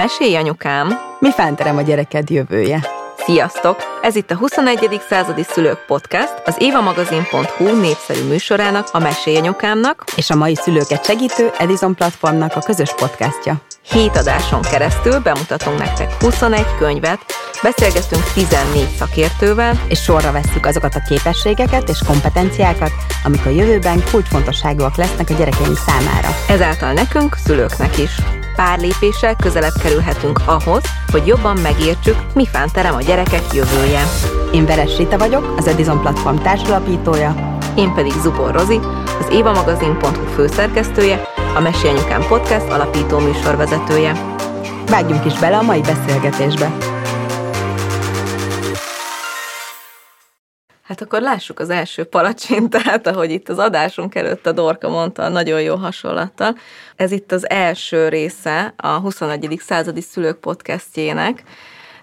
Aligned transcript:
Mesélj 0.00 0.36
anyukám! 0.36 0.88
Mi 1.18 1.30
fánterem 1.30 1.76
a 1.76 1.82
gyereked 1.82 2.30
jövője? 2.30 2.86
Sziasztok! 3.16 3.76
Ez 4.02 4.16
itt 4.16 4.30
a 4.30 4.36
21. 4.36 5.00
századi 5.08 5.42
szülők 5.42 5.84
podcast, 5.86 6.42
az 6.44 6.56
évamagazin.hu 6.58 7.80
népszerű 7.80 8.22
műsorának, 8.28 8.88
a 8.92 8.98
Mesélj 8.98 9.36
anyukámnak 9.36 10.04
és 10.16 10.30
a 10.30 10.34
mai 10.34 10.54
szülőket 10.54 11.04
segítő 11.04 11.50
Edison 11.58 11.94
platformnak 11.94 12.56
a 12.56 12.60
közös 12.60 12.94
podcastja. 12.94 13.60
Hét 13.82 14.16
adáson 14.16 14.62
keresztül 14.62 15.18
bemutatunk 15.18 15.78
nektek 15.78 16.12
21 16.20 16.66
könyvet, 16.78 17.20
beszélgetünk 17.62 18.22
14 18.34 18.88
szakértővel, 18.98 19.84
és 19.88 20.02
sorra 20.02 20.32
vesszük 20.32 20.66
azokat 20.66 20.94
a 20.94 21.02
képességeket 21.08 21.88
és 21.88 21.98
kompetenciákat, 22.06 22.92
amik 23.24 23.46
a 23.46 23.50
jövőben 23.50 24.02
kulcsfontosságúak 24.10 24.96
lesznek 24.96 25.30
a 25.30 25.34
gyerekeink 25.34 25.76
számára. 25.76 26.28
Ezáltal 26.48 26.92
nekünk, 26.92 27.34
szülőknek 27.44 27.98
is 27.98 28.10
pár 28.60 28.80
lépéssel 28.80 29.36
közelebb 29.36 29.72
kerülhetünk 29.82 30.40
ahhoz, 30.44 30.82
hogy 31.12 31.26
jobban 31.26 31.56
megértsük, 31.56 32.16
mi 32.34 32.48
terem 32.72 32.94
a 32.94 33.00
gyerekek 33.00 33.42
jövője. 33.52 34.02
Én 34.52 34.66
Veres 34.66 34.96
Rita 34.96 35.18
vagyok, 35.18 35.54
az 35.56 35.66
Edison 35.66 36.00
Platform 36.00 36.36
társalapítója. 36.36 37.58
Én 37.76 37.94
pedig 37.94 38.12
Zubor 38.12 38.52
Rozi, 38.52 38.80
az 39.20 39.28
évamagazin.hu 39.32 40.24
főszerkesztője, 40.34 41.22
a 41.54 41.60
Mesi 41.60 41.88
Anyukám 41.88 42.26
Podcast 42.28 42.68
alapító 42.68 43.18
műsorvezetője. 43.18 44.36
Vágjunk 44.86 45.24
is 45.24 45.38
bele 45.38 45.56
a 45.56 45.62
mai 45.62 45.80
beszélgetésbe! 45.80 46.99
Hát 50.90 51.00
akkor 51.00 51.20
lássuk 51.20 51.58
az 51.58 51.70
első 51.70 52.04
palacsintát, 52.04 53.06
ahogy 53.06 53.30
itt 53.30 53.48
az 53.48 53.58
adásunk 53.58 54.14
előtt 54.14 54.46
a 54.46 54.52
Dorka 54.52 54.88
mondta, 54.88 55.28
nagyon 55.28 55.62
jó 55.62 55.74
hasonlattal. 55.74 56.56
Ez 56.96 57.12
itt 57.12 57.32
az 57.32 57.50
első 57.50 58.08
része 58.08 58.74
a 58.76 58.88
21. 58.88 59.60
századi 59.64 60.00
szülők 60.00 60.38
podcastjének, 60.38 61.42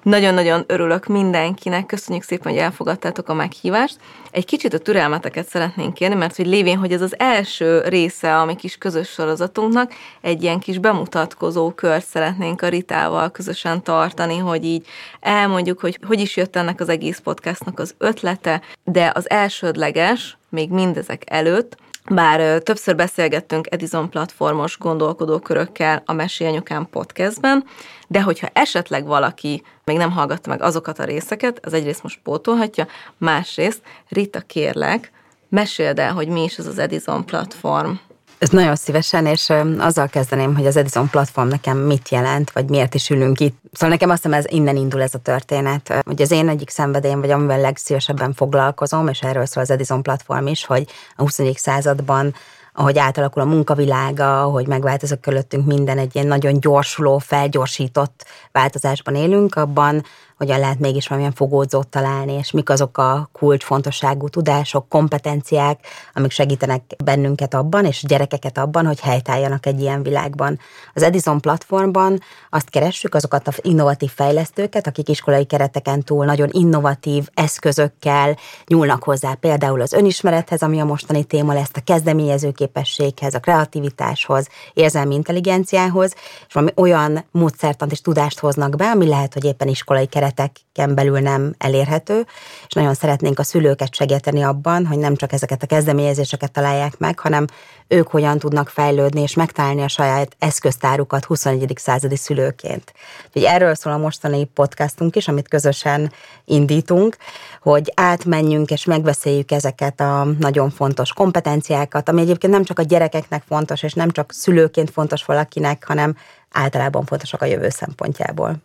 nagyon-nagyon 0.07 0.63
örülök 0.67 1.05
mindenkinek, 1.05 1.85
köszönjük 1.85 2.23
szépen, 2.23 2.51
hogy 2.51 2.61
elfogadtátok 2.61 3.29
a 3.29 3.33
meghívást. 3.33 3.97
Egy 4.31 4.45
kicsit 4.45 4.73
a 4.73 4.77
türelmeteket 4.77 5.47
szeretnénk 5.47 5.93
kérni, 5.93 6.15
mert 6.15 6.35
hogy 6.35 6.47
lévén, 6.47 6.77
hogy 6.77 6.91
ez 6.91 7.01
az 7.01 7.19
első 7.19 7.81
része 7.85 8.37
a 8.37 8.45
mi 8.45 8.55
kis 8.55 8.77
közös 8.77 9.09
sorozatunknak, 9.09 9.93
egy 10.21 10.43
ilyen 10.43 10.59
kis 10.59 10.77
bemutatkozó 10.77 11.71
kört 11.71 12.05
szeretnénk 12.05 12.61
a 12.61 12.67
Ritával 12.67 13.31
közösen 13.31 13.83
tartani, 13.83 14.37
hogy 14.37 14.65
így 14.65 14.85
elmondjuk, 15.19 15.79
hogy 15.79 15.99
hogy 16.07 16.19
is 16.19 16.37
jött 16.37 16.55
ennek 16.55 16.79
az 16.79 16.89
egész 16.89 17.19
podcastnak 17.19 17.79
az 17.79 17.95
ötlete, 17.97 18.61
de 18.83 19.11
az 19.15 19.29
elsődleges, 19.29 20.37
még 20.49 20.69
mindezek 20.69 21.23
előtt, 21.25 21.77
bár 22.09 22.61
többször 22.61 22.95
beszélgettünk 22.95 23.67
Edison 23.69 24.09
platformos 24.09 24.77
gondolkodókörökkel 24.77 26.03
a 26.05 26.13
Mesi 26.13 26.45
Anyukám 26.45 26.89
podcastben, 26.89 27.63
de 28.07 28.21
hogyha 28.21 28.49
esetleg 28.53 29.05
valaki 29.05 29.63
még 29.83 29.97
nem 29.97 30.11
hallgatta 30.11 30.49
meg 30.49 30.61
azokat 30.61 30.99
a 30.99 31.03
részeket, 31.03 31.65
az 31.65 31.73
egyrészt 31.73 32.03
most 32.03 32.19
pótolhatja, 32.23 32.87
másrészt 33.17 33.81
Rita 34.09 34.39
kérlek, 34.39 35.11
meséld 35.49 35.99
el, 35.99 36.13
hogy 36.13 36.27
mi 36.27 36.43
is 36.43 36.57
ez 36.57 36.67
az 36.67 36.77
Edison 36.77 37.25
platform. 37.25 37.91
Ez 38.39 38.49
nagyon 38.49 38.75
szívesen, 38.75 39.25
és 39.25 39.53
azzal 39.77 40.07
kezdeném, 40.07 40.55
hogy 40.55 40.65
az 40.65 40.75
Edison 40.75 41.09
platform 41.09 41.47
nekem 41.47 41.77
mit 41.77 42.09
jelent, 42.09 42.51
vagy 42.51 42.69
miért 42.69 42.93
is 42.93 43.09
ülünk 43.09 43.39
itt. 43.39 43.59
Szóval 43.71 43.89
nekem 43.89 44.09
azt 44.09 44.23
hiszem, 44.23 44.39
ez 44.39 44.45
innen 44.47 44.75
indul 44.75 45.01
ez 45.01 45.13
a 45.13 45.17
történet. 45.19 46.01
Hogy 46.05 46.21
az 46.21 46.31
én 46.31 46.49
egyik 46.49 46.69
szenvedélyem, 46.69 47.19
vagy 47.19 47.31
amivel 47.31 47.59
legszívesebben 47.59 48.33
foglalkozom, 48.33 49.07
és 49.07 49.19
erről 49.19 49.45
szól 49.45 49.63
az 49.63 49.69
Edison 49.71 50.01
platform 50.01 50.47
is, 50.47 50.65
hogy 50.65 50.87
a 51.15 51.21
21. 51.21 51.57
században 51.57 52.35
ahogy 52.79 52.97
átalakul 52.97 53.41
a 53.41 53.45
munkavilága, 53.45 54.43
hogy 54.43 54.67
megváltozik 54.67 55.19
körülöttünk 55.19 55.65
minden 55.65 55.97
egy 55.97 56.15
ilyen 56.15 56.27
nagyon 56.27 56.59
gyorsuló, 56.59 57.17
felgyorsított 57.17 58.25
változásban 58.51 59.15
élünk, 59.15 59.55
abban 59.55 60.03
hogyan 60.37 60.59
lehet 60.59 60.79
mégis 60.79 61.07
valamilyen 61.07 61.35
fogódzót 61.35 61.87
találni, 61.87 62.33
és 62.33 62.51
mik 62.51 62.69
azok 62.69 62.97
a 62.97 63.29
kulcsfontosságú 63.31 64.27
tudások, 64.27 64.89
kompetenciák, 64.89 65.79
amik 66.13 66.31
segítenek 66.31 66.81
bennünket 67.03 67.53
abban, 67.53 67.85
és 67.85 68.03
gyerekeket 68.07 68.57
abban, 68.57 68.85
hogy 68.85 68.99
helytálljanak 68.99 69.65
egy 69.65 69.81
ilyen 69.81 70.03
világban. 70.03 70.59
Az 70.93 71.03
Edison 71.03 71.41
platformban 71.41 72.19
azt 72.49 72.69
keressük, 72.69 73.15
azokat 73.15 73.47
az 73.47 73.59
innovatív 73.61 74.11
fejlesztőket, 74.11 74.87
akik 74.87 75.09
iskolai 75.09 75.45
kereteken 75.45 76.03
túl 76.03 76.25
nagyon 76.25 76.49
innovatív 76.51 77.27
eszközökkel 77.33 78.37
nyúlnak 78.67 79.03
hozzá, 79.03 79.33
például 79.33 79.81
az 79.81 79.93
önismerethez, 79.93 80.61
ami 80.61 80.79
a 80.79 80.85
mostani 80.85 81.23
téma 81.23 81.53
lesz, 81.53 81.71
a 81.73 81.81
kezdeményező 81.83 82.51
képességhez, 82.51 83.33
a 83.33 83.39
kreativitáshoz, 83.39 84.47
érzelmi 84.73 85.13
intelligenciához, 85.13 86.13
és 86.47 86.53
valami 86.53 86.71
olyan 86.75 87.25
módszertant 87.31 87.91
és 87.91 88.01
tudást 88.01 88.39
hoznak 88.39 88.75
be, 88.75 88.89
ami 88.89 89.07
lehet, 89.07 89.33
hogy 89.33 89.45
éppen 89.45 89.67
iskolai 89.67 90.05
keret 90.05 90.26
kereteken 90.27 90.95
belül 90.95 91.19
nem 91.19 91.53
elérhető, 91.57 92.25
és 92.67 92.73
nagyon 92.73 92.93
szeretnénk 92.93 93.39
a 93.39 93.43
szülőket 93.43 93.95
segíteni 93.95 94.41
abban, 94.41 94.85
hogy 94.85 94.97
nem 94.97 95.15
csak 95.15 95.33
ezeket 95.33 95.63
a 95.63 95.65
kezdeményezéseket 95.65 96.51
találják 96.51 96.97
meg, 96.97 97.19
hanem 97.19 97.45
ők 97.87 98.07
hogyan 98.07 98.39
tudnak 98.39 98.69
fejlődni 98.69 99.21
és 99.21 99.33
megtalálni 99.33 99.81
a 99.81 99.87
saját 99.87 100.35
eszköztárukat 100.39 101.25
21. 101.25 101.73
századi 101.75 102.15
szülőként. 102.15 102.93
Úgyhogy 103.25 103.43
erről 103.43 103.75
szól 103.75 103.93
a 103.93 103.97
mostani 103.97 104.45
podcastunk 104.45 105.15
is, 105.15 105.27
amit 105.27 105.47
közösen 105.47 106.11
indítunk, 106.45 107.17
hogy 107.61 107.91
átmenjünk 107.95 108.71
és 108.71 108.85
megbeszéljük 108.85 109.51
ezeket 109.51 109.99
a 109.99 110.27
nagyon 110.39 110.69
fontos 110.69 111.13
kompetenciákat, 111.13 112.09
ami 112.09 112.21
egyébként 112.21 112.53
nem 112.53 112.63
csak 112.63 112.79
a 112.79 112.83
gyerekeknek 112.83 113.43
fontos, 113.47 113.83
és 113.83 113.93
nem 113.93 114.09
csak 114.09 114.31
szülőként 114.31 114.91
fontos 114.91 115.25
valakinek, 115.25 115.83
hanem 115.87 116.15
általában 116.51 117.05
fontosak 117.05 117.41
a 117.41 117.45
jövő 117.45 117.69
szempontjából 117.69 118.61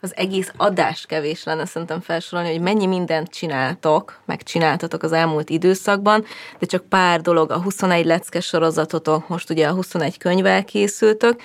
az 0.00 0.16
egész 0.16 0.52
adás 0.56 1.06
kevés 1.06 1.44
lenne 1.44 1.66
szerintem 1.66 2.00
felsorolni, 2.00 2.50
hogy 2.50 2.60
mennyi 2.60 2.86
mindent 2.86 3.28
csináltok, 3.28 4.20
meg 4.24 4.42
csináltatok 4.42 5.02
az 5.02 5.12
elmúlt 5.12 5.50
időszakban, 5.50 6.24
de 6.58 6.66
csak 6.66 6.84
pár 6.84 7.20
dolog, 7.20 7.50
a 7.50 7.62
21 7.62 8.04
leckes 8.04 8.46
sorozatotok, 8.46 9.28
most 9.28 9.50
ugye 9.50 9.68
a 9.68 9.72
21 9.72 10.18
könyvvel 10.18 10.64
készültök. 10.64 11.40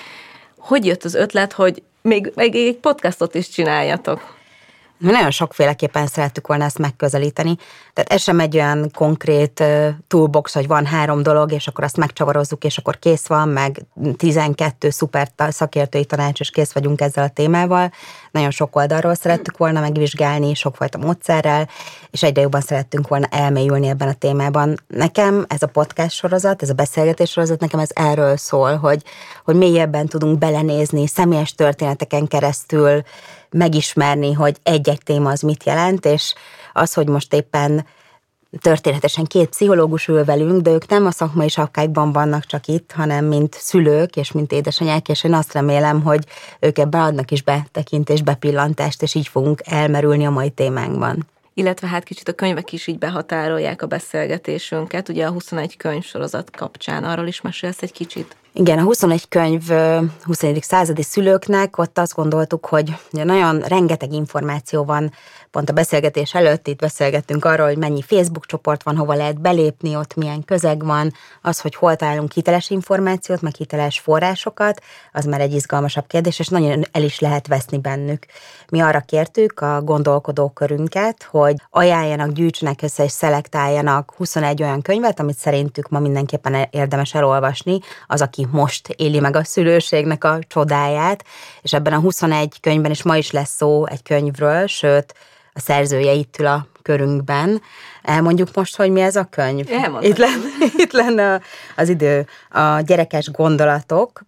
Hogy 0.58 0.86
jött 0.86 1.04
az 1.04 1.14
ötlet, 1.14 1.54
hogy 1.54 1.84
még, 2.02 2.32
még 2.36 2.56
egy 2.56 2.78
podcastot 2.78 3.36
is 3.36 3.50
csináljatok? 3.50 4.35
Mi 5.06 5.12
nagyon 5.12 5.32
sokféleképpen 5.32 6.08
szerettük 6.08 6.48
volna 6.48 6.64
ezt 6.64 6.78
megközelíteni. 6.78 7.56
Tehát 7.94 8.12
ez 8.12 8.22
sem 8.22 8.40
egy 8.40 8.56
olyan 8.56 8.92
konkrét 8.94 9.64
toolbox, 10.08 10.54
hogy 10.54 10.68
van 10.68 10.86
három 10.86 11.24
dolog, 11.24 11.52
és 11.52 11.68
akkor 11.68 11.84
azt 11.84 11.98
megcsavarozzuk, 11.98 12.64
és 12.64 12.78
akkor 12.78 13.00
kész 13.00 13.28
van, 13.28 13.50
meg 13.50 13.82
12 14.18 14.90
szuper 14.90 15.30
szakértői 15.50 16.06
tanács, 16.06 16.40
és 16.40 16.50
kész 16.50 16.72
vagyunk 16.72 17.02
ezzel 17.02 17.24
a 17.24 17.30
témával. 17.30 17.92
Nagyon 18.32 18.52
sok 18.52 18.76
oldalról 18.76 19.16
szerettük 19.16 19.58
volna 19.58 19.80
megvizsgálni, 19.80 20.54
sokfajta 20.54 20.98
módszerrel, 20.98 21.70
és 22.12 22.24
egyre 22.24 22.42
jobban 22.42 22.62
szerettünk 22.62 23.08
volna 23.08 23.28
elmélyülni 23.32 23.88
ebben 23.88 24.08
a 24.08 24.14
témában. 24.14 24.76
Nekem 24.88 25.46
ez 25.48 25.62
a 25.62 25.68
podcast 25.68 26.16
sorozat, 26.16 26.62
ez 26.62 26.70
a 26.70 26.74
beszélgetés 26.74 27.32
sorozat, 27.32 27.60
nekem 27.60 27.80
ez 27.80 27.90
erről 27.94 28.38
szól, 28.38 28.76
hogy, 28.76 29.02
hogy 29.44 29.56
mélyebben 29.56 30.08
tudunk 30.08 30.38
belenézni 30.38 31.08
személyes 31.08 31.56
történeteken 31.56 32.28
keresztül, 32.28 33.04
megismerni, 33.56 34.34
hogy 34.34 34.56
egy-egy 34.64 35.04
téma 35.04 35.30
az 35.30 35.42
mit 35.42 35.64
jelent, 35.64 36.06
és 36.06 36.34
az, 36.74 36.94
hogy 36.94 37.08
most 37.08 37.34
éppen 37.34 37.86
történetesen 38.62 39.26
két 39.26 39.50
pszichológus 39.50 40.08
ül 40.08 40.26
velünk, 40.26 40.62
de 40.62 40.72
ők 40.72 40.88
nem 40.88 41.06
a 41.06 41.12
szakmai 41.12 41.50
sapkákban 41.50 42.12
vannak 42.12 42.46
csak 42.46 42.68
itt, 42.68 42.92
hanem 42.92 43.26
mint 43.26 43.56
szülők 43.60 44.16
és 44.16 44.32
mint 44.32 44.52
édesanyák, 44.52 45.10
és 45.10 45.24
én 45.24 45.34
azt 45.34 45.54
remélem, 45.54 46.02
hogy 46.02 46.26
ők 46.60 46.78
ebbe 46.78 47.02
adnak 47.02 47.32
is 47.32 47.42
betekintést, 47.42 48.24
bepillantást, 48.24 49.02
és 49.02 49.16
így 49.16 49.28
fogunk 49.28 49.62
elmerülni 49.64 50.26
a 50.26 50.30
mai 50.30 50.50
témánkban 50.50 51.26
illetve 51.58 51.88
hát 51.88 52.04
kicsit 52.04 52.28
a 52.28 52.34
könyvek 52.34 52.74
is 52.74 52.88
így 52.88 52.98
behatárolják 52.98 53.82
a 53.82 53.88
beszélgetésünket, 53.88 55.10
ugye 55.10 55.26
a 55.26 55.32
21 55.32 55.78
könyv 55.78 56.04
sorozat 56.04 56.52
kapcsán. 56.52 57.04
Arról 57.04 57.28
is 57.28 57.42
mesélsz 57.42 57.82
egy 57.82 57.92
kicsit? 57.92 58.36
Igen, 58.58 58.78
a 58.78 58.84
21 58.84 59.28
könyv 59.28 59.68
21. 60.24 60.64
századi 60.64 61.04
szülőknek, 61.04 61.78
ott 61.78 61.98
azt 61.98 62.16
gondoltuk, 62.16 62.66
hogy 62.66 62.96
nagyon 63.12 63.60
rengeteg 63.60 64.14
információ 64.14 64.84
van 64.84 65.12
pont 65.56 65.70
a 65.70 65.74
beszélgetés 65.74 66.34
előtt 66.34 66.68
itt 66.68 66.80
beszélgettünk 66.80 67.46
arról, 67.46 67.68
hogy 67.68 67.78
mennyi 67.78 68.02
Facebook 68.02 68.46
csoport 68.46 68.84
van, 68.84 68.96
hova 68.96 69.14
lehet 69.14 69.42
belépni, 69.42 69.96
ott 69.96 70.16
milyen 70.16 70.44
közeg 70.46 70.86
van, 70.86 71.14
az, 71.42 71.60
hogy 71.60 71.76
hol 71.76 71.96
találunk 71.96 72.32
hiteles 72.32 72.70
információt, 72.70 73.42
meg 73.42 73.56
hiteles 73.56 74.00
forrásokat, 74.00 74.82
az 75.12 75.26
már 75.26 75.42
egy 75.42 75.54
izgalmasabb 75.54 76.08
kérdés, 76.08 76.40
és 76.40 76.48
nagyon 76.48 76.84
el 76.92 77.04
is 77.04 77.20
lehet 77.20 77.48
veszni 77.48 77.78
bennük. 77.78 78.26
Mi 78.70 78.80
arra 78.80 79.00
kértük 79.00 79.60
a 79.60 79.82
gondolkodókörünket, 79.82 81.24
hogy 81.24 81.56
ajánljanak, 81.70 82.32
gyűjtsenek 82.32 82.82
össze 82.82 83.04
és 83.04 83.12
szelektáljanak 83.12 84.14
21 84.18 84.62
olyan 84.62 84.82
könyvet, 84.82 85.20
amit 85.20 85.38
szerintük 85.38 85.90
ma 85.90 86.00
mindenképpen 86.00 86.68
érdemes 86.70 87.14
elolvasni, 87.14 87.80
az, 88.08 88.22
aki 88.22 88.45
most 88.52 88.88
éli 88.88 89.20
meg 89.20 89.36
a 89.36 89.44
szülőségnek 89.44 90.24
a 90.24 90.40
csodáját, 90.48 91.26
és 91.62 91.74
ebben 91.74 91.94
a 91.94 92.00
21 92.00 92.60
könyvben 92.60 92.92
is 92.92 93.04
ma 93.04 93.18
is 93.18 93.32
lesz 93.32 93.56
szó 93.56 93.86
egy 93.86 94.04
könyvről, 94.04 94.68
sőt, 94.68 95.14
a 95.54 95.60
szerzője 95.60 96.12
itt 96.12 96.40
ül 96.40 96.46
a 96.46 96.68
körünkben. 96.82 97.62
Elmondjuk 98.02 98.50
most, 98.54 98.76
hogy 98.76 98.92
mi 98.92 99.02
ez 99.02 99.16
a 99.16 99.24
könyv? 99.24 99.70
Itt 100.04 100.18
lenne, 100.18 100.48
itt 100.84 100.92
lenne 100.92 101.42
az 101.76 101.90
idő. 101.90 102.28
A 102.50 102.80
gyerekes 102.80 103.32
gondolatok, 103.32 104.22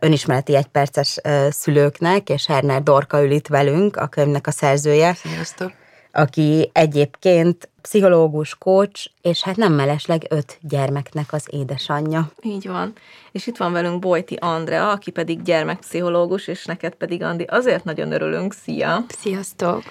önismereti 0.00 0.56
egyperces 0.56 1.20
szülőknek, 1.50 2.28
és 2.28 2.46
Herner 2.46 2.82
Dorka 2.82 3.22
ül 3.22 3.30
itt 3.30 3.46
velünk, 3.46 3.96
a 3.96 4.06
könyvnek 4.06 4.46
a 4.46 4.50
szerzője. 4.50 5.14
Sziasztok! 5.14 5.72
Aki 6.12 6.70
egyébként 6.72 7.68
pszichológus, 7.88 8.54
coach, 8.58 9.06
és 9.22 9.42
hát 9.42 9.56
nem 9.56 9.72
mellesleg 9.72 10.26
öt 10.28 10.58
gyermeknek 10.60 11.32
az 11.32 11.46
édesanyja. 11.50 12.30
Így 12.42 12.66
van. 12.66 12.92
És 13.32 13.46
itt 13.46 13.56
van 13.56 13.72
velünk 13.72 13.98
Bojti 13.98 14.34
Andrea, 14.40 14.90
aki 14.90 15.10
pedig 15.10 15.42
gyermekpszichológus, 15.42 16.46
és 16.46 16.64
neked 16.64 16.94
pedig 16.94 17.22
Andi, 17.22 17.42
azért 17.42 17.84
nagyon 17.84 18.12
örülünk. 18.12 18.52
Szia! 18.52 19.04
Sziasztok! 19.08 19.82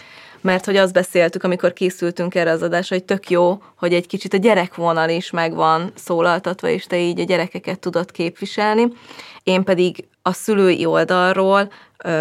mert 0.44 0.66
hogy 0.66 0.76
azt 0.76 0.94
beszéltük, 0.94 1.44
amikor 1.44 1.74
készültünk 1.74 2.36
erre 2.36 2.52
az 2.52 2.62
adásra, 2.62 2.96
hogy 2.96 3.06
tök 3.06 3.30
jó, 3.30 3.62
hogy 3.76 3.94
egy 3.94 4.08
kicsit 4.08 4.34
a 4.34 4.38
gyerekvonal 4.38 5.10
is 5.10 5.32
megvan 5.32 5.92
szólaltatva, 5.96 6.68
és 6.68 6.86
te 6.86 6.98
így 6.98 7.20
a 7.20 7.24
gyerekeket 7.24 7.80
tudod 7.80 8.12
képviselni. 8.12 8.88
Én 9.44 9.64
pedig 9.64 10.08
a 10.22 10.34
szülői 10.34 10.86
oldalról, 10.86 11.72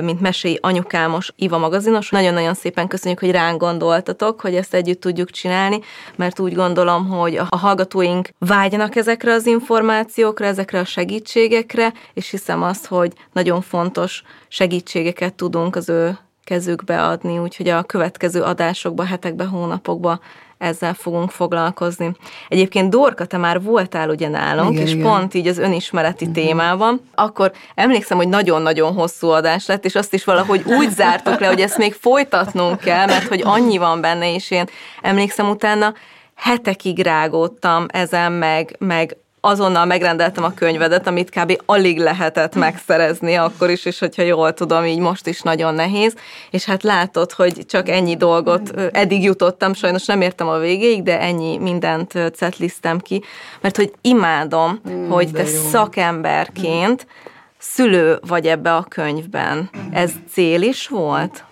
mint 0.02 0.20
mesei 0.20 0.58
anyukámos 0.62 1.32
Iva 1.36 1.58
magazinos. 1.58 2.10
Nagyon-nagyon 2.10 2.54
szépen 2.54 2.88
köszönjük, 2.88 3.20
hogy 3.20 3.30
ránk 3.30 3.60
gondoltatok, 3.60 4.40
hogy 4.40 4.54
ezt 4.54 4.74
együtt 4.74 5.00
tudjuk 5.00 5.30
csinálni, 5.30 5.80
mert 6.16 6.38
úgy 6.38 6.54
gondolom, 6.54 7.08
hogy 7.08 7.36
a 7.36 7.56
hallgatóink 7.56 8.28
vágynak 8.38 8.96
ezekre 8.96 9.32
az 9.32 9.46
információkra, 9.46 10.46
ezekre 10.46 10.78
a 10.78 10.84
segítségekre, 10.84 11.92
és 12.14 12.30
hiszem 12.30 12.62
azt, 12.62 12.86
hogy 12.86 13.12
nagyon 13.32 13.60
fontos 13.60 14.22
segítségeket 14.48 15.34
tudunk 15.34 15.76
az 15.76 15.88
ő 15.88 16.18
kezükbe 16.44 17.02
adni, 17.02 17.38
úgyhogy 17.38 17.68
a 17.68 17.82
következő 17.82 18.42
adásokban, 18.42 19.06
hetekben, 19.06 19.48
hónapokban 19.48 20.20
ezzel 20.62 20.94
fogunk 20.94 21.30
foglalkozni. 21.30 22.12
Egyébként 22.48 22.90
Dorka, 22.90 23.24
te 23.24 23.36
már 23.36 23.62
voltál 23.62 24.08
ugye 24.08 24.28
nálunk, 24.28 24.72
igen, 24.72 24.86
és 24.86 24.92
igen. 24.92 25.04
pont 25.04 25.34
így 25.34 25.46
az 25.46 25.58
önismereti 25.58 26.26
uh-huh. 26.26 26.44
témában, 26.44 27.00
akkor 27.14 27.52
emlékszem, 27.74 28.16
hogy 28.16 28.28
nagyon-nagyon 28.28 28.92
hosszú 28.92 29.28
adás 29.28 29.66
lett, 29.66 29.84
és 29.84 29.94
azt 29.94 30.14
is 30.14 30.24
valahogy 30.24 30.62
úgy 30.66 30.90
zártuk 30.90 31.40
le, 31.40 31.46
hogy 31.46 31.60
ezt 31.60 31.78
még 31.78 31.92
folytatnunk 31.92 32.78
kell, 32.78 33.06
mert 33.06 33.28
hogy 33.28 33.42
annyi 33.44 33.78
van 33.78 34.00
benne, 34.00 34.34
és 34.34 34.50
én 34.50 34.64
emlékszem 35.02 35.48
utána, 35.48 35.94
hetekig 36.34 36.98
rágódtam 36.98 37.86
ezen, 37.88 38.32
meg, 38.32 38.76
meg 38.78 39.16
azonnal 39.44 39.84
megrendeltem 39.84 40.44
a 40.44 40.54
könyvedet, 40.54 41.06
amit 41.06 41.30
kb. 41.30 41.62
alig 41.66 41.98
lehetett 41.98 42.54
megszerezni 42.54 43.34
akkor 43.34 43.70
is, 43.70 43.84
és 43.84 43.98
hogyha 43.98 44.22
jól 44.22 44.52
tudom, 44.54 44.84
így 44.84 44.98
most 44.98 45.26
is 45.26 45.40
nagyon 45.40 45.74
nehéz, 45.74 46.14
és 46.50 46.64
hát 46.64 46.82
látod, 46.82 47.32
hogy 47.32 47.66
csak 47.66 47.88
ennyi 47.88 48.16
dolgot 48.16 48.70
eddig 48.92 49.22
jutottam, 49.22 49.74
sajnos 49.74 50.04
nem 50.04 50.20
értem 50.20 50.48
a 50.48 50.58
végéig, 50.58 51.02
de 51.02 51.20
ennyi 51.20 51.58
mindent 51.58 52.12
cetliztem 52.34 52.98
ki, 52.98 53.22
mert 53.60 53.76
hogy 53.76 53.92
imádom, 54.00 54.80
mm, 54.88 55.08
hogy 55.08 55.30
te 55.32 55.42
jó. 55.42 55.68
szakemberként 55.70 57.06
szülő 57.58 58.18
vagy 58.26 58.46
ebbe 58.46 58.74
a 58.74 58.82
könyvben. 58.88 59.70
Ez 59.92 60.12
cél 60.32 60.62
is 60.62 60.88
volt? 60.88 61.44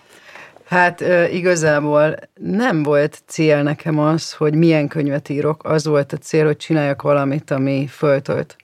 Hát 0.71 1.03
igazából 1.31 2.15
nem 2.33 2.83
volt 2.83 3.21
cél 3.25 3.63
nekem 3.63 3.99
az, 3.99 4.33
hogy 4.33 4.55
milyen 4.55 4.87
könyvet 4.87 5.29
írok. 5.29 5.63
Az 5.63 5.85
volt 5.85 6.13
a 6.13 6.17
cél, 6.17 6.45
hogy 6.45 6.57
csináljak 6.57 7.01
valamit, 7.01 7.51
ami 7.51 7.87
föltölt. 7.87 8.55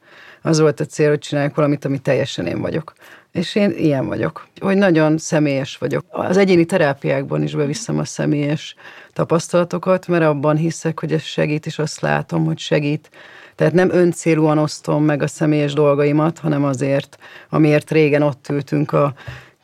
Az 0.42 0.60
volt 0.60 0.80
a 0.80 0.86
cél, 0.86 1.10
hogy 1.10 1.20
csináljak 1.20 1.56
valamit, 1.56 1.86
ami 1.86 1.98
teljesen 1.98 2.46
én 2.46 2.62
vagyok. 2.62 2.94
És 3.32 3.56
én 3.56 3.72
ilyen 3.72 4.08
vagyok, 4.08 4.48
hogy 4.60 4.78
nagyon 4.78 5.18
személyes 5.18 5.78
vagyok. 5.78 6.06
Az 6.10 6.38
egyéni 6.38 6.66
terápiákban 6.66 7.44
is 7.44 7.56
beviszem 7.56 8.00
a 8.00 8.06
személyes 8.06 8.76
tapasztalatokat, 9.14 10.08
mert 10.08 10.24
abban 10.24 10.56
hiszek, 10.56 11.00
hogy 11.00 11.14
ez 11.14 11.22
segít, 11.22 11.66
és 11.66 11.80
azt 11.80 12.02
látom, 12.02 12.46
hogy 12.46 12.60
segít. 12.60 13.10
Tehát 13.56 13.74
nem 13.74 13.90
öncélúan 13.92 14.58
osztom 14.58 15.04
meg 15.04 15.22
a 15.22 15.28
személyes 15.28 15.74
dolgaimat, 15.74 16.40
hanem 16.40 16.64
azért, 16.64 17.18
amiért 17.50 17.92
régen 17.92 18.22
ott 18.22 18.50
ültünk 18.50 18.92
a 18.92 19.14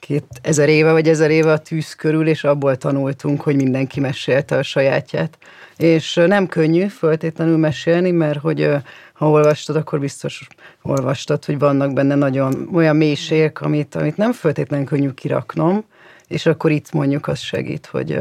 két 0.05 0.25
ezer 0.41 0.69
éve 0.69 0.91
vagy 0.91 1.07
ezer 1.09 1.31
éve 1.31 1.51
a 1.51 1.57
tűz 1.57 1.94
körül, 1.94 2.27
és 2.27 2.44
abból 2.44 2.77
tanultunk, 2.77 3.41
hogy 3.41 3.55
mindenki 3.55 4.00
mesélte 4.00 4.57
a 4.57 4.63
sajátját. 4.63 5.38
És 5.77 6.13
nem 6.13 6.47
könnyű 6.47 6.88
föltétlenül 6.88 7.57
mesélni, 7.57 8.11
mert 8.11 8.39
hogy 8.39 8.69
ha 9.13 9.29
olvastad, 9.29 9.75
akkor 9.75 10.00
biztos 10.00 10.47
olvastad, 10.81 11.45
hogy 11.45 11.59
vannak 11.59 11.94
benne 11.94 12.15
nagyon 12.15 12.69
olyan 12.73 12.95
mélységek, 12.95 13.61
amit, 13.61 13.95
amit 13.95 14.17
nem 14.17 14.33
föltétlenül 14.33 14.85
könnyű 14.85 15.09
kiraknom, 15.09 15.83
és 16.27 16.45
akkor 16.45 16.71
itt 16.71 16.91
mondjuk 16.91 17.27
az 17.27 17.39
segít, 17.39 17.85
hogy, 17.85 18.17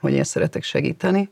hogy 0.00 0.12
én 0.12 0.24
szeretek 0.24 0.62
segíteni. 0.62 1.28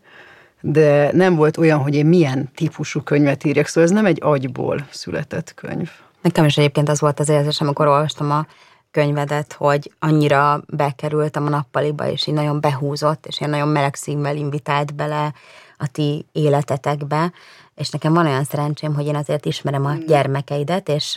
De 0.61 1.11
nem 1.13 1.35
volt 1.35 1.57
olyan, 1.57 1.79
hogy 1.79 1.95
én 1.95 2.07
milyen 2.07 2.51
típusú 2.55 3.01
könyvet 3.01 3.45
írjak, 3.45 3.67
szóval 3.67 3.91
ez 3.91 3.97
nem 3.97 4.07
egy 4.07 4.19
agyból 4.23 4.87
született 4.91 5.55
könyv. 5.55 5.91
Nekem 6.23 6.45
is 6.45 6.59
egyébként 6.59 6.89
az 6.89 7.01
volt 7.01 7.21
az 7.21 7.29
érzés, 7.29 7.61
amikor 7.61 7.87
olvastam 7.87 8.31
a 8.31 8.47
könyvedet, 8.95 9.53
hogy 9.53 9.93
annyira 9.99 10.63
bekerültem 10.67 11.47
a 11.47 11.49
nappaliba, 11.49 12.09
és 12.09 12.27
így 12.27 12.35
nagyon 12.35 12.61
behúzott, 12.61 13.27
és 13.27 13.41
én 13.41 13.49
nagyon 13.49 13.69
meleg 13.69 13.95
szívvel 13.95 14.37
invitált 14.37 14.95
bele 14.95 15.33
a 15.79 15.87
ti 15.87 16.27
életetekbe, 16.33 17.33
és 17.75 17.91
nekem 17.91 18.13
van 18.13 18.27
olyan 18.27 18.45
szerencsém, 18.45 18.95
hogy 18.95 19.07
én 19.07 19.17
azért 19.17 19.47
ismerem 19.47 19.85
a 19.85 19.93
mm. 19.93 20.07
gyermekeidet, 20.07 20.89
és 20.89 21.15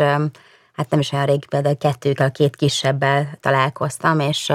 hát 0.74 0.90
nem 0.90 1.00
is 1.00 1.12
olyan 1.12 1.26
rég, 1.26 1.46
például 1.46 1.78
kettőkkel, 1.78 2.32
két 2.32 2.56
kisebbel 2.56 3.38
találkoztam, 3.40 4.20
és 4.20 4.54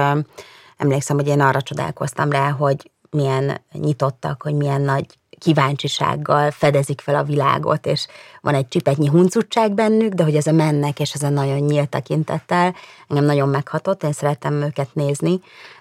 emlékszem, 0.76 1.16
hogy 1.16 1.28
én 1.28 1.40
arra 1.40 1.62
csodálkoztam 1.62 2.30
rá, 2.30 2.50
hogy 2.50 2.90
milyen 3.10 3.60
nyitottak, 3.72 4.42
hogy 4.42 4.54
milyen 4.54 4.80
nagy 4.80 5.06
kíváncsisággal 5.42 6.50
fedezik 6.50 7.00
fel 7.00 7.14
a 7.14 7.22
világot, 7.22 7.86
és 7.86 8.06
van 8.40 8.54
egy 8.54 8.68
csipetnyi 8.68 9.08
huncutság 9.08 9.72
bennük, 9.72 10.12
de 10.12 10.22
hogy 10.22 10.36
ez 10.36 10.46
a 10.46 10.52
mennek, 10.52 11.00
és 11.00 11.12
ez 11.12 11.22
a 11.22 11.28
nagyon 11.28 11.58
nyílt 11.58 11.88
tekintettel 11.88 12.74
engem 13.08 13.24
nagyon 13.24 13.48
meghatott, 13.48 14.02
én 14.02 14.12
szeretem 14.12 14.62
őket 14.62 14.94
nézni. 14.94 15.40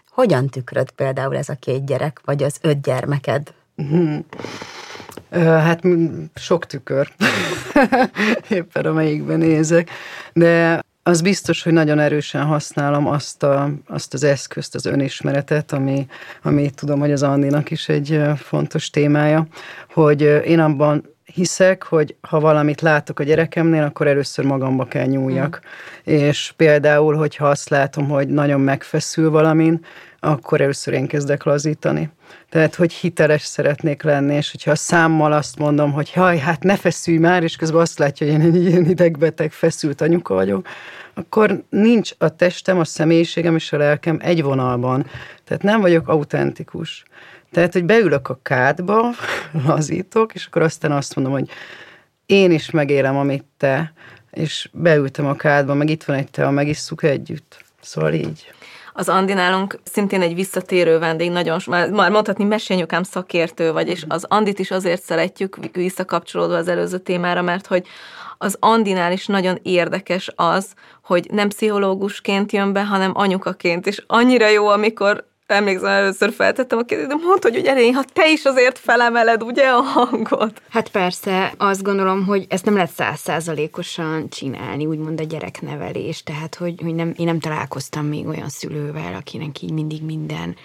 Hogyan 0.09 0.47
tükröd 0.47 0.91
például 0.91 1.37
ez 1.37 1.49
a 1.49 1.55
két 1.59 1.85
gyerek, 1.85 2.21
vagy 2.25 2.43
az 2.43 2.57
öt 2.61 2.81
gyermeked? 2.81 3.53
Hmm. 3.75 4.25
Hát 5.31 5.81
sok 6.35 6.65
tükör, 6.65 7.11
éppen 8.49 8.85
amelyikben 8.85 9.39
nézek, 9.39 9.89
de 10.33 10.81
az 11.11 11.21
biztos, 11.21 11.63
hogy 11.63 11.73
nagyon 11.73 11.99
erősen 11.99 12.45
használom 12.45 13.07
azt, 13.07 13.43
a, 13.43 13.71
azt 13.87 14.13
az 14.13 14.23
eszközt, 14.23 14.75
az 14.75 14.85
önismeretet, 14.85 15.71
ami, 15.71 16.05
ami 16.43 16.69
tudom, 16.69 16.99
hogy 16.99 17.11
az 17.11 17.23
Andinak 17.23 17.71
is 17.71 17.89
egy 17.89 18.21
fontos 18.35 18.89
témája, 18.89 19.47
hogy 19.93 20.21
én 20.45 20.59
abban 20.59 21.09
hiszek, 21.33 21.83
hogy 21.83 22.15
ha 22.21 22.39
valamit 22.39 22.81
látok 22.81 23.19
a 23.19 23.23
gyerekemnél, 23.23 23.83
akkor 23.83 24.07
először 24.07 24.45
magamba 24.45 24.85
kell 24.85 25.05
nyúljak. 25.05 25.61
Mm. 25.63 26.13
És 26.13 26.53
például, 26.55 27.15
hogyha 27.15 27.47
azt 27.47 27.69
látom, 27.69 28.09
hogy 28.09 28.27
nagyon 28.27 28.61
megfeszül 28.61 29.29
valamin, 29.29 29.85
akkor 30.19 30.61
először 30.61 30.93
én 30.93 31.07
kezdek 31.07 31.43
lazítani. 31.43 32.09
Tehát, 32.49 32.75
hogy 32.75 32.93
hiteles 32.93 33.41
szeretnék 33.41 34.03
lenni, 34.03 34.35
és 34.35 34.51
hogyha 34.51 34.71
a 34.71 34.75
számmal 34.75 35.31
azt 35.31 35.57
mondom, 35.57 35.91
hogy 35.91 36.13
haj, 36.13 36.37
hát 36.37 36.63
ne 36.63 36.75
feszülj 36.75 37.17
már, 37.17 37.43
és 37.43 37.55
közben 37.55 37.81
azt 37.81 37.99
látja, 37.99 38.27
hogy 38.27 38.35
én 38.35 38.41
egy 38.41 38.65
ilyen 38.65 38.85
idegbeteg, 38.85 39.51
feszült 39.51 40.01
anyuka 40.01 40.33
vagyok, 40.33 40.67
akkor 41.13 41.63
nincs 41.69 42.11
a 42.17 42.35
testem, 42.35 42.79
a 42.79 42.83
személyiségem 42.83 43.55
és 43.55 43.73
a 43.73 43.77
lelkem 43.77 44.19
egy 44.21 44.43
vonalban. 44.43 45.05
Tehát 45.43 45.63
nem 45.63 45.81
vagyok 45.81 46.07
autentikus. 46.07 47.03
Tehát, 47.51 47.73
hogy 47.73 47.85
beülök 47.85 48.29
a 48.29 48.39
kádba, 48.41 49.09
lazítok, 49.67 50.33
és 50.33 50.45
akkor 50.45 50.61
aztán 50.61 50.91
azt 50.91 51.15
mondom, 51.15 51.33
hogy 51.33 51.49
én 52.25 52.51
is 52.51 52.69
megélem, 52.69 53.17
amit 53.17 53.45
te, 53.57 53.93
és 54.31 54.69
beültem 54.73 55.25
a 55.25 55.35
kádba, 55.35 55.73
meg 55.73 55.89
itt 55.89 56.03
van 56.03 56.15
egy 56.15 56.31
te, 56.31 56.49
megisszuk 56.49 57.03
együtt. 57.03 57.63
Szóval 57.81 58.13
így. 58.13 58.51
Az 58.93 59.09
Andi 59.09 59.33
nálunk 59.33 59.79
szintén 59.83 60.21
egy 60.21 60.35
visszatérő 60.35 60.99
vendég, 60.99 61.31
nagyon, 61.31 61.59
már 61.67 62.11
mondhatni 62.11 62.43
mesényukám 62.43 63.03
szakértő 63.03 63.71
vagy, 63.71 63.87
és 63.87 64.05
az 64.07 64.25
Andit 64.27 64.59
is 64.59 64.71
azért 64.71 65.01
szeretjük, 65.01 65.57
visszakapcsolódva 65.73 66.55
az 66.55 66.67
előző 66.67 66.97
témára, 66.97 67.41
mert 67.41 67.67
hogy 67.67 67.85
az 68.37 68.57
Andinál 68.59 69.11
is 69.11 69.25
nagyon 69.25 69.59
érdekes 69.61 70.31
az, 70.35 70.73
hogy 71.03 71.27
nem 71.31 71.47
pszichológusként 71.47 72.51
jön 72.51 72.73
be, 72.73 72.85
hanem 72.85 73.11
anyukaként, 73.13 73.87
és 73.87 74.03
annyira 74.07 74.47
jó, 74.47 74.67
amikor 74.67 75.29
emlékszem, 75.51 75.87
először 75.87 76.33
feltettem 76.33 76.77
a 76.77 76.81
kérdést, 76.81 77.09
de 77.09 77.15
mondta, 77.15 77.49
hogy 77.49 77.57
ugye 77.57 77.93
ha 77.93 78.03
te 78.13 78.31
is 78.31 78.43
azért 78.43 78.79
felemeled, 78.79 79.43
ugye, 79.43 79.67
a 79.67 79.81
hangot. 79.81 80.61
Hát 80.69 80.89
persze, 80.89 81.53
azt 81.57 81.83
gondolom, 81.83 82.25
hogy 82.25 82.45
ezt 82.49 82.65
nem 82.65 82.73
lehet 82.73 82.91
százszázalékosan 82.91 84.29
csinálni, 84.29 84.85
úgymond 84.85 85.19
a 85.19 85.23
gyereknevelés, 85.23 86.23
tehát, 86.23 86.55
hogy, 86.55 86.81
hogy 86.81 86.95
nem, 86.95 87.13
én 87.17 87.25
nem 87.25 87.39
találkoztam 87.39 88.05
még 88.05 88.27
olyan 88.27 88.49
szülővel, 88.49 89.13
akinek 89.13 89.61
így 89.61 89.73
mindig 89.73 90.03
minden 90.03 90.55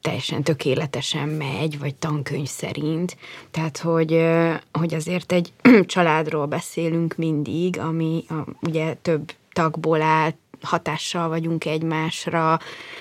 teljesen 0.00 0.42
tökéletesen 0.42 1.28
megy, 1.28 1.78
vagy 1.78 1.94
tankönyv 1.94 2.48
szerint. 2.48 3.16
Tehát, 3.50 3.78
hogy, 3.78 4.24
hogy 4.72 4.94
azért 4.94 5.32
egy 5.32 5.52
családról 5.86 6.46
beszélünk 6.46 7.16
mindig, 7.16 7.78
ami 7.78 8.24
a, 8.28 8.34
ugye 8.60 8.94
több 9.02 9.32
tagból 9.52 10.02
áll, 10.02 10.32
hatással 10.62 11.28
vagyunk 11.28 11.64
egymásra, 11.64 12.58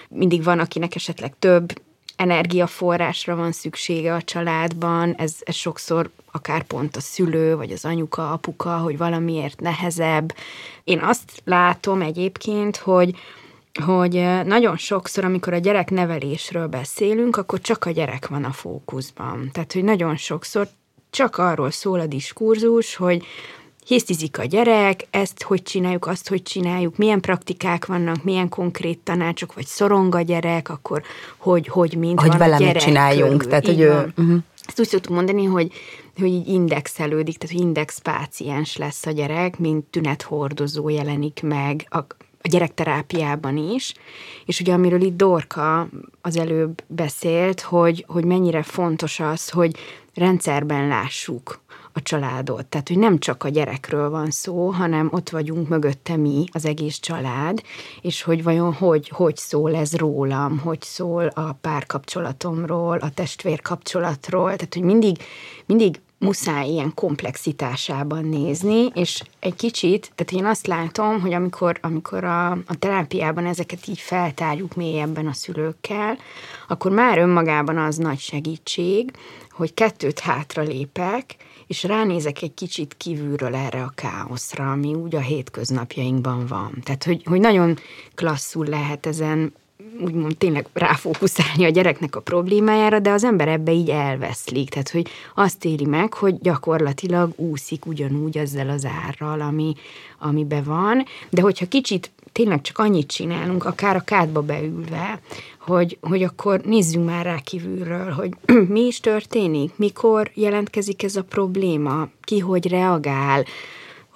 mindig 0.10 0.44
van, 0.44 0.60
akinek 0.60 0.96
esetleg 0.96 1.34
több 1.40 1.82
energiaforrásra 2.16 3.36
van 3.36 3.52
szüksége 3.52 4.14
a 4.14 4.22
családban, 4.22 5.14
ez, 5.18 5.36
ez 5.44 5.56
sokszor 5.56 6.10
akár 6.32 6.64
pont 6.64 6.96
a 6.96 7.00
szülő, 7.00 7.56
vagy 7.56 7.72
az 7.72 7.86
anyuka, 7.86 8.32
apuka, 8.32 8.78
hogy 8.78 8.98
valamiért 8.98 9.60
nehezebb. 9.60 10.36
Én 10.84 11.00
azt 11.00 11.42
látom 11.44 12.02
egyébként, 12.02 12.78
hogy 12.78 13.16
hogy 13.86 14.14
nagyon 14.46 14.78
sokszor, 14.78 15.24
amikor 15.24 15.54
a 15.54 15.58
gyerek 15.58 15.90
nevelésről 15.90 16.68
beszélünk, 16.68 17.38
akkor 17.38 17.62
csak 17.62 17.86
a 17.86 17.92
gyerek 17.92 18.28
van 18.28 18.44
a 18.44 18.52
fókuszban. 18.52 19.50
Tehát, 19.52 19.74
hogy 19.74 19.84
nagyon 19.84 20.16
sokszor 20.16 20.68
csak 21.10 21.38
arról 21.38 21.72
szól 21.72 22.00
a 22.00 22.06
diskurzus, 22.06 22.96
hogy 22.96 23.26
hisztizik 23.86 24.40
a 24.40 24.44
gyerek, 24.44 25.08
ezt 25.10 25.44
hogy 25.44 25.64
csináljuk, 25.64 26.06
azt 26.08 26.30
hogy 26.30 26.44
csináljuk, 26.44 26.98
milyen 26.98 27.22
praktikák 27.22 27.86
vannak, 27.86 28.24
milyen 28.24 28.50
konkrét 28.50 29.00
tanácsok, 29.00 29.54
vagy 29.54 29.66
szorong 29.66 30.16
a 30.16 30.22
gyerek, 30.22 30.70
akkor 30.70 31.02
hogy, 31.38 31.68
hogy 31.68 31.98
mint 31.98 32.20
hogy 32.20 32.30
van 32.30 32.38
vele 32.38 32.56
a 32.56 32.60
gyerek 32.60 32.74
mit 32.74 32.84
csináljunk. 32.84 33.38
Körül. 33.38 33.50
Tehát, 33.50 33.66
hogy 33.66 33.80
ő, 33.80 34.14
uh-huh. 34.18 34.38
Ezt 34.68 34.80
úgy 34.80 34.88
szoktuk 34.88 35.14
mondani, 35.14 35.44
hogy, 35.44 35.72
hogy 36.18 36.28
így 36.28 36.48
indexelődik, 36.48 37.38
tehát 37.38 37.56
hogy 37.56 37.66
indexpáciens 37.66 38.78
lesz 38.78 39.06
a 39.06 39.12
gyerek, 39.12 39.60
mint 39.60 39.86
tünethordozó 39.86 40.90
jelenik 40.90 41.40
meg 41.44 41.86
a, 41.90 41.98
a 42.42 42.48
gyerekterápiában 42.50 43.58
is, 43.58 43.94
és 44.46 44.60
ugye 44.60 44.74
amiről 44.74 45.02
itt 45.02 45.18
Dorka 45.18 45.90
az 46.22 46.38
előbb 46.38 46.84
beszélt, 46.88 47.62
hogy, 47.62 48.06
hogy 48.08 48.26
mennyire 48.26 48.64
fontos 48.64 49.20
az, 49.20 49.50
hogy 49.50 49.76
rendszerben 50.14 50.88
lássuk 50.88 51.62
a 51.94 52.02
családot. 52.02 52.66
Tehát, 52.66 52.88
hogy 52.88 52.98
nem 52.98 53.18
csak 53.20 53.44
a 53.44 53.50
gyerekről 53.50 54.10
van 54.10 54.32
szó, 54.32 54.70
hanem 54.70 55.10
ott 55.12 55.30
vagyunk 55.30 55.68
mögötte 55.68 56.16
mi, 56.16 56.46
az 56.52 56.66
egész 56.66 57.00
család, 57.00 57.62
és 58.02 58.22
hogy 58.22 58.44
vajon 58.44 58.74
hogy, 58.74 59.10
hogy 59.10 59.38
szól 59.38 59.76
ez 59.76 59.96
rólam, 59.96 60.60
hogy 60.60 60.82
szól 60.82 61.26
a 61.26 61.52
párkapcsolatomról, 61.62 62.98
a 62.98 63.10
testvérkapcsolatról, 63.10 64.56
tehát, 64.56 64.74
hogy 64.74 64.84
mindig, 64.84 65.18
mindig 65.66 66.00
muszáj 66.22 66.70
ilyen 66.70 66.94
komplexitásában 66.94 68.26
nézni, 68.26 68.86
és 68.94 69.22
egy 69.40 69.56
kicsit, 69.56 70.12
tehát 70.16 70.44
én 70.44 70.46
azt 70.46 70.68
látom, 70.68 71.22
hogy 71.22 71.34
amikor, 71.34 71.78
amikor 71.82 72.24
a, 72.24 72.52
a 72.52 72.76
terápiában 72.80 73.46
ezeket 73.46 73.88
így 73.88 74.00
feltárjuk 74.00 74.76
mélyebben 74.76 75.28
a 75.28 75.34
szülőkkel, 75.34 76.18
akkor 76.68 76.92
már 76.92 77.18
önmagában 77.18 77.78
az 77.78 77.96
nagy 77.96 78.20
segítség, 78.20 79.12
hogy 79.52 79.74
kettőt 79.74 80.20
hátra 80.20 80.62
lépek, 80.62 81.36
és 81.72 81.84
ránézek 81.84 82.42
egy 82.42 82.54
kicsit 82.54 82.96
kívülről 82.98 83.56
erre 83.56 83.82
a 83.82 83.92
káoszra, 83.96 84.72
ami 84.72 84.94
úgy 84.94 85.16
a 85.16 85.20
hétköznapjainkban 85.20 86.46
van. 86.46 86.82
Tehát, 86.84 87.04
hogy, 87.04 87.24
hogy 87.26 87.40
nagyon 87.40 87.78
klasszul 88.16 88.66
lehet 88.66 89.06
ezen 89.06 89.54
úgymond 90.00 90.38
tényleg 90.38 90.68
ráfókuszálni 90.74 91.66
a 91.66 91.70
gyereknek 91.70 92.16
a 92.16 92.20
problémájára, 92.20 93.00
de 93.00 93.10
az 93.10 93.24
ember 93.24 93.48
ebbe 93.48 93.72
így 93.72 93.90
elveszlik. 93.90 94.70
Tehát, 94.70 94.90
hogy 94.90 95.08
azt 95.36 95.66
éli 95.66 95.86
meg, 95.86 96.14
hogy 96.14 96.42
gyakorlatilag 96.42 97.34
úszik 97.36 97.86
ugyanúgy 97.86 98.38
ezzel 98.38 98.70
az 98.70 98.88
árral, 99.08 99.42
ami, 99.42 99.74
amibe 100.20 100.62
van, 100.62 101.06
de 101.30 101.42
hogyha 101.42 101.68
kicsit 101.68 102.12
tényleg 102.32 102.62
csak 102.62 102.78
annyit 102.78 103.12
csinálunk, 103.12 103.66
akár 103.66 103.96
a 103.96 104.02
kádba 104.02 104.42
beülve, 104.42 105.20
hogy, 105.62 105.98
hogy 106.02 106.24
akkor 106.24 106.62
nézzünk 106.62 107.06
már 107.06 107.26
rá 107.26 107.38
kívülről, 107.38 108.10
hogy 108.10 108.32
mi 108.68 108.82
is 108.82 109.00
történik, 109.00 109.72
mikor 109.76 110.32
jelentkezik 110.34 111.04
ez 111.04 111.16
a 111.16 111.24
probléma, 111.24 112.08
ki 112.22 112.40
hogy 112.40 112.68
reagál, 112.68 113.46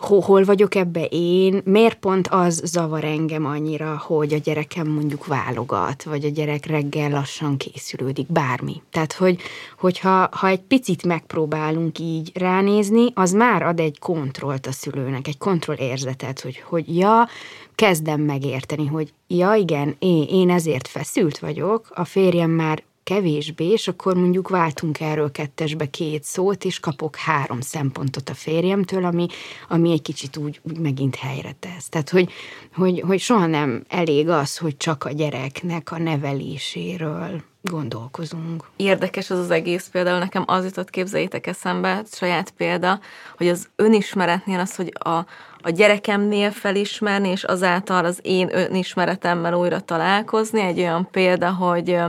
hol 0.06 0.44
vagyok 0.44 0.76
ebbe 0.76 1.06
én, 1.10 1.62
miért 1.66 1.98
pont 2.00 2.28
az 2.28 2.62
zavar 2.66 3.04
engem 3.04 3.46
annyira, 3.46 3.98
hogy 3.98 4.34
a 4.34 4.38
gyerekem 4.38 4.88
mondjuk 4.88 5.26
válogat, 5.26 6.04
vagy 6.04 6.26
a 6.26 6.30
gyerek 6.30 6.66
reggel 6.66 7.10
lassan 7.10 7.58
készülődik, 7.58 8.32
bármi. 8.32 8.82
Tehát, 8.92 9.14
hogy, 9.14 9.42
hogyha 9.80 10.30
ha 10.32 10.48
egy 10.48 10.62
picit 10.62 11.06
megpróbálunk 11.06 12.00
így 12.00 12.32
ránézni, 12.34 13.12
az 13.14 13.32
már 13.32 13.64
ad 13.64 13.80
egy 13.80 14.00
kontrollt 14.00 14.68
a 14.68 14.72
szülőnek, 14.72 15.28
egy 15.28 15.38
kontrollérzetet, 15.38 16.40
hogy, 16.40 16.64
hogy 16.66 16.98
ja, 16.98 17.28
kezdem 17.76 18.22
megérteni, 18.22 18.86
hogy 18.86 19.14
ja 19.28 19.54
igen, 19.54 19.96
én, 20.00 20.24
én 20.30 20.50
ezért 20.50 20.88
feszült 20.88 21.40
vagyok, 21.40 21.88
a 21.94 22.06
férjem 22.06 22.50
már 22.50 22.84
kevésbé, 23.06 23.66
és 23.66 23.88
akkor 23.88 24.16
mondjuk 24.16 24.50
váltunk 24.50 25.00
erről 25.00 25.32
kettesbe 25.32 25.86
két 25.86 26.24
szót, 26.24 26.66
és 26.66 26.80
kapok 26.80 27.16
három 27.16 27.62
szempontot 27.62 28.30
a 28.30 28.34
férjemtől, 28.34 29.06
ami, 29.06 29.28
ami 29.70 29.92
egy 29.92 30.02
kicsit 30.02 30.38
úgy, 30.38 30.60
úgy 30.64 30.78
megint 30.78 31.16
helyre 31.16 31.56
tesz. 31.60 31.90
Tehát, 31.90 32.10
hogy, 32.10 32.32
hogy, 32.74 33.00
hogy 33.00 33.20
soha 33.20 33.46
nem 33.46 33.84
elég 33.88 34.30
az, 34.30 34.58
hogy 34.58 34.78
csak 34.78 35.04
a 35.04 35.12
gyereknek 35.12 35.92
a 35.92 35.98
neveléséről 35.98 37.44
gondolkozunk. 37.62 38.64
Érdekes 38.76 39.30
az 39.30 39.40
az 39.40 39.52
egész, 39.52 39.88
például 39.88 40.20
nekem 40.20 40.44
az 40.46 40.64
jutott, 40.64 40.90
képzeljétek 40.90 41.48
eszembe, 41.48 42.04
saját 42.12 42.52
példa, 42.52 43.00
hogy 43.38 43.48
az 43.48 43.70
önismeretnél 43.76 44.60
az, 44.60 44.76
hogy 44.76 44.92
a, 45.00 45.26
a 45.66 45.70
gyerekemnél 45.70 46.52
felismerni, 46.52 47.30
és 47.30 47.44
azáltal 47.44 48.06
az 48.06 48.20
én 48.22 48.50
önismeretemmel 48.52 49.54
újra 49.54 49.80
találkozni. 49.80 50.62
Egy 50.62 50.80
olyan 50.80 51.08
példa, 51.12 51.52
hogy 51.52 52.00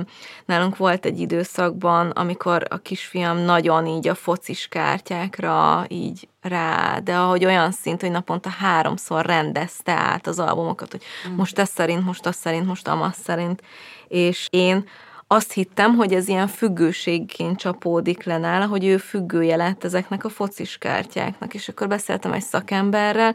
nálunk 0.44 0.76
volt 0.76 1.04
egy 1.04 1.20
időszakban, 1.20 2.10
amikor 2.10 2.62
a 2.68 2.76
kisfiam 2.76 3.38
nagyon 3.38 3.86
így 3.86 4.08
a 4.08 4.14
focis 4.14 4.68
kártyákra 4.68 5.84
így 5.88 6.28
rá, 6.40 6.98
de 6.98 7.14
ahogy 7.14 7.44
olyan 7.44 7.72
szint, 7.72 8.00
hogy 8.00 8.10
naponta 8.10 8.48
háromszor 8.48 9.24
rendezte 9.24 9.92
át 9.92 10.26
az 10.26 10.38
albumokat, 10.38 10.90
hogy 10.90 11.02
mm. 11.28 11.34
most 11.34 11.58
ez 11.58 11.68
szerint, 11.68 12.04
most 12.04 12.26
az 12.26 12.36
szerint, 12.36 12.66
most 12.66 12.88
amaz 12.88 13.16
szerint, 13.24 13.62
és 14.08 14.48
én 14.50 14.84
azt 15.28 15.52
hittem, 15.52 15.94
hogy 15.94 16.12
ez 16.12 16.28
ilyen 16.28 16.46
függőségként 16.46 17.58
csapódik 17.58 18.24
le 18.24 18.38
nála, 18.38 18.66
hogy 18.66 18.84
ő 18.84 18.96
függője 18.96 19.56
lett 19.56 19.84
ezeknek 19.84 20.24
a 20.24 20.28
focis 20.28 20.78
kártyáknak, 20.78 21.54
és 21.54 21.68
akkor 21.68 21.88
beszéltem 21.88 22.32
egy 22.32 22.42
szakemberrel, 22.42 23.34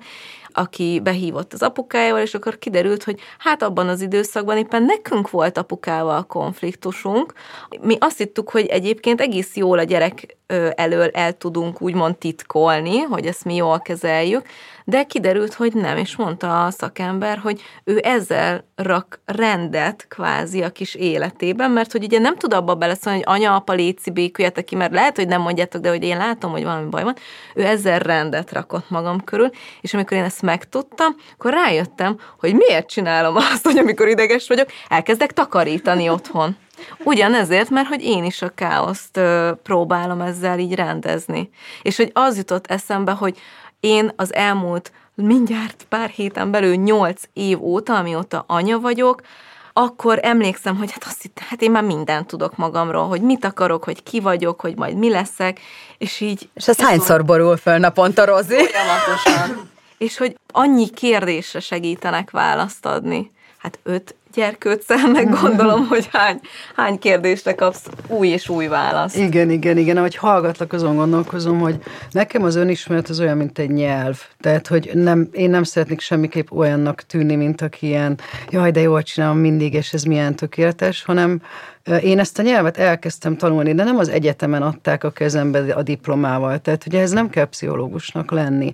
aki 0.53 0.99
behívott 1.03 1.53
az 1.53 1.61
apukájával, 1.61 2.21
és 2.21 2.33
akkor 2.33 2.57
kiderült, 2.57 3.03
hogy 3.03 3.19
hát 3.37 3.63
abban 3.63 3.87
az 3.87 4.01
időszakban 4.01 4.57
éppen 4.57 4.83
nekünk 4.83 5.29
volt 5.29 5.57
apukával 5.57 6.25
konfliktusunk. 6.25 7.33
Mi 7.81 7.95
azt 7.99 8.17
hittük, 8.17 8.49
hogy 8.49 8.65
egyébként 8.65 9.21
egész 9.21 9.55
jól 9.55 9.79
a 9.79 9.83
gyerek 9.83 10.37
elől 10.75 11.09
el 11.13 11.33
tudunk 11.33 11.81
úgymond 11.81 12.17
titkolni, 12.17 12.99
hogy 12.99 13.25
ezt 13.25 13.45
mi 13.45 13.55
jól 13.55 13.79
kezeljük, 13.79 14.45
de 14.85 15.03
kiderült, 15.03 15.53
hogy 15.53 15.73
nem, 15.73 15.97
és 15.97 16.15
mondta 16.15 16.65
a 16.65 16.71
szakember, 16.71 17.37
hogy 17.37 17.61
ő 17.83 17.99
ezzel 18.03 18.65
rak 18.75 19.21
rendet 19.25 20.05
kvázi 20.07 20.63
a 20.63 20.69
kis 20.69 20.95
életében, 20.95 21.71
mert 21.71 21.91
hogy 21.91 22.03
ugye 22.03 22.19
nem 22.19 22.35
tud 22.35 22.53
abba 22.53 22.75
beleszólni, 22.75 23.21
hogy 23.23 23.35
anya, 23.35 23.55
apa, 23.55 23.73
léci, 23.73 24.11
béküljetek 24.11 24.63
ki, 24.63 24.75
mert 24.75 24.93
lehet, 24.93 25.15
hogy 25.15 25.27
nem 25.27 25.41
mondjátok, 25.41 25.81
de 25.81 25.89
hogy 25.89 26.03
én 26.03 26.17
látom, 26.17 26.51
hogy 26.51 26.63
valami 26.63 26.89
baj 26.89 27.03
van, 27.03 27.15
ő 27.55 27.65
ezzel 27.65 27.99
rendet 27.99 28.51
rakott 28.51 28.89
magam 28.89 29.23
körül, 29.23 29.49
és 29.81 29.93
amikor 29.93 30.17
én 30.17 30.23
ezt 30.23 30.41
megtudtam, 30.41 31.15
akkor 31.33 31.53
rájöttem, 31.53 32.17
hogy 32.39 32.55
miért 32.55 32.89
csinálom 32.89 33.35
azt, 33.35 33.65
hogy 33.65 33.77
amikor 33.77 34.07
ideges 34.07 34.47
vagyok, 34.47 34.67
elkezdek 34.89 35.31
takarítani 35.31 36.09
otthon. 36.09 36.57
Ugyanezért, 37.03 37.69
mert 37.69 37.87
hogy 37.87 38.03
én 38.03 38.23
is 38.23 38.41
a 38.41 38.49
káoszt 38.49 39.17
ö, 39.17 39.51
próbálom 39.63 40.21
ezzel 40.21 40.59
így 40.59 40.73
rendezni. 40.73 41.49
És 41.81 41.97
hogy 41.97 42.11
az 42.13 42.37
jutott 42.37 42.67
eszembe, 42.67 43.11
hogy 43.11 43.37
én 43.79 44.11
az 44.15 44.33
elmúlt 44.33 44.91
mindjárt 45.15 45.85
pár 45.89 46.09
héten 46.09 46.51
belül 46.51 46.75
nyolc 46.75 47.23
év 47.33 47.63
óta, 47.63 47.97
amióta 47.97 48.43
anya 48.47 48.79
vagyok, 48.79 49.21
akkor 49.73 50.19
emlékszem, 50.21 50.77
hogy 50.77 50.91
hát 50.91 51.03
azt 51.03 51.21
hittem, 51.21 51.45
hát 51.49 51.61
én 51.61 51.71
már 51.71 51.83
mindent 51.83 52.27
tudok 52.27 52.57
magamról, 52.57 53.07
hogy 53.07 53.21
mit 53.21 53.45
akarok, 53.45 53.83
hogy 53.83 54.03
ki 54.03 54.19
vagyok, 54.19 54.61
hogy 54.61 54.77
majd 54.77 54.97
mi 54.97 55.09
leszek, 55.09 55.59
és 55.97 56.19
így... 56.19 56.49
És 56.53 56.67
ez 56.67 56.79
hányszor 56.79 57.25
borul 57.25 57.57
föl 57.57 57.77
naponta, 57.77 58.25
Rozi? 58.25 58.65
Folyamatosan. 58.65 59.69
és 59.97 60.17
hogy 60.17 60.37
annyi 60.51 60.89
kérdésre 60.89 61.59
segítenek 61.59 62.31
választ 62.31 62.85
adni. 62.85 63.31
Hát 63.57 63.79
öt 63.83 64.15
gyerkőccel, 64.33 65.07
meg 65.07 65.29
gondolom, 65.41 65.87
hogy 65.87 66.09
hány, 66.11 66.39
hány 66.75 66.99
kérdésre 66.99 67.55
kapsz 67.55 67.85
új 68.07 68.27
és 68.27 68.49
új 68.49 68.67
választ. 68.67 69.17
Igen, 69.17 69.49
igen, 69.49 69.77
igen. 69.77 69.97
Ahogy 69.97 70.15
hallgatlak, 70.15 70.73
azon 70.73 70.95
gondolkozom, 70.95 71.59
hogy 71.59 71.79
nekem 72.11 72.43
az 72.43 72.55
önismeret 72.55 73.09
az 73.09 73.19
olyan, 73.19 73.37
mint 73.37 73.59
egy 73.59 73.69
nyelv. 73.69 74.21
Tehát, 74.39 74.67
hogy 74.67 74.91
nem, 74.93 75.29
én 75.31 75.49
nem 75.49 75.63
szeretnék 75.63 75.99
semmiképp 75.99 76.51
olyannak 76.51 77.01
tűnni, 77.01 77.35
mint 77.35 77.61
aki 77.61 77.87
ilyen, 77.87 78.19
jaj, 78.49 78.71
de 78.71 78.79
jól 78.79 79.03
csinálom 79.03 79.37
mindig, 79.37 79.73
és 79.73 79.93
ez 79.93 80.03
milyen 80.03 80.35
tökéletes, 80.35 81.03
hanem 81.03 81.41
én 82.01 82.19
ezt 82.19 82.39
a 82.39 82.41
nyelvet 82.41 82.77
elkezdtem 82.77 83.37
tanulni, 83.37 83.73
de 83.73 83.83
nem 83.83 83.97
az 83.97 84.09
egyetemen 84.09 84.61
adták 84.61 85.03
a 85.03 85.11
kezembe 85.11 85.73
a 85.73 85.81
diplomával. 85.81 86.59
Tehát, 86.59 86.83
hogy 86.83 86.95
ez 86.95 87.11
nem 87.11 87.29
kell 87.29 87.45
pszichológusnak 87.45 88.31
lenni 88.31 88.73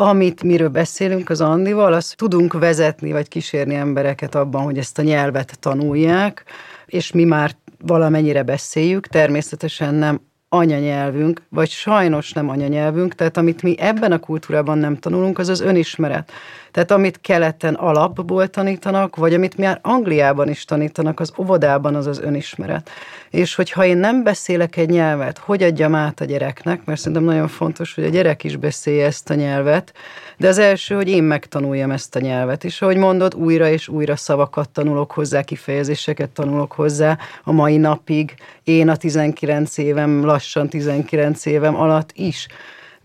amit 0.00 0.42
miről 0.42 0.68
beszélünk 0.68 1.30
az 1.30 1.40
Andival, 1.40 1.92
az 1.92 2.14
tudunk 2.16 2.52
vezetni 2.52 3.12
vagy 3.12 3.28
kísérni 3.28 3.74
embereket 3.74 4.34
abban, 4.34 4.62
hogy 4.62 4.78
ezt 4.78 4.98
a 4.98 5.02
nyelvet 5.02 5.58
tanulják, 5.60 6.44
és 6.86 7.12
mi 7.12 7.24
már 7.24 7.56
valamennyire 7.78 8.42
beszéljük, 8.42 9.06
természetesen 9.06 9.94
nem 9.94 10.20
anyanyelvünk, 10.48 11.42
vagy 11.48 11.68
sajnos 11.70 12.32
nem 12.32 12.48
anyanyelvünk, 12.48 13.14
tehát 13.14 13.36
amit 13.36 13.62
mi 13.62 13.78
ebben 13.78 14.12
a 14.12 14.18
kultúrában 14.18 14.78
nem 14.78 14.96
tanulunk, 14.96 15.38
az 15.38 15.48
az 15.48 15.60
önismeret. 15.60 16.32
Tehát 16.70 16.90
amit 16.90 17.20
keleten 17.20 17.74
alapból 17.74 18.48
tanítanak, 18.48 19.16
vagy 19.16 19.34
amit 19.34 19.56
már 19.56 19.78
Angliában 19.82 20.48
is 20.48 20.64
tanítanak, 20.64 21.20
az 21.20 21.32
óvodában 21.38 21.94
az 21.94 22.06
az 22.06 22.20
önismeret. 22.20 22.90
És 23.30 23.54
hogyha 23.54 23.84
én 23.84 23.96
nem 23.96 24.22
beszélek 24.22 24.76
egy 24.76 24.88
nyelvet, 24.88 25.38
hogy 25.38 25.62
adjam 25.62 25.94
át 25.94 26.20
a 26.20 26.24
gyereknek, 26.24 26.84
mert 26.84 26.98
szerintem 26.98 27.24
nagyon 27.24 27.48
fontos, 27.48 27.94
hogy 27.94 28.04
a 28.04 28.08
gyerek 28.08 28.44
is 28.44 28.56
beszélje 28.56 29.06
ezt 29.06 29.30
a 29.30 29.34
nyelvet, 29.34 29.92
de 30.36 30.48
az 30.48 30.58
első, 30.58 30.94
hogy 30.94 31.08
én 31.08 31.22
megtanuljam 31.22 31.90
ezt 31.90 32.16
a 32.16 32.20
nyelvet. 32.20 32.64
És 32.64 32.82
ahogy 32.82 32.96
mondod, 32.96 33.34
újra 33.34 33.68
és 33.68 33.88
újra 33.88 34.16
szavakat 34.16 34.68
tanulok 34.68 35.12
hozzá, 35.12 35.42
kifejezéseket 35.42 36.30
tanulok 36.30 36.72
hozzá 36.72 37.18
a 37.44 37.52
mai 37.52 37.76
napig. 37.76 38.34
Én 38.64 38.88
a 38.88 38.96
19 38.96 39.78
évem, 39.78 40.24
lassan 40.24 40.68
19 40.68 41.46
évem 41.46 41.76
alatt 41.76 42.10
is 42.14 42.46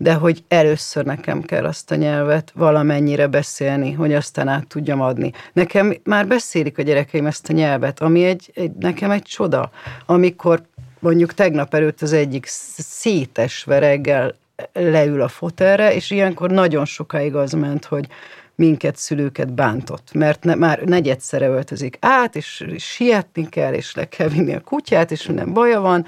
de 0.04 0.14
hogy 0.14 0.44
először 0.48 1.04
nekem 1.04 1.42
kell 1.42 1.64
azt 1.64 1.90
a 1.90 1.94
nyelvet 1.94 2.52
valamennyire 2.54 3.26
beszélni, 3.26 3.92
hogy 3.92 4.14
aztán 4.14 4.48
át 4.48 4.66
tudjam 4.66 5.00
adni. 5.00 5.32
Nekem 5.52 5.94
már 6.02 6.26
beszélik 6.26 6.78
a 6.78 6.82
gyerekeim 6.82 7.26
ezt 7.26 7.48
a 7.48 7.52
nyelvet, 7.52 8.00
ami 8.00 8.24
egy, 8.24 8.50
egy 8.54 8.72
nekem 8.72 9.10
egy 9.10 9.22
csoda, 9.22 9.70
amikor 10.06 10.62
mondjuk 10.98 11.34
tegnap 11.34 11.74
előtt 11.74 12.02
az 12.02 12.12
egyik 12.12 12.46
szétesve 12.76 13.78
reggel 13.78 14.34
leül 14.72 15.22
a 15.22 15.28
fotelre, 15.28 15.94
és 15.94 16.10
ilyenkor 16.10 16.50
nagyon 16.50 16.84
sokáig 16.84 17.34
az 17.34 17.52
ment, 17.52 17.84
hogy 17.84 18.06
minket, 18.54 18.96
szülőket 18.96 19.52
bántott, 19.52 20.12
mert 20.12 20.44
ne, 20.44 20.54
már 20.54 20.80
negyedszere 20.80 21.48
öltözik 21.48 21.96
át, 22.00 22.36
és, 22.36 22.64
és 22.66 22.84
sietni 22.84 23.48
kell, 23.48 23.72
és 23.72 23.94
le 23.94 24.08
kell 24.08 24.28
vinni 24.28 24.54
a 24.54 24.60
kutyát, 24.60 25.10
és 25.10 25.26
minden 25.26 25.52
baja 25.52 25.80
van, 25.80 26.06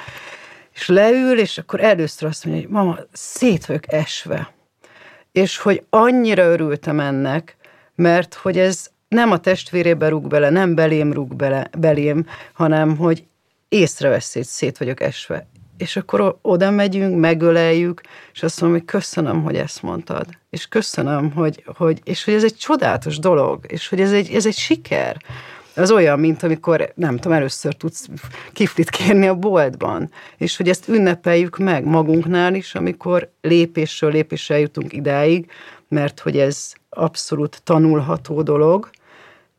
és 0.76 0.88
leül, 0.88 1.38
és 1.38 1.58
akkor 1.58 1.80
először 1.80 2.28
azt 2.28 2.44
mondja, 2.44 2.62
hogy 2.62 2.72
mama, 2.72 2.98
szét 3.12 3.66
vagyok 3.66 3.92
esve. 3.92 4.54
És 5.32 5.58
hogy 5.58 5.82
annyira 5.90 6.42
örültem 6.42 7.00
ennek, 7.00 7.56
mert 7.94 8.34
hogy 8.34 8.58
ez 8.58 8.90
nem 9.08 9.30
a 9.30 9.38
testvérébe 9.38 10.08
rúg 10.08 10.26
bele, 10.26 10.50
nem 10.50 10.74
belém 10.74 11.12
rúg 11.12 11.34
bele, 11.34 11.68
belém, 11.78 12.26
hanem 12.52 12.96
hogy 12.96 13.24
észrevesz, 13.68 14.34
hogy 14.34 14.44
szét 14.44 14.78
vagyok 14.78 15.00
esve. 15.00 15.46
És 15.76 15.96
akkor 15.96 16.38
oda 16.42 16.70
megyünk, 16.70 17.18
megöleljük, 17.18 18.00
és 18.32 18.42
azt 18.42 18.60
mondom, 18.60 18.78
hogy 18.78 18.88
köszönöm, 18.88 19.42
hogy 19.42 19.56
ezt 19.56 19.82
mondtad. 19.82 20.26
És 20.50 20.66
köszönöm, 20.66 21.32
hogy, 21.32 21.64
hogy 21.76 22.00
és 22.04 22.24
hogy 22.24 22.34
ez 22.34 22.44
egy 22.44 22.56
csodálatos 22.56 23.18
dolog, 23.18 23.64
és 23.68 23.88
hogy 23.88 24.00
ez 24.00 24.12
egy, 24.12 24.34
ez 24.34 24.46
egy 24.46 24.56
siker 24.56 25.16
az 25.76 25.90
olyan, 25.90 26.18
mint 26.18 26.42
amikor, 26.42 26.92
nem 26.94 27.16
tudom, 27.16 27.36
először 27.36 27.74
tudsz 27.74 28.08
kiflit 28.52 28.90
kérni 28.90 29.26
a 29.26 29.34
boltban, 29.34 30.10
és 30.36 30.56
hogy 30.56 30.68
ezt 30.68 30.88
ünnepeljük 30.88 31.58
meg 31.58 31.84
magunknál 31.84 32.54
is, 32.54 32.74
amikor 32.74 33.30
lépésről 33.40 34.10
lépésre 34.10 34.58
jutunk 34.58 34.92
idáig, 34.92 35.50
mert 35.88 36.20
hogy 36.20 36.38
ez 36.38 36.72
abszolút 36.88 37.60
tanulható 37.62 38.42
dolog, 38.42 38.90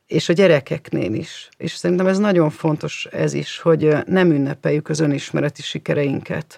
és 0.07 0.29
a 0.29 0.33
gyerekeknél 0.33 1.13
is. 1.13 1.49
És 1.57 1.75
szerintem 1.75 2.07
ez 2.07 2.17
nagyon 2.17 2.49
fontos 2.49 3.07
ez 3.11 3.33
is, 3.33 3.59
hogy 3.59 3.95
nem 4.05 4.31
ünnepeljük 4.31 4.89
az 4.89 4.99
önismereti 4.99 5.61
sikereinket, 5.61 6.57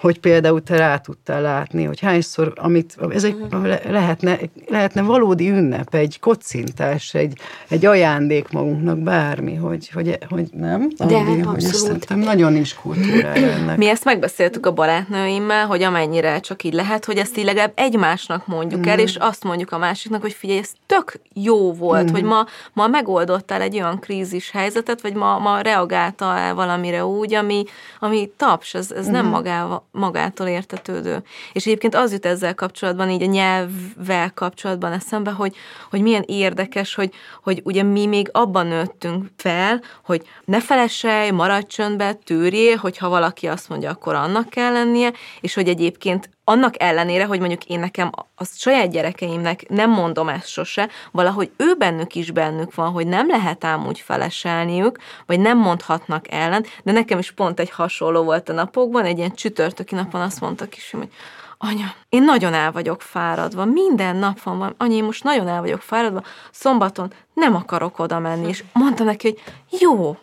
hogy 0.00 0.20
például 0.20 0.62
te 0.62 0.76
rá 0.76 0.96
tudtál 0.96 1.42
látni, 1.42 1.84
hogy 1.84 2.00
hányszor, 2.00 2.52
amit, 2.56 2.96
ez 3.10 3.24
egy, 3.24 3.36
uh-huh. 3.40 3.90
lehetne, 3.90 4.38
lehetne 4.66 5.02
valódi 5.02 5.50
ünnep, 5.50 5.94
egy 5.94 6.20
kocintás, 6.20 7.14
egy, 7.14 7.38
egy 7.68 7.86
ajándék 7.86 8.48
magunknak, 8.48 8.98
bármi, 8.98 9.54
hogy, 9.54 9.90
hogy, 9.92 10.18
hogy 10.28 10.48
nem? 10.52 10.88
De 10.96 11.16
Andi, 11.16 11.40
hogy 11.40 11.60
szerintem 11.60 12.18
nagyon 12.18 12.52
nincs 12.52 12.74
kultúrája 12.74 13.46
ennek. 13.50 13.76
Mi 13.76 13.88
ezt 13.88 14.04
megbeszéltük 14.04 14.66
a 14.66 14.72
barátnőimmel, 14.72 15.66
hogy 15.66 15.82
amennyire 15.82 16.40
csak 16.40 16.62
így 16.62 16.72
lehet, 16.72 17.04
hogy 17.04 17.16
ezt 17.16 17.38
így 17.38 17.44
legalább 17.44 17.72
egymásnak 17.74 18.46
mondjuk 18.46 18.86
mm. 18.86 18.88
el, 18.88 18.98
és 18.98 19.16
azt 19.16 19.44
mondjuk 19.44 19.72
a 19.72 19.78
másiknak, 19.78 20.20
hogy 20.20 20.32
figyelj, 20.32 20.58
ez 20.58 20.70
tök 20.86 21.20
jó 21.34 21.72
volt, 21.72 22.10
mm. 22.10 22.12
hogy 22.12 22.22
ma, 22.22 22.46
ma 22.72 22.86
megoldottál 22.86 23.60
egy 23.60 23.74
olyan 23.74 23.98
krízis 23.98 24.50
helyzetet, 24.50 25.00
vagy 25.00 25.14
ma, 25.14 25.38
ma 25.38 25.60
reagáltál 25.60 26.54
valamire 26.54 27.04
úgy, 27.04 27.34
ami, 27.34 27.64
ami 27.98 28.32
taps, 28.36 28.74
ez, 28.74 28.90
ez 28.90 29.08
mm. 29.08 29.12
nem 29.12 29.26
magával, 29.26 29.88
magától 29.90 30.46
értetődő. 30.46 31.22
És 31.52 31.66
egyébként 31.66 31.94
az 31.94 32.12
jut 32.12 32.26
ezzel 32.26 32.54
kapcsolatban, 32.54 33.10
így 33.10 33.22
a 33.22 33.26
nyelvvel 33.26 34.32
kapcsolatban 34.34 34.92
eszembe, 34.92 35.30
hogy, 35.30 35.56
hogy 35.90 36.02
milyen 36.02 36.24
érdekes, 36.26 36.94
hogy, 36.94 37.12
hogy 37.42 37.60
ugye 37.64 37.82
mi 37.82 38.06
még 38.06 38.28
abban 38.32 38.66
nőttünk 38.66 39.26
fel, 39.36 39.82
hogy 40.04 40.22
ne 40.44 40.60
felesselj, 40.60 41.30
maradj 41.30 41.66
csöndbe, 41.66 42.12
tűrjél, 42.12 42.76
hogyha 42.76 43.08
valaki 43.08 43.46
azt 43.46 43.68
mondja, 43.68 43.90
akkor 43.90 44.14
annak 44.14 44.48
kell 44.48 44.72
lennie, 44.72 45.12
és 45.40 45.54
hogy 45.54 45.68
egyébként 45.68 46.30
annak 46.50 46.82
ellenére, 46.82 47.24
hogy 47.24 47.38
mondjuk 47.38 47.64
én 47.64 47.80
nekem 47.80 48.10
a 48.36 48.44
saját 48.44 48.90
gyerekeimnek 48.90 49.68
nem 49.68 49.90
mondom 49.90 50.28
ezt 50.28 50.48
sose, 50.48 50.88
valahogy 51.10 51.50
ő 51.56 51.74
bennük 51.74 52.14
is 52.14 52.30
bennük 52.30 52.74
van, 52.74 52.90
hogy 52.90 53.06
nem 53.06 53.28
lehet 53.28 53.64
ám 53.64 53.86
úgy 53.86 54.00
feleselniük, 54.00 54.98
vagy 55.26 55.40
nem 55.40 55.58
mondhatnak 55.58 56.30
ellen, 56.30 56.64
de 56.82 56.92
nekem 56.92 57.18
is 57.18 57.30
pont 57.30 57.60
egy 57.60 57.70
hasonló 57.70 58.22
volt 58.22 58.48
a 58.48 58.52
napokban, 58.52 59.04
egy 59.04 59.18
ilyen 59.18 59.34
csütörtöki 59.34 59.94
napon 59.94 60.20
azt 60.20 60.40
mondta 60.40 60.66
is, 60.76 60.90
hogy 60.90 61.08
anya, 61.58 61.94
én 62.08 62.22
nagyon 62.22 62.54
el 62.54 62.72
vagyok 62.72 63.02
fáradva, 63.02 63.64
minden 63.64 64.16
nap 64.16 64.42
van 64.42 64.58
van, 64.58 64.74
anya, 64.78 64.96
én 64.96 65.04
most 65.04 65.24
nagyon 65.24 65.48
el 65.48 65.60
vagyok 65.60 65.80
fáradva, 65.80 66.22
szombaton 66.50 67.12
nem 67.34 67.54
akarok 67.54 67.98
oda 67.98 68.18
menni, 68.18 68.48
és 68.48 68.64
mondta 68.72 69.04
neki, 69.04 69.28
hogy 69.28 69.80
jó, 69.80 70.16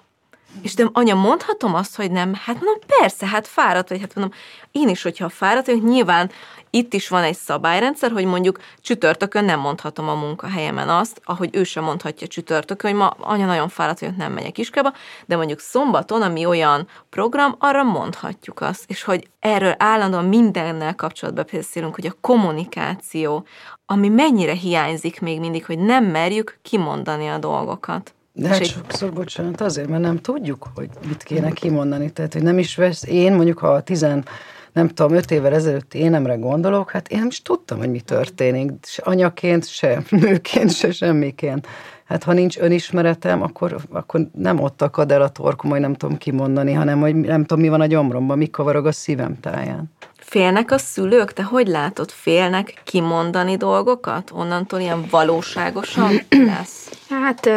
és 0.61 0.73
de 0.73 0.89
anya, 0.93 1.15
mondhatom 1.15 1.75
azt, 1.75 1.95
hogy 1.95 2.11
nem? 2.11 2.33
Hát 2.33 2.55
mondom, 2.55 2.79
persze, 2.99 3.27
hát 3.27 3.47
fáradt 3.47 3.89
vagy, 3.89 3.99
hát 3.99 4.15
mondom, 4.15 4.37
én 4.71 4.89
is, 4.89 5.01
hogyha 5.01 5.29
fáradt 5.29 5.65
vagyok, 5.65 5.83
nyilván 5.83 6.31
itt 6.69 6.93
is 6.93 7.07
van 7.07 7.23
egy 7.23 7.35
szabályrendszer, 7.35 8.11
hogy 8.11 8.25
mondjuk 8.25 8.59
csütörtökön 8.81 9.45
nem 9.45 9.59
mondhatom 9.59 10.09
a 10.09 10.13
munkahelyemen 10.13 10.89
azt, 10.89 11.21
ahogy 11.23 11.49
ő 11.51 11.63
sem 11.63 11.83
mondhatja 11.83 12.27
csütörtökön, 12.27 12.91
hogy 12.91 12.99
ma 12.99 13.07
anya 13.07 13.45
nagyon 13.45 13.69
fáradt 13.69 13.99
vagyok, 13.99 14.17
nem 14.17 14.31
megyek 14.31 14.57
iskába, 14.57 14.93
de 15.25 15.35
mondjuk 15.35 15.59
szombaton, 15.59 16.21
ami 16.21 16.45
olyan 16.45 16.87
program, 17.09 17.55
arra 17.59 17.83
mondhatjuk 17.83 18.61
azt, 18.61 18.83
és 18.87 19.03
hogy 19.03 19.27
erről 19.39 19.75
állandóan 19.77 20.25
mindennel 20.25 20.95
kapcsolatban 20.95 21.45
beszélünk, 21.51 21.95
hogy 21.95 22.05
a 22.05 22.17
kommunikáció, 22.21 23.45
ami 23.85 24.09
mennyire 24.09 24.53
hiányzik 24.53 25.19
még 25.21 25.39
mindig, 25.39 25.65
hogy 25.65 25.79
nem 25.79 26.05
merjük 26.05 26.59
kimondani 26.61 27.27
a 27.27 27.37
dolgokat. 27.37 28.15
De 28.39 28.47
hát 28.47 28.65
sokszor, 28.65 29.13
bocsánat, 29.13 29.61
azért, 29.61 29.87
mert 29.87 30.01
nem 30.01 30.17
tudjuk, 30.17 30.67
hogy 30.75 30.89
mit 31.07 31.23
kéne 31.23 31.51
kimondani. 31.51 32.11
Tehát, 32.11 32.33
hogy 32.33 32.41
nem 32.43 32.57
is 32.57 32.75
vesz, 32.75 33.03
én 33.03 33.33
mondjuk, 33.33 33.57
ha 33.57 33.67
a 33.67 33.81
tizen, 33.81 34.25
nem 34.73 34.87
tudom, 34.87 35.13
öt 35.17 35.31
évvel 35.31 35.53
ezelőtt 35.53 35.93
énemre 35.93 36.35
gondolok, 36.35 36.91
hát 36.91 37.07
én 37.07 37.17
nem 37.17 37.27
is 37.27 37.41
tudtam, 37.41 37.77
hogy 37.77 37.89
mi 37.89 37.99
történik. 37.99 38.71
Se 38.83 39.01
anyaként, 39.05 39.67
se 39.67 40.03
nőként, 40.09 40.71
se 40.73 40.91
semmiként. 40.91 41.67
Hát 42.05 42.23
ha 42.23 42.33
nincs 42.33 42.57
önismeretem, 42.57 43.41
akkor, 43.41 43.75
akkor 43.91 44.27
nem 44.33 44.59
ott 44.59 44.81
akad 44.81 45.11
el 45.11 45.21
a 45.21 45.29
torkom, 45.29 45.69
hogy 45.69 45.79
nem 45.79 45.93
tudom 45.93 46.17
kimondani, 46.17 46.73
hanem 46.73 46.99
hogy 46.99 47.15
nem 47.15 47.45
tudom, 47.45 47.63
mi 47.63 47.69
van 47.69 47.81
a 47.81 47.85
gyomromban, 47.85 48.37
mi 48.37 48.49
kavarog 48.49 48.85
a 48.85 48.91
szívem 48.91 49.39
táján. 49.39 49.91
Félnek 50.17 50.71
a 50.71 50.77
szülők? 50.77 51.33
Te 51.33 51.43
hogy 51.43 51.67
látod? 51.67 52.11
Félnek 52.11 52.81
kimondani 52.83 53.55
dolgokat? 53.55 54.31
Onnantól 54.33 54.79
ilyen 54.79 55.05
valóságosan 55.09 56.11
lesz? 56.55 56.89
Hát 57.09 57.49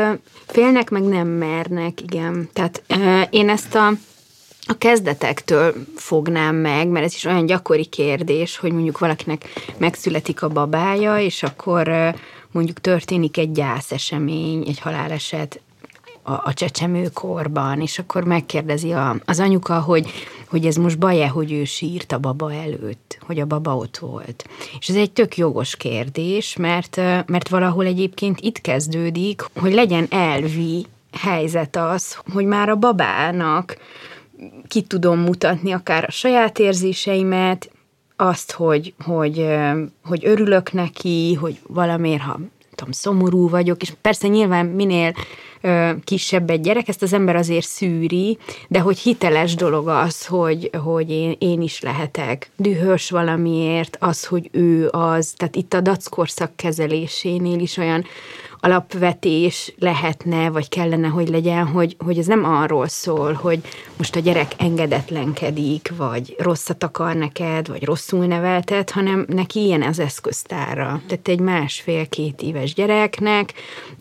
félnek, 0.50 0.90
meg 0.90 1.02
nem 1.02 1.28
mernek, 1.28 2.00
igen. 2.00 2.48
Tehát 2.52 2.82
én 3.30 3.48
ezt 3.48 3.74
a 3.74 3.92
a 4.66 4.78
kezdetektől 4.78 5.74
fognám 5.96 6.54
meg, 6.56 6.88
mert 6.88 7.04
ez 7.04 7.14
is 7.14 7.24
olyan 7.24 7.46
gyakori 7.46 7.84
kérdés, 7.84 8.58
hogy 8.58 8.72
mondjuk 8.72 8.98
valakinek 8.98 9.44
megszületik 9.78 10.42
a 10.42 10.48
babája, 10.48 11.18
és 11.18 11.42
akkor 11.42 11.90
mondjuk 12.50 12.80
történik 12.80 13.36
egy 13.36 13.52
gyászesemény, 13.52 14.64
egy 14.66 14.80
haláleset, 14.80 15.60
a, 16.22 16.32
a 16.32 16.54
csecsemőkorban, 16.54 17.80
és 17.80 17.98
akkor 17.98 18.24
megkérdezi 18.24 18.92
a, 18.92 19.16
az 19.24 19.40
anyuka, 19.40 19.80
hogy, 19.80 20.10
hogy 20.50 20.66
ez 20.66 20.76
most 20.76 20.98
baj-e, 20.98 21.28
hogy 21.28 21.52
ő 21.52 21.64
sírt 21.64 22.12
a 22.12 22.18
baba 22.18 22.52
előtt, 22.52 23.18
hogy 23.26 23.40
a 23.40 23.46
baba 23.46 23.76
ott 23.76 23.98
volt. 23.98 24.48
És 24.78 24.88
ez 24.88 24.96
egy 24.96 25.12
tök 25.12 25.36
jogos 25.36 25.76
kérdés, 25.76 26.56
mert, 26.56 26.96
mert 27.26 27.48
valahol 27.48 27.86
egyébként 27.86 28.40
itt 28.40 28.60
kezdődik, 28.60 29.42
hogy 29.54 29.72
legyen 29.72 30.06
elvi 30.10 30.86
helyzet 31.12 31.76
az, 31.76 32.18
hogy 32.32 32.44
már 32.44 32.68
a 32.68 32.76
babának 32.76 33.76
ki 34.68 34.82
tudom 34.82 35.18
mutatni 35.18 35.72
akár 35.72 36.04
a 36.04 36.10
saját 36.10 36.58
érzéseimet, 36.58 37.70
azt, 38.16 38.52
hogy, 38.52 38.94
hogy, 39.04 39.46
hogy 40.04 40.26
örülök 40.26 40.72
neki, 40.72 41.34
hogy 41.34 41.58
valamiért, 41.66 42.22
ha 42.22 42.40
tudom, 42.81 42.93
szomorú 42.93 43.49
vagyok, 43.49 43.83
és 43.83 43.93
persze 44.01 44.29
nyilván 44.29 44.66
minél 44.66 45.14
ö, 45.61 45.90
kisebb 46.05 46.51
egy 46.51 46.61
gyerek, 46.61 46.88
ezt 46.88 47.03
az 47.03 47.12
ember 47.12 47.37
azért 47.37 47.66
szűri, 47.66 48.38
de 48.69 48.81
hogy 48.81 48.99
hiteles 48.99 49.55
dolog 49.55 49.88
az, 49.88 50.27
hogy, 50.27 50.71
hogy 50.85 51.11
én, 51.11 51.37
én 51.38 51.62
is 51.62 51.81
lehetek. 51.81 52.51
Dühös 52.57 53.11
valamiért, 53.11 53.97
az, 54.01 54.25
hogy 54.25 54.49
ő 54.53 54.88
az, 54.90 55.33
tehát 55.37 55.57
itt 55.57 55.75
a 55.75 55.81
dackorszak 55.81 56.57
kezelésénél 56.57 57.59
is 57.59 57.77
olyan, 57.77 58.05
alapvetés 58.61 59.75
lehetne, 59.79 60.51
vagy 60.51 60.68
kellene, 60.68 61.09
hogy 61.09 61.29
legyen, 61.29 61.66
hogy, 61.66 61.96
hogy 61.99 62.18
ez 62.18 62.27
nem 62.27 62.44
arról 62.44 62.88
szól, 62.88 63.33
hogy 63.33 63.61
most 63.96 64.16
a 64.16 64.20
gyerek 64.20 64.53
engedetlenkedik, 64.57 65.92
vagy 65.96 66.35
rosszat 66.38 66.85
akar 66.85 67.14
neked, 67.14 67.68
vagy 67.68 67.85
rosszul 67.85 68.27
nevelted, 68.27 68.90
hanem 68.90 69.25
neki 69.29 69.64
ilyen 69.64 69.83
az 69.83 69.99
eszköztára. 69.99 71.03
Tehát 71.07 71.29
egy 71.29 71.40
másfél-két 71.40 72.42
éves 72.42 72.75
gyereknek 72.75 73.53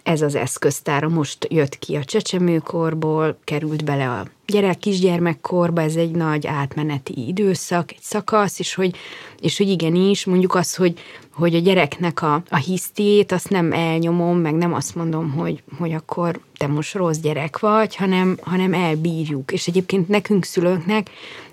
ez 0.04 0.22
az 0.22 0.36
eszköztára 0.36 1.08
most 1.08 1.48
jött 1.50 1.80
ki 1.80 1.95
a 1.95 2.04
csecsemőkorból, 2.04 3.38
került 3.43 3.84
bele 3.84 4.10
a 4.10 4.26
gyerek 4.45 4.78
kisgyermekkorba, 4.78 5.82
ez 5.82 5.95
egy 5.95 6.12
nagy 6.12 6.48
átmeneti 6.48 7.28
időszak, 7.28 7.91
egy 7.91 8.02
szakasz, 8.02 8.60
és 8.60 8.74
hogy, 8.74 8.95
és 9.39 9.58
hogy 9.58 9.69
igenis, 9.69 10.26
mondjuk 10.26 10.56
az, 10.56 10.76
hogy, 10.76 11.00
hogy 11.39 11.56
a 11.56 11.60
gyereknek 11.60 12.21
a, 12.21 12.43
a 12.49 12.58
hisztiét, 12.58 13.32
azt 13.32 13.49
nem 13.49 13.71
elnyomom, 13.71 14.38
meg 14.38 14.54
nem 14.54 14.73
azt 14.73 14.95
mondom, 14.95 15.32
hogy, 15.32 15.63
hogy 15.78 15.91
akkor 15.91 16.39
te 16.58 16.67
most 16.67 16.95
rossz 16.95 17.17
gyerek 17.17 17.60
vagy, 17.60 17.95
hanem, 17.95 18.38
hanem 18.41 18.73
elbírjuk. 18.73 19.52
És 19.52 19.67
egyébként 19.67 20.08
nekünk 20.08 20.43
szülőknek 20.43 21.10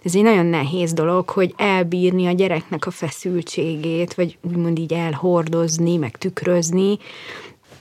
ez 0.07 0.14
egy 0.14 0.22
nagyon 0.22 0.46
nehéz 0.46 0.92
dolog, 0.92 1.29
hogy 1.29 1.55
elbírni 1.57 2.27
a 2.27 2.33
gyereknek 2.33 2.87
a 2.87 2.90
feszültségét, 2.90 4.14
vagy 4.14 4.38
úgymond 4.42 4.79
így 4.79 4.92
elhordozni, 4.92 5.96
meg 5.96 6.16
tükrözni, 6.16 6.99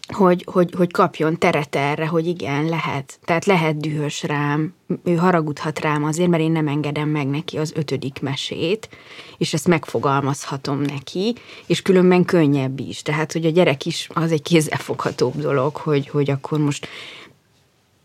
hogy, 0.07 0.43
hogy, 0.51 0.73
hogy 0.77 0.91
kapjon 0.91 1.37
teret 1.37 1.75
erre, 1.75 2.07
hogy 2.07 2.27
igen, 2.27 2.65
lehet. 2.65 3.19
Tehát 3.25 3.45
lehet 3.45 3.77
dühös 3.77 4.23
rám, 4.23 4.73
ő 5.03 5.15
haragudhat 5.15 5.79
rám 5.79 6.03
azért, 6.03 6.29
mert 6.29 6.43
én 6.43 6.51
nem 6.51 6.67
engedem 6.67 7.09
meg 7.09 7.27
neki 7.27 7.57
az 7.57 7.71
ötödik 7.75 8.21
mesét, 8.21 8.89
és 9.37 9.53
ezt 9.53 9.67
megfogalmazhatom 9.67 10.81
neki, 10.81 11.35
és 11.65 11.81
különben 11.81 12.25
könnyebb 12.25 12.79
is. 12.79 13.01
Tehát, 13.01 13.31
hogy 13.31 13.45
a 13.45 13.49
gyerek 13.49 13.85
is 13.85 14.09
az 14.13 14.31
egy 14.31 14.41
kézzelfoghatóbb 14.41 15.35
dolog, 15.35 15.75
hogy, 15.75 16.07
hogy 16.07 16.29
akkor 16.29 16.59
most 16.59 16.87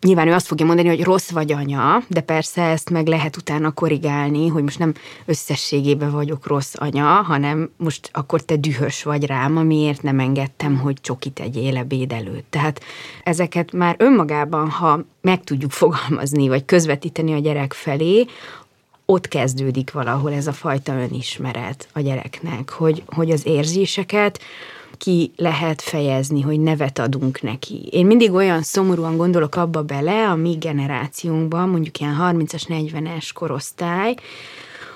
Nyilván 0.00 0.28
ő 0.28 0.32
azt 0.32 0.46
fogja 0.46 0.66
mondani, 0.66 0.88
hogy 0.88 1.02
rossz 1.02 1.30
vagy 1.30 1.52
anya, 1.52 2.02
de 2.08 2.20
persze 2.20 2.62
ezt 2.62 2.90
meg 2.90 3.06
lehet 3.06 3.36
utána 3.36 3.70
korrigálni, 3.70 4.48
hogy 4.48 4.62
most 4.62 4.78
nem 4.78 4.94
összességében 5.24 6.10
vagyok 6.10 6.46
rossz 6.46 6.74
anya, 6.78 7.06
hanem 7.06 7.70
most 7.76 8.10
akkor 8.12 8.40
te 8.42 8.56
dühös 8.56 9.02
vagy 9.02 9.26
rám, 9.26 9.56
amiért 9.56 10.02
nem 10.02 10.18
engedtem, 10.18 10.78
hogy 10.78 10.96
csokit 11.00 11.32
tegyél 11.32 11.76
ebéd 11.76 12.12
előtt. 12.12 12.46
Tehát 12.50 12.80
ezeket 13.24 13.72
már 13.72 13.94
önmagában, 13.98 14.70
ha 14.70 15.04
meg 15.20 15.44
tudjuk 15.44 15.70
fogalmazni, 15.70 16.48
vagy 16.48 16.64
közvetíteni 16.64 17.32
a 17.32 17.38
gyerek 17.38 17.72
felé, 17.72 18.26
ott 19.04 19.28
kezdődik 19.28 19.92
valahol 19.92 20.32
ez 20.32 20.46
a 20.46 20.52
fajta 20.52 20.92
önismeret 20.92 21.88
a 21.92 22.00
gyereknek, 22.00 22.70
hogy, 22.70 23.02
hogy 23.06 23.30
az 23.30 23.46
érzéseket, 23.46 24.40
ki 25.00 25.32
lehet 25.36 25.82
fejezni, 25.82 26.40
hogy 26.40 26.60
nevet 26.60 26.98
adunk 26.98 27.42
neki. 27.42 27.88
Én 27.90 28.06
mindig 28.06 28.32
olyan 28.32 28.62
szomorúan 28.62 29.16
gondolok 29.16 29.54
abba 29.54 29.82
bele, 29.82 30.28
a 30.28 30.34
mi 30.34 30.56
generációnkban, 30.60 31.68
mondjuk 31.68 31.98
ilyen 31.98 32.16
30-as, 32.20 32.62
40-es 32.68 33.28
korosztály, 33.34 34.14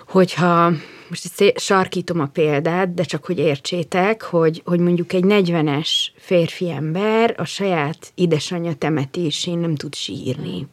hogyha 0.09 0.73
most 1.09 1.41
itt 1.41 1.59
sarkítom 1.59 2.21
a 2.21 2.27
példát, 2.27 2.95
de 2.95 3.03
csak 3.03 3.25
hogy 3.25 3.39
értsétek, 3.39 4.23
hogy, 4.23 4.63
hogy 4.65 4.81
mondjuk 4.81 5.13
egy 5.13 5.25
40-es 5.27 5.89
férfi 6.17 6.71
ember 6.71 7.35
a 7.39 7.45
saját 7.45 8.13
édesanyja 8.15 8.75
temetésén 8.75 9.59
nem 9.59 9.75
tud 9.75 9.95
sírni. 9.95 10.67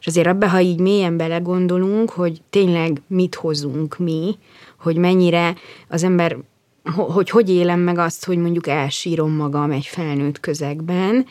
És 0.00 0.06
azért 0.06 0.26
abban, 0.26 0.48
ha 0.48 0.60
így 0.60 0.78
mélyen 0.78 1.16
belegondolunk, 1.16 2.10
hogy 2.10 2.40
tényleg 2.50 3.02
mit 3.06 3.34
hozunk 3.34 3.98
mi, 3.98 4.38
hogy 4.76 4.96
mennyire 4.96 5.54
az 5.88 6.02
ember 6.02 6.36
hogy 6.84 7.30
hogy 7.30 7.50
élem 7.50 7.80
meg 7.80 7.98
azt, 7.98 8.24
hogy 8.24 8.38
mondjuk 8.38 8.66
elsírom 8.66 9.32
magam 9.32 9.70
egy 9.70 9.86
felnőtt 9.86 10.40
közegben, 10.40 11.26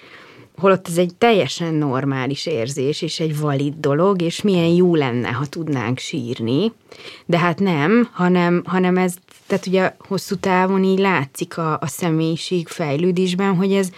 holott 0.59 0.87
ez 0.87 0.97
egy 0.97 1.15
teljesen 1.17 1.73
normális 1.73 2.45
érzés, 2.45 3.01
és 3.01 3.19
egy 3.19 3.39
valid 3.39 3.73
dolog, 3.77 4.21
és 4.21 4.41
milyen 4.41 4.73
jó 4.73 4.95
lenne, 4.95 5.29
ha 5.29 5.45
tudnánk 5.45 5.97
sírni, 5.97 6.71
de 7.25 7.37
hát 7.37 7.59
nem, 7.59 8.09
hanem, 8.11 8.63
hanem 8.65 8.97
ez, 8.97 9.13
tehát 9.47 9.65
ugye 9.65 9.93
hosszú 9.99 10.35
távon 10.35 10.83
így 10.83 10.99
látszik 10.99 11.57
a, 11.57 11.73
a 11.81 11.87
személyiség 11.87 12.67
fejlődésben, 12.67 13.55
hogy 13.55 13.73
ez, 13.73 13.89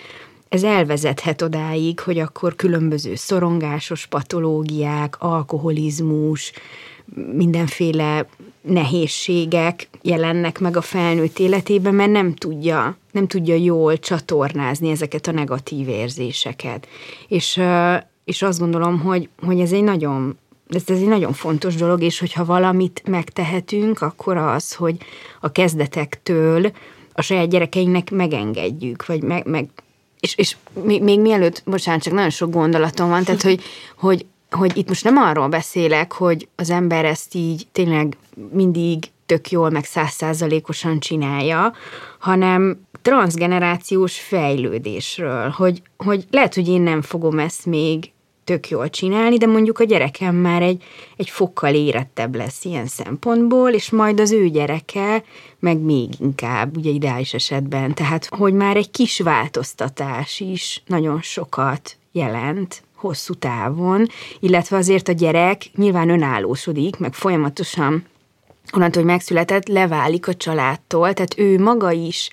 ez 0.49 0.63
elvezethet 0.63 1.41
odáig, 1.41 1.99
hogy 1.99 2.19
akkor 2.19 2.55
különböző 2.55 3.15
szorongásos 3.15 4.05
patológiák, 4.05 5.15
alkoholizmus, 5.19 6.51
mindenféle 7.33 8.25
nehézségek 8.61 9.89
jelennek 10.01 10.59
meg 10.59 10.77
a 10.77 10.81
felnőtt 10.81 11.39
életében, 11.39 11.93
mert 11.93 12.11
nem 12.11 12.33
tudja, 12.33 12.97
nem 13.11 13.27
tudja 13.27 13.55
jól 13.55 13.99
csatornázni 13.99 14.89
ezeket 14.89 15.27
a 15.27 15.31
negatív 15.31 15.87
érzéseket. 15.87 16.87
És, 17.27 17.61
és 18.23 18.41
azt 18.41 18.59
gondolom, 18.59 18.99
hogy, 18.99 19.29
hogy 19.45 19.59
ez 19.59 19.71
egy 19.71 19.83
nagyon 19.83 20.37
ez, 20.69 20.83
ez 20.85 20.97
egy 20.97 21.07
nagyon 21.07 21.33
fontos 21.33 21.75
dolog, 21.75 22.01
és 22.01 22.19
hogyha 22.19 22.45
valamit 22.45 23.03
megtehetünk, 23.05 24.01
akkor 24.01 24.37
az, 24.37 24.73
hogy 24.73 24.95
a 25.39 25.51
kezdetektől 25.51 26.71
a 27.13 27.21
saját 27.21 27.49
gyerekeinknek 27.49 28.11
megengedjük, 28.11 29.05
vagy 29.05 29.23
meg, 29.23 29.45
meg 29.45 29.69
és, 30.21 30.35
és 30.35 30.55
még, 30.83 31.03
még 31.03 31.19
mielőtt, 31.19 31.63
bocsánat, 31.65 32.01
csak 32.01 32.13
nagyon 32.13 32.29
sok 32.29 32.51
gondolatom 32.51 33.09
van, 33.09 33.23
tehát 33.23 33.41
hogy, 33.41 33.61
hogy 33.97 34.25
hogy 34.51 34.77
itt 34.77 34.87
most 34.87 35.03
nem 35.03 35.17
arról 35.17 35.47
beszélek, 35.47 36.11
hogy 36.11 36.47
az 36.55 36.69
ember 36.69 37.05
ezt 37.05 37.35
így 37.35 37.67
tényleg 37.71 38.17
mindig 38.51 39.03
tök 39.25 39.51
jól, 39.51 39.69
meg 39.69 39.83
százszázalékosan 39.83 40.99
csinálja, 40.99 41.73
hanem 42.19 42.81
transgenerációs 43.01 44.19
fejlődésről, 44.19 45.49
hogy, 45.49 45.81
hogy 45.97 46.25
lehet, 46.31 46.55
hogy 46.55 46.67
én 46.67 46.81
nem 46.81 47.01
fogom 47.01 47.39
ezt 47.39 47.65
még 47.65 48.11
tök 48.43 48.69
jól 48.69 48.89
csinálni, 48.89 49.37
de 49.37 49.45
mondjuk 49.45 49.79
a 49.79 49.83
gyerekem 49.83 50.35
már 50.35 50.61
egy, 50.61 50.83
egy 51.15 51.29
fokkal 51.29 51.73
érettebb 51.73 52.35
lesz 52.35 52.65
ilyen 52.65 52.87
szempontból, 52.87 53.69
és 53.69 53.89
majd 53.89 54.19
az 54.19 54.31
ő 54.31 54.49
gyereke 54.49 55.23
meg 55.59 55.77
még 55.77 56.09
inkább, 56.19 56.77
ugye 56.77 56.89
ideális 56.89 57.33
esetben. 57.33 57.93
Tehát, 57.93 58.25
hogy 58.25 58.53
már 58.53 58.77
egy 58.77 58.91
kis 58.91 59.19
változtatás 59.19 60.39
is 60.39 60.83
nagyon 60.85 61.21
sokat 61.21 61.97
jelent 62.11 62.83
hosszú 63.01 63.33
távon, 63.33 64.07
illetve 64.39 64.77
azért 64.77 65.07
a 65.07 65.11
gyerek 65.11 65.61
nyilván 65.75 66.09
önállósodik, 66.09 66.97
meg 66.97 67.13
folyamatosan 67.13 68.05
onnantól, 68.73 69.03
hogy 69.03 69.11
megszületett, 69.11 69.67
leválik 69.67 70.27
a 70.27 70.33
családtól, 70.33 71.13
tehát 71.13 71.37
ő 71.37 71.59
maga 71.59 71.91
is 71.91 72.29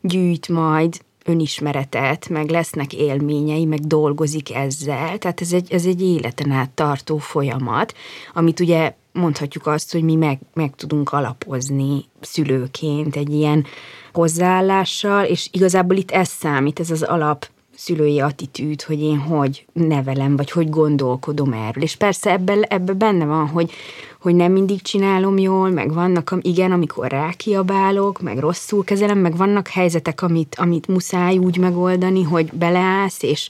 gyűjt 0.00 0.48
majd 0.48 1.00
önismeretet, 1.24 2.28
meg 2.28 2.50
lesznek 2.50 2.92
élményei, 2.92 3.64
meg 3.64 3.80
dolgozik 3.80 4.54
ezzel, 4.54 5.18
tehát 5.18 5.40
ez 5.40 5.52
egy, 5.52 5.72
ez 5.72 5.86
egy 5.86 6.02
életen 6.02 6.50
át 6.50 6.70
tartó 6.70 7.16
folyamat, 7.18 7.94
amit 8.34 8.60
ugye 8.60 8.94
mondhatjuk 9.12 9.66
azt, 9.66 9.92
hogy 9.92 10.02
mi 10.02 10.14
meg, 10.14 10.38
meg 10.54 10.74
tudunk 10.74 11.12
alapozni 11.12 12.04
szülőként 12.20 13.16
egy 13.16 13.32
ilyen 13.32 13.64
hozzáállással, 14.12 15.24
és 15.24 15.48
igazából 15.52 15.96
itt 15.96 16.10
ez 16.10 16.28
számít, 16.28 16.80
ez 16.80 16.90
az 16.90 17.02
alap 17.02 17.48
szülői 17.84 18.20
attitűd, 18.20 18.82
hogy 18.82 19.00
én 19.00 19.18
hogy 19.18 19.66
nevelem, 19.72 20.36
vagy 20.36 20.50
hogy 20.50 20.70
gondolkodom 20.70 21.52
erről. 21.52 21.82
És 21.82 21.96
persze 21.96 22.30
ebben 22.30 22.62
ebbe 22.62 22.92
benne 22.92 23.24
van, 23.24 23.48
hogy, 23.48 23.72
hogy 24.20 24.34
nem 24.34 24.52
mindig 24.52 24.82
csinálom 24.82 25.38
jól, 25.38 25.70
meg 25.70 25.92
vannak, 25.92 26.34
igen, 26.40 26.72
amikor 26.72 27.08
rákiabálok, 27.08 28.20
meg 28.20 28.38
rosszul 28.38 28.84
kezelem, 28.84 29.18
meg 29.18 29.36
vannak 29.36 29.68
helyzetek, 29.68 30.22
amit, 30.22 30.54
amit 30.58 30.86
muszáj 30.86 31.38
úgy 31.38 31.58
megoldani, 31.58 32.22
hogy 32.22 32.52
beleállsz, 32.52 33.22
és 33.22 33.48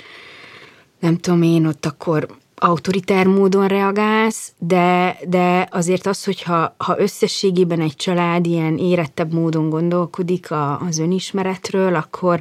nem 0.99 1.17
tudom 1.17 1.43
én, 1.43 1.67
ott 1.67 1.87
akkor 1.87 2.27
autoritár 2.55 3.27
módon 3.27 3.67
reagálsz, 3.67 4.53
de, 4.59 5.19
de 5.29 5.69
azért 5.71 6.07
az, 6.07 6.25
hogyha 6.25 6.75
ha 6.77 7.01
összességében 7.01 7.81
egy 7.81 7.97
család 7.97 8.47
ilyen 8.47 8.79
érettebb 8.79 9.33
módon 9.33 9.71
gondolkodik 9.71 10.51
a, 10.51 10.81
az 10.81 10.99
önismeretről, 10.99 11.95
akkor, 11.95 12.41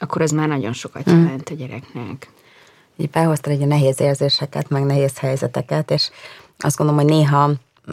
akkor 0.00 0.22
az 0.22 0.30
már 0.30 0.48
nagyon 0.48 0.72
sokat 0.72 1.02
hmm. 1.02 1.22
jelent 1.22 1.48
a 1.48 1.54
gyereknek. 1.54 2.30
Így 2.96 3.08
felhoztál 3.12 3.54
egy 3.54 3.66
nehéz 3.66 4.00
érzéseket, 4.00 4.68
meg 4.68 4.84
nehéz 4.84 5.18
helyzeteket, 5.18 5.90
és 5.90 6.10
azt 6.58 6.76
gondolom, 6.76 7.02
hogy 7.02 7.10
néha 7.10 7.50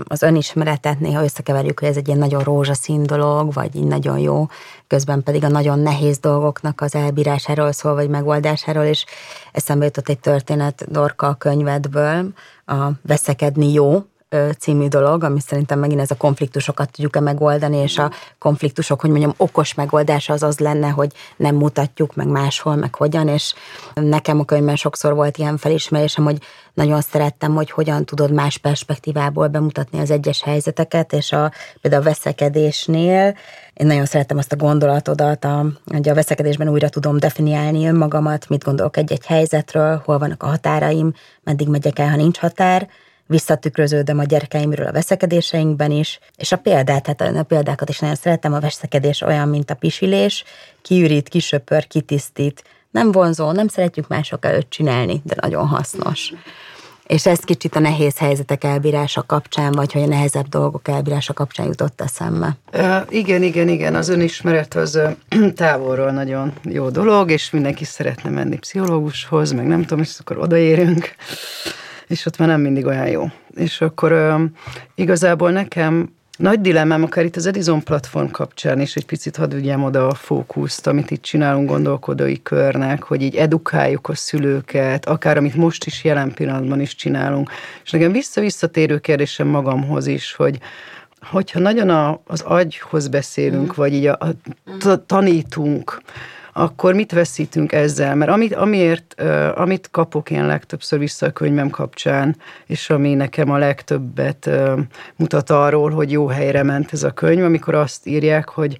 az 0.07 0.21
önismeretet 0.21 0.99
néha 0.99 1.23
összekeverjük, 1.23 1.79
hogy 1.79 1.87
ez 1.87 1.97
egy 1.97 2.07
ilyen 2.07 2.19
nagyon 2.19 2.43
rózsaszín 2.43 3.03
dolog, 3.03 3.53
vagy 3.53 3.75
így 3.75 3.83
nagyon 3.83 4.19
jó, 4.19 4.47
közben 4.87 5.23
pedig 5.23 5.43
a 5.43 5.47
nagyon 5.47 5.79
nehéz 5.79 6.17
dolgoknak 6.19 6.81
az 6.81 6.95
elbírásáról 6.95 7.71
szól, 7.71 7.93
vagy 7.93 8.09
megoldásáról, 8.09 8.83
és 8.83 9.05
eszembe 9.51 9.85
jutott 9.85 10.09
egy 10.09 10.19
történet 10.19 10.91
Dorka 10.91 11.27
a 11.27 11.33
könyvedből, 11.33 12.27
a 12.65 12.89
Veszekedni 13.01 13.73
jó 13.73 14.05
című 14.59 14.87
dolog, 14.87 15.23
ami 15.23 15.39
szerintem 15.39 15.79
megint 15.79 16.01
ez 16.01 16.11
a 16.11 16.15
konfliktusokat 16.15 16.91
tudjuk-e 16.91 17.19
megoldani, 17.19 17.77
és 17.77 17.97
a 17.97 18.11
konfliktusok, 18.37 19.01
hogy 19.01 19.09
mondjam, 19.09 19.33
okos 19.37 19.73
megoldása 19.73 20.33
az 20.33 20.43
az 20.43 20.59
lenne, 20.59 20.89
hogy 20.89 21.11
nem 21.37 21.55
mutatjuk 21.55 22.15
meg 22.15 22.27
máshol, 22.27 22.75
meg 22.75 22.95
hogyan, 22.95 23.27
és 23.27 23.53
nekem 23.93 24.39
a 24.39 24.45
könyvben 24.45 24.75
sokszor 24.75 25.13
volt 25.13 25.37
ilyen 25.37 25.57
felismerésem, 25.57 26.23
hogy 26.23 26.37
nagyon 26.73 27.01
szerettem, 27.01 27.53
hogy 27.53 27.71
hogyan 27.71 28.05
tudod 28.05 28.31
más 28.31 28.57
perspektívából 28.57 29.47
bemutatni 29.47 29.99
az 29.99 30.11
egyes 30.11 30.43
helyzeteket, 30.43 31.13
és 31.13 31.31
a, 31.31 31.51
például 31.81 32.01
a 32.01 32.05
veszekedésnél 32.05 33.35
én 33.73 33.87
nagyon 33.87 34.05
szerettem 34.05 34.37
azt 34.37 34.51
a 34.51 34.55
gondolatodat, 34.55 35.45
a, 35.45 35.65
hogy 35.85 36.09
a 36.09 36.13
veszekedésben 36.13 36.69
újra 36.69 36.89
tudom 36.89 37.17
definiálni 37.17 37.87
önmagamat, 37.87 38.49
mit 38.49 38.63
gondolok 38.63 38.97
egy-egy 38.97 39.25
helyzetről, 39.25 40.01
hol 40.05 40.17
vannak 40.17 40.43
a 40.43 40.47
határaim, 40.47 41.13
meddig 41.43 41.67
megyek 41.67 41.99
el, 41.99 42.09
ha 42.09 42.15
nincs 42.15 42.37
határ, 42.37 42.87
visszatükröződöm 43.27 44.19
a 44.19 44.23
gyerekeimről 44.23 44.87
a 44.87 44.91
veszekedéseinkben 44.91 45.91
is, 45.91 46.19
és 46.35 46.51
a 46.51 46.57
példát, 46.57 47.07
hát 47.07 47.21
a 47.21 47.43
példákat 47.43 47.89
is 47.89 47.99
nagyon 47.99 48.15
szeretem, 48.15 48.53
a 48.53 48.59
veszekedés 48.59 49.21
olyan, 49.21 49.47
mint 49.47 49.71
a 49.71 49.75
pisilés, 49.75 50.43
kiürít, 50.81 51.29
kisöpör, 51.29 51.87
kitisztít, 51.87 52.63
nem 52.91 53.11
vonzó, 53.11 53.51
nem 53.51 53.67
szeretjük 53.67 54.07
mások 54.07 54.45
előtt 54.45 54.69
csinálni, 54.69 55.21
de 55.23 55.35
nagyon 55.41 55.67
hasznos. 55.67 56.33
És 57.07 57.25
ez 57.25 57.39
kicsit 57.39 57.75
a 57.75 57.79
nehéz 57.79 58.17
helyzetek 58.17 58.63
elbírása 58.63 59.23
kapcsán, 59.23 59.71
vagy 59.71 59.93
hogy 59.93 60.01
a 60.01 60.07
nehezebb 60.07 60.47
dolgok 60.47 60.87
elbírása 60.87 61.33
kapcsán 61.33 61.65
jutott 61.65 62.01
eszembe. 62.01 62.57
Uh, 62.73 63.01
igen, 63.09 63.43
igen, 63.43 63.67
igen. 63.67 63.95
Az 63.95 64.09
önismeret 64.09 64.73
az 64.73 64.99
távolról 65.55 66.11
nagyon 66.11 66.53
jó 66.63 66.89
dolog, 66.89 67.31
és 67.31 67.49
mindenki 67.49 67.83
szeretne 67.83 68.29
menni 68.29 68.57
pszichológushoz, 68.57 69.51
meg 69.51 69.67
nem 69.67 69.81
tudom, 69.81 69.99
és 69.99 70.17
akkor 70.19 70.37
odaérünk, 70.37 71.15
és 72.07 72.25
ott 72.25 72.37
már 72.37 72.47
nem 72.47 72.61
mindig 72.61 72.85
olyan 72.85 73.07
jó. 73.07 73.25
És 73.55 73.81
akkor 73.81 74.37
igazából 74.95 75.51
nekem 75.51 76.15
nagy 76.37 76.61
dilemmám 76.61 77.03
akár 77.03 77.25
itt 77.25 77.35
az 77.35 77.45
Edison 77.45 77.83
platform 77.83 78.27
kapcsán 78.27 78.79
is 78.79 78.95
egy 78.95 79.05
picit 79.05 79.35
hadd 79.35 79.53
ügyem 79.53 79.83
oda 79.83 80.07
a 80.07 80.13
fókuszt, 80.13 80.87
amit 80.87 81.11
itt 81.11 81.21
csinálunk 81.21 81.69
gondolkodói 81.69 82.41
körnek, 82.41 83.03
hogy 83.03 83.21
így 83.21 83.35
edukáljuk 83.35 84.09
a 84.09 84.15
szülőket, 84.15 85.05
akár 85.05 85.37
amit 85.37 85.55
most 85.55 85.85
is 85.85 86.03
jelen 86.03 86.33
pillanatban 86.33 86.81
is 86.81 86.95
csinálunk. 86.95 87.49
És 87.83 87.91
nekem 87.91 88.11
vissza-visszatérő 88.11 88.97
kérdésem 88.97 89.47
magamhoz 89.47 90.07
is, 90.07 90.33
hogy 90.33 90.59
hogyha 91.21 91.59
nagyon 91.59 91.89
a, 91.89 92.19
az 92.25 92.41
agyhoz 92.41 93.07
beszélünk, 93.07 93.71
mm. 93.71 93.75
vagy 93.75 93.93
így 93.93 94.05
a, 94.05 94.17
a 94.79 95.05
tanítunk, 95.05 96.01
akkor 96.59 96.93
mit 96.93 97.11
veszítünk 97.11 97.71
ezzel? 97.71 98.15
Mert 98.15 98.31
amit, 98.31 98.55
amiért, 98.55 99.21
amit 99.55 99.89
kapok 99.91 100.31
én 100.31 100.45
legtöbbször 100.45 100.99
vissza 100.99 101.25
a 101.25 101.31
könyvem 101.31 101.69
kapcsán, 101.69 102.35
és 102.65 102.89
ami 102.89 103.13
nekem 103.13 103.49
a 103.49 103.57
legtöbbet 103.57 104.49
mutat 105.15 105.49
arról, 105.49 105.89
hogy 105.89 106.11
jó 106.11 106.27
helyre 106.27 106.63
ment 106.63 106.93
ez 106.93 107.03
a 107.03 107.11
könyv, 107.11 107.43
amikor 107.43 107.75
azt 107.75 108.07
írják, 108.07 108.49
hogy 108.49 108.77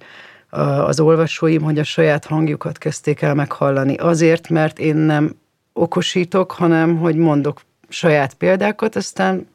az 0.84 1.00
olvasóim, 1.00 1.62
hogy 1.62 1.78
a 1.78 1.84
saját 1.84 2.24
hangjukat 2.24 2.78
kezdték 2.78 3.22
el 3.22 3.34
meghallani. 3.34 3.94
Azért, 3.94 4.48
mert 4.48 4.78
én 4.78 4.96
nem 4.96 5.36
okosítok, 5.72 6.52
hanem 6.52 6.96
hogy 6.96 7.16
mondok 7.16 7.60
saját 7.88 8.34
példákat, 8.34 8.96
aztán 8.96 9.48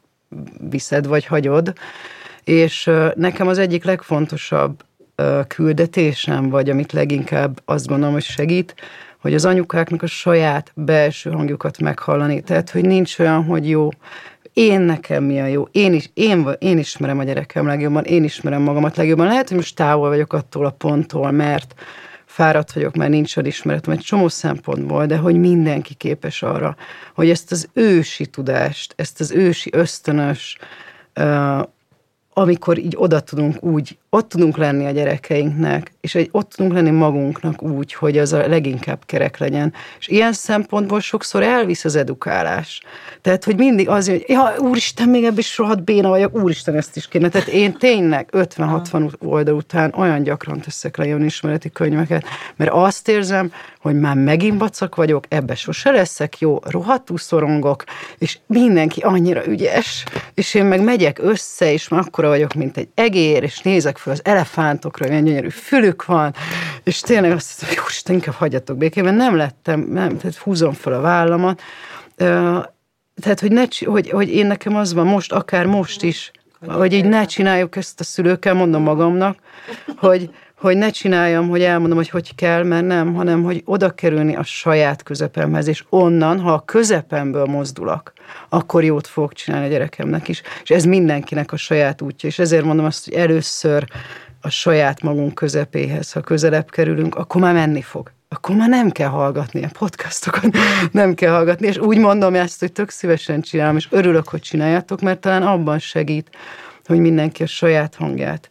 viszed 0.70 1.06
vagy 1.06 1.26
hagyod. 1.26 1.72
És 2.44 2.90
nekem 3.14 3.48
az 3.48 3.58
egyik 3.58 3.84
legfontosabb 3.84 4.82
küldetésem, 5.46 6.48
vagy 6.48 6.70
amit 6.70 6.92
leginkább 6.92 7.60
azt 7.64 7.86
gondolom, 7.86 8.12
hogy 8.12 8.22
segít, 8.22 8.74
hogy 9.20 9.34
az 9.34 9.44
anyukáknak 9.44 10.02
a 10.02 10.06
saját 10.06 10.72
belső 10.74 11.30
hangjukat 11.30 11.78
meghallani. 11.78 12.40
Tehát, 12.40 12.70
hogy 12.70 12.84
nincs 12.84 13.18
olyan, 13.18 13.44
hogy 13.44 13.68
jó, 13.68 13.88
én 14.52 14.80
nekem 14.80 15.24
mi 15.24 15.40
a 15.40 15.46
jó, 15.46 15.68
én, 15.72 15.92
is, 15.92 16.10
én, 16.14 16.48
én 16.58 16.78
ismerem 16.78 17.18
a 17.18 17.24
gyerekem 17.24 17.66
legjobban, 17.66 18.04
én 18.04 18.24
ismerem 18.24 18.62
magamat 18.62 18.96
legjobban. 18.96 19.26
Lehet, 19.26 19.48
hogy 19.48 19.56
most 19.56 19.76
távol 19.76 20.08
vagyok 20.08 20.32
attól 20.32 20.66
a 20.66 20.70
ponttól, 20.70 21.30
mert 21.30 21.74
fáradt 22.24 22.72
vagyok, 22.72 22.94
mert 22.94 23.10
nincs 23.10 23.36
ismeretem 23.36 23.92
egy 23.92 24.00
csomó 24.00 24.28
szempontból, 24.28 25.06
de 25.06 25.16
hogy 25.16 25.36
mindenki 25.36 25.94
képes 25.94 26.42
arra, 26.42 26.76
hogy 27.14 27.30
ezt 27.30 27.52
az 27.52 27.68
ősi 27.72 28.26
tudást, 28.26 28.92
ezt 28.96 29.20
az 29.20 29.30
ősi 29.32 29.70
ösztönös 29.72 30.58
amikor 32.34 32.78
így 32.78 32.94
oda 32.96 33.20
tudunk 33.20 33.62
úgy, 33.62 33.98
ott 34.14 34.28
tudunk 34.28 34.56
lenni 34.56 34.86
a 34.86 34.90
gyerekeinknek, 34.90 35.92
és 36.00 36.14
egy, 36.14 36.28
ott 36.32 36.50
tudunk 36.50 36.74
lenni 36.74 36.90
magunknak 36.90 37.62
úgy, 37.62 37.94
hogy 37.94 38.18
az 38.18 38.32
a 38.32 38.46
leginkább 38.46 39.02
kerek 39.06 39.38
legyen. 39.38 39.72
És 39.98 40.08
ilyen 40.08 40.32
szempontból 40.32 41.00
sokszor 41.00 41.42
elvisz 41.42 41.84
az 41.84 41.96
edukálás. 41.96 42.82
Tehát, 43.20 43.44
hogy 43.44 43.56
mindig 43.56 43.88
az, 43.88 44.08
hogy 44.08 44.24
ja, 44.26 44.54
úristen, 44.58 45.08
még 45.08 45.24
ebből 45.24 45.38
is 45.38 45.58
rohadt 45.58 45.84
béna 45.84 46.08
vagyok, 46.08 46.34
úristen, 46.34 46.74
ezt 46.74 46.96
is 46.96 47.08
kéne. 47.08 47.28
Tehát 47.28 47.48
én 47.48 47.72
tényleg 47.72 48.28
50-60 48.32 49.12
oldal 49.18 49.54
után 49.54 49.94
olyan 49.96 50.22
gyakran 50.22 50.60
teszek 50.60 50.96
le 50.96 51.06
ismereti 51.06 51.70
könyveket, 51.70 52.24
mert 52.56 52.70
azt 52.70 53.08
érzem, 53.08 53.52
hogy 53.80 54.00
már 54.00 54.16
megint 54.16 54.58
bacak 54.58 54.94
vagyok, 54.94 55.24
ebbe 55.28 55.54
sose 55.54 55.90
leszek 55.90 56.38
jó, 56.38 56.58
rohadtul 56.62 57.18
szorongok, 57.18 57.84
és 58.18 58.38
mindenki 58.46 59.00
annyira 59.00 59.46
ügyes, 59.46 60.04
és 60.34 60.54
én 60.54 60.64
meg 60.64 60.82
megyek 60.82 61.18
össze, 61.22 61.72
és 61.72 61.88
már 61.88 62.00
akkora 62.00 62.28
vagyok, 62.28 62.54
mint 62.54 62.76
egy 62.76 62.88
egér, 62.94 63.42
és 63.42 63.60
nézek 63.60 63.98
fel 64.04 64.12
az 64.12 64.20
elefántokra, 64.24 65.08
milyen 65.08 65.24
gyönyörű 65.24 65.48
fülük 65.48 66.04
van, 66.04 66.34
és 66.82 67.00
tényleg 67.00 67.32
azt 67.32 67.48
hiszem, 67.48 67.68
hogy 67.68 67.76
jó, 67.76 68.14
inkább 68.14 68.34
hagyjatok 68.34 68.76
békében, 68.76 69.14
nem 69.14 69.36
lettem, 69.36 69.80
nem, 69.80 70.18
tehát 70.18 70.36
húzom 70.36 70.72
fel 70.72 70.92
a 70.92 71.00
vállamat, 71.00 71.62
tehát, 73.22 73.40
hogy, 73.40 73.52
ne, 73.52 73.62
hogy, 73.84 74.10
hogy 74.10 74.28
én 74.28 74.46
nekem 74.46 74.76
az 74.76 74.94
van 74.94 75.06
most, 75.06 75.32
akár 75.32 75.66
most 75.66 76.02
is, 76.02 76.30
hogy 76.66 76.92
így 76.92 77.04
ne 77.04 77.24
csináljuk 77.24 77.76
ezt 77.76 78.00
a 78.00 78.04
szülőkkel, 78.04 78.54
mondom 78.54 78.82
magamnak, 78.82 79.38
hogy, 79.96 80.30
hogy 80.64 80.76
ne 80.76 80.90
csináljam, 80.90 81.48
hogy 81.48 81.62
elmondom, 81.62 81.96
hogy 81.96 82.08
hogy 82.08 82.34
kell, 82.34 82.62
mert 82.62 82.86
nem, 82.86 83.14
hanem 83.14 83.42
hogy 83.42 83.62
oda 83.64 83.90
kerülni 83.90 84.36
a 84.36 84.42
saját 84.42 85.02
közepemhez, 85.02 85.68
és 85.68 85.84
onnan, 85.88 86.40
ha 86.40 86.52
a 86.52 86.64
közepemből 86.64 87.44
mozdulok, 87.44 88.12
akkor 88.48 88.84
jót 88.84 89.06
fogok 89.06 89.32
csinálni 89.32 89.66
a 89.66 89.70
gyerekemnek 89.70 90.28
is. 90.28 90.42
És 90.62 90.70
ez 90.70 90.84
mindenkinek 90.84 91.52
a 91.52 91.56
saját 91.56 92.02
útja, 92.02 92.28
és 92.28 92.38
ezért 92.38 92.64
mondom 92.64 92.84
azt, 92.84 93.04
hogy 93.04 93.14
először 93.14 93.84
a 94.40 94.50
saját 94.50 95.02
magunk 95.02 95.34
közepéhez, 95.34 96.12
ha 96.12 96.20
közelebb 96.20 96.70
kerülünk, 96.70 97.14
akkor 97.14 97.40
már 97.40 97.54
menni 97.54 97.82
fog. 97.82 98.10
Akkor 98.28 98.56
már 98.56 98.68
nem 98.68 98.90
kell 98.90 99.08
hallgatni 99.08 99.64
a 99.64 99.70
podcastokat, 99.78 100.56
nem 100.92 101.14
kell 101.14 101.32
hallgatni, 101.32 101.66
és 101.66 101.78
úgy 101.78 101.98
mondom 101.98 102.34
ezt, 102.34 102.60
hogy 102.60 102.72
tök 102.72 102.90
szívesen 102.90 103.40
csinálom, 103.40 103.76
és 103.76 103.86
örülök, 103.90 104.28
hogy 104.28 104.40
csináljátok, 104.40 105.00
mert 105.00 105.20
talán 105.20 105.42
abban 105.42 105.78
segít, 105.78 106.30
hogy 106.84 106.98
mindenki 106.98 107.42
a 107.42 107.46
saját 107.46 107.94
hangját 107.94 108.50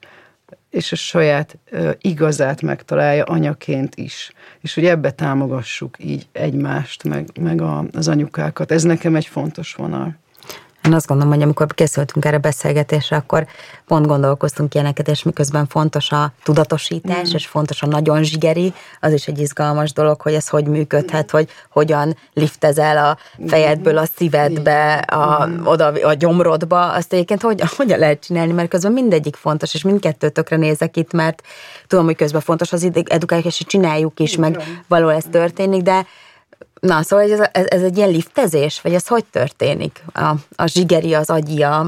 és 0.73 0.91
a 0.91 0.95
saját 0.95 1.57
igazát 1.97 2.61
megtalálja 2.61 3.23
anyaként 3.23 3.95
is. 3.95 4.31
És 4.61 4.73
hogy 4.73 4.85
ebbe 4.85 5.11
támogassuk 5.11 5.95
így 5.99 6.27
egymást, 6.31 7.03
meg, 7.03 7.29
meg 7.39 7.61
a, 7.61 7.85
az 7.91 8.07
anyukákat. 8.07 8.71
Ez 8.71 8.83
nekem 8.83 9.15
egy 9.15 9.25
fontos 9.25 9.73
vonal. 9.73 10.15
Én 10.85 10.93
azt 10.93 11.07
gondolom, 11.07 11.33
hogy 11.33 11.41
amikor 11.41 11.73
készültünk 11.73 12.25
erre 12.25 12.37
beszélgetésre, 12.37 13.15
akkor 13.15 13.47
pont 13.87 14.07
gondolkoztunk 14.07 14.73
ilyeneket, 14.73 15.07
és 15.07 15.23
miközben 15.23 15.67
fontos 15.67 16.11
a 16.11 16.31
tudatosítás, 16.43 17.29
mm. 17.29 17.35
és 17.35 17.47
fontos 17.47 17.81
a 17.81 17.87
nagyon 17.87 18.23
zsigeri, 18.23 18.73
az 18.99 19.13
is 19.13 19.27
egy 19.27 19.39
izgalmas 19.39 19.93
dolog, 19.93 20.21
hogy 20.21 20.33
ez 20.33 20.47
hogy 20.47 20.67
működhet, 20.67 21.31
hogy 21.31 21.49
hogyan 21.69 22.17
liftezel 22.33 22.97
a 23.05 23.17
fejedből 23.47 23.97
a 23.97 24.05
szívedbe, 24.15 24.93
a, 24.93 25.49
oda 25.63 25.85
a 25.87 26.13
gyomrodba, 26.13 26.91
azt 26.91 27.13
egyébként 27.13 27.41
hogy, 27.41 27.61
hogyan 27.77 27.99
lehet 27.99 28.23
csinálni, 28.23 28.51
mert 28.51 28.69
közben 28.69 28.91
mindegyik 28.91 29.35
fontos, 29.35 29.73
és 29.73 29.81
mindkettő 29.81 30.29
tökre 30.29 30.55
nézek 30.55 30.97
itt, 30.97 31.13
mert 31.13 31.41
tudom, 31.87 32.05
hogy 32.05 32.15
közben 32.15 32.41
fontos 32.41 32.73
az 32.73 32.89
edukációs, 33.05 33.59
és 33.59 33.65
csináljuk 33.65 34.19
is, 34.19 34.35
meg 34.35 34.63
való 34.87 35.09
ez 35.09 35.23
történik, 35.31 35.81
de 35.81 36.05
Na, 36.83 37.03
szóval 37.03 37.31
ez, 37.31 37.39
ez, 37.51 37.65
ez 37.67 37.81
egy 37.81 37.97
ilyen 37.97 38.09
liftezés, 38.09 38.81
vagy 38.81 38.93
ez 38.93 39.07
hogy 39.07 39.25
történik? 39.25 40.03
A, 40.13 40.33
a 40.55 40.65
zsigeri, 40.65 41.13
az 41.13 41.29
agyi, 41.29 41.61
a 41.61 41.87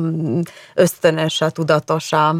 ösztönös, 0.73 1.41
a 1.41 1.49
tudatos, 1.49 2.13
a, 2.13 2.35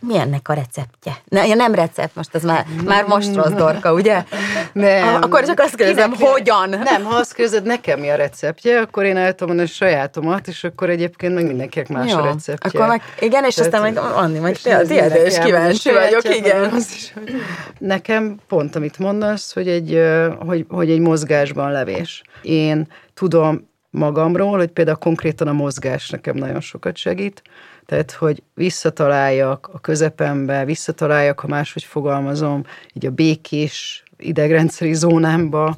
mi 0.00 0.18
ennek 0.18 0.48
a 0.48 0.52
receptje? 0.52 1.16
Ne, 1.28 1.46
ja, 1.46 1.54
nem 1.54 1.74
recept, 1.74 2.14
most 2.14 2.34
ez 2.34 2.42
már, 2.42 2.66
már 2.84 3.04
most 3.04 3.34
rossz 3.34 3.52
dorka, 3.52 3.92
ugye? 3.92 4.24
Nem. 4.72 5.22
Akkor 5.22 5.44
csak 5.44 5.60
azt 5.60 5.74
kérdezem, 5.74 6.12
Kinek, 6.12 6.28
hogyan? 6.30 6.68
Nem, 6.68 7.04
ha 7.04 7.16
azt 7.16 7.34
kérdezed, 7.34 7.64
nekem 7.64 8.00
mi 8.00 8.08
a 8.08 8.14
receptje, 8.14 8.80
akkor 8.80 9.04
én 9.04 9.16
el 9.16 9.30
tudom 9.30 9.48
mondani 9.48 9.68
a 9.68 9.72
sajátomat, 9.72 10.48
és 10.48 10.64
akkor 10.64 10.90
egyébként 10.90 11.34
meg 11.34 11.46
mindenkinek 11.46 11.88
más 11.88 12.10
Jó, 12.10 12.18
a 12.18 12.24
receptje. 12.24 12.70
Akkor 12.70 12.86
meg, 12.86 13.02
igen, 13.20 13.44
és 13.44 13.54
Tehát, 13.54 13.74
aztán 13.74 13.92
meg 13.92 14.04
Anni, 14.14 14.38
majd 14.38 14.58
tiéd, 14.62 15.20
és 15.24 15.38
kíváncsi 15.38 15.92
vagyok, 15.92 16.36
igen. 16.36 16.64
Az 16.64 16.92
is, 16.94 17.12
hogy 17.12 17.34
nekem 17.78 18.36
pont, 18.48 18.76
amit 18.76 18.98
mondasz, 18.98 19.52
hogy 19.52 19.68
egy, 19.68 20.00
hogy, 20.38 20.66
hogy 20.68 20.90
egy 20.90 21.00
mozgásban 21.00 21.72
levés. 21.72 22.22
Én 22.42 22.86
tudom 23.14 23.68
magamról, 23.90 24.56
hogy 24.56 24.70
például 24.70 24.96
konkrétan 24.96 25.48
a 25.48 25.52
mozgás 25.52 26.10
nekem 26.10 26.36
nagyon 26.36 26.60
sokat 26.60 26.96
segít, 26.96 27.42
tehát, 27.88 28.12
hogy 28.12 28.42
visszataláljak 28.54 29.70
a 29.72 29.78
közepembe, 29.78 30.64
visszataláljak, 30.64 31.40
ha 31.40 31.46
máshogy 31.46 31.84
fogalmazom, 31.84 32.64
így 32.92 33.06
a 33.06 33.10
békés 33.10 34.02
idegrendszeri 34.18 34.94
zónámba, 34.94 35.76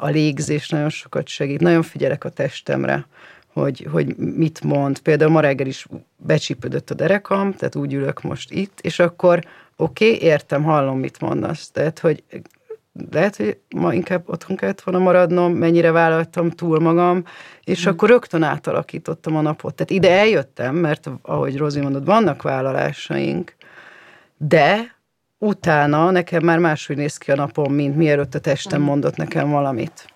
a 0.00 0.06
légzés 0.06 0.68
nagyon 0.68 0.88
sokat 0.88 1.26
segít. 1.26 1.60
Nagyon 1.60 1.82
figyelek 1.82 2.24
a 2.24 2.28
testemre, 2.28 3.06
hogy, 3.52 3.86
hogy 3.90 4.16
mit 4.16 4.62
mond. 4.62 4.98
Például 4.98 5.30
ma 5.30 5.40
reggel 5.40 5.66
is 5.66 5.86
becsípődött 6.16 6.90
a 6.90 6.94
derekam, 6.94 7.54
tehát 7.54 7.76
úgy 7.76 7.94
ülök 7.94 8.22
most 8.22 8.50
itt, 8.50 8.80
és 8.80 8.98
akkor 8.98 9.44
oké, 9.76 10.12
okay, 10.14 10.28
értem, 10.28 10.62
hallom, 10.62 10.98
mit 10.98 11.20
mondasz. 11.20 11.70
Tehát, 11.70 11.98
hogy 11.98 12.22
lehet, 13.10 13.36
hogy 13.36 13.58
ma 13.76 13.94
inkább 13.94 14.28
otthon 14.28 14.56
kellett 14.56 14.80
volna 14.80 15.00
maradnom, 15.00 15.52
mennyire 15.52 15.90
vállaltam 15.90 16.50
túl 16.50 16.80
magam, 16.80 17.24
és 17.64 17.86
mm. 17.86 17.90
akkor 17.90 18.08
rögtön 18.08 18.42
átalakítottam 18.42 19.36
a 19.36 19.40
napot. 19.40 19.74
Tehát 19.74 19.90
ide 19.90 20.18
eljöttem, 20.18 20.74
mert 20.74 21.10
ahogy 21.22 21.56
Rozi 21.56 21.80
mondott, 21.80 22.04
vannak 22.04 22.42
vállalásaink, 22.42 23.54
de 24.36 24.96
utána 25.38 26.10
nekem 26.10 26.44
már 26.44 26.58
máshogy 26.58 26.96
néz 26.96 27.16
ki 27.16 27.30
a 27.30 27.34
napom, 27.34 27.72
mint 27.72 27.96
mielőtt 27.96 28.34
a 28.34 28.40
testem 28.40 28.82
mondott 28.82 29.16
nekem 29.16 29.50
valamit 29.50 30.06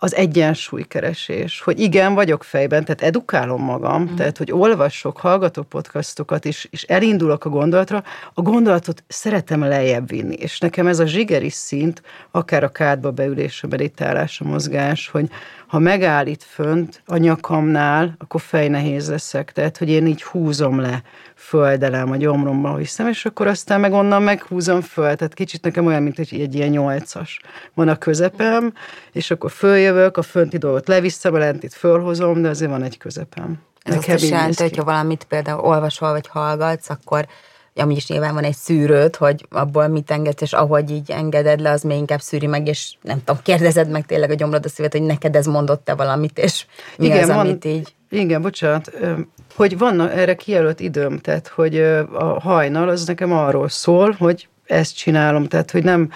az 0.00 0.14
egyensúlykeresés, 0.14 1.60
hogy 1.60 1.80
igen, 1.80 2.14
vagyok 2.14 2.44
fejben, 2.44 2.84
tehát 2.84 3.02
edukálom 3.02 3.62
magam, 3.62 4.02
mm. 4.02 4.14
tehát 4.14 4.38
hogy 4.38 4.52
olvasok, 4.52 5.16
hallgatok 5.18 5.68
podcastokat, 5.68 6.44
és, 6.44 6.68
és 6.70 6.82
elindulok 6.82 7.44
a 7.44 7.48
gondolatra, 7.48 8.04
a 8.34 8.42
gondolatot 8.42 9.04
szeretem 9.08 9.60
lejjebb 9.60 10.08
vinni, 10.08 10.34
és 10.34 10.58
nekem 10.58 10.86
ez 10.86 10.98
a 10.98 11.06
zsigeri 11.06 11.50
szint, 11.50 12.02
akár 12.30 12.64
a 12.64 12.68
kádba 12.68 13.10
beülés, 13.10 13.62
a 13.62 13.66
meditálás, 13.66 14.40
a 14.40 14.44
mozgás, 14.44 15.08
hogy 15.08 15.28
ha 15.68 15.78
megállít 15.78 16.42
fönt 16.42 17.02
a 17.06 17.16
nyakamnál, 17.16 18.14
akkor 18.18 18.40
fejnehéz 18.40 19.08
leszek, 19.10 19.52
tehát 19.52 19.78
hogy 19.78 19.88
én 19.88 20.06
így 20.06 20.22
húzom 20.22 20.80
le 20.80 21.02
földelem 21.34 22.10
a 22.10 22.16
gyomromba 22.16 22.74
viszem, 22.74 23.08
és 23.08 23.24
akkor 23.24 23.46
aztán 23.46 23.80
meg 23.80 23.92
onnan 23.92 24.22
meghúzom 24.22 24.80
föl, 24.80 25.16
tehát 25.16 25.34
kicsit 25.34 25.62
nekem 25.62 25.86
olyan, 25.86 26.02
mint 26.02 26.18
egy, 26.18 26.40
egy 26.40 26.54
ilyen 26.54 26.68
nyolcas. 26.68 27.40
Van 27.74 27.88
a 27.88 27.96
közepem, 27.96 28.72
és 29.12 29.30
akkor 29.30 29.50
följövök, 29.50 30.16
a 30.16 30.22
fönti 30.22 30.56
dolgot 30.56 30.88
leviszem, 30.88 31.34
a 31.34 31.38
lentit 31.38 31.74
fölhozom, 31.74 32.42
de 32.42 32.48
azért 32.48 32.70
van 32.70 32.82
egy 32.82 32.98
közepem. 32.98 33.58
Ez 33.82 33.94
Nekem 33.94 34.14
azt 34.14 34.24
is 34.24 34.30
jelenti, 34.30 34.62
hogyha 34.62 34.84
valamit 34.84 35.24
például 35.24 35.60
olvasol 35.60 36.10
vagy 36.10 36.26
hallgatsz, 36.28 36.90
akkor 36.90 37.26
amúgy 37.80 37.96
is 37.96 38.08
nyilván 38.08 38.34
van 38.34 38.44
egy 38.44 38.54
szűrőd, 38.54 39.16
hogy 39.16 39.46
abból 39.50 39.88
mit 39.88 40.10
engedsz, 40.10 40.42
és 40.42 40.52
ahogy 40.52 40.90
így 40.90 41.10
engeded 41.10 41.60
le, 41.60 41.70
az 41.70 41.82
még 41.82 41.98
inkább 41.98 42.20
szűri 42.20 42.46
meg, 42.46 42.66
és 42.66 42.92
nem 43.02 43.18
tudom, 43.24 43.42
kérdezed 43.42 43.90
meg 43.90 44.06
tényleg 44.06 44.30
a 44.30 44.34
gyomrod 44.34 44.64
a 44.64 44.68
szívet, 44.68 44.92
hogy 44.92 45.02
neked 45.02 45.36
ez 45.36 45.46
mondott-e 45.46 45.94
valamit, 45.94 46.38
és 46.38 46.66
mi 46.96 47.06
igen, 47.06 47.22
az, 47.22 47.28
van, 47.28 47.38
amit 47.38 47.64
így... 47.64 47.94
Igen, 48.10 48.42
bocsánat, 48.42 48.90
hogy 49.56 49.78
van 49.78 50.08
erre 50.08 50.34
kijelölt 50.34 50.80
időm, 50.80 51.18
tehát 51.18 51.48
hogy 51.48 51.78
a 52.12 52.40
hajnal 52.40 52.88
az 52.88 53.06
nekem 53.06 53.32
arról 53.32 53.68
szól, 53.68 54.16
hogy 54.18 54.48
ezt 54.66 54.96
csinálom, 54.96 55.46
tehát 55.46 55.70
hogy 55.70 55.84
nem 55.84 56.10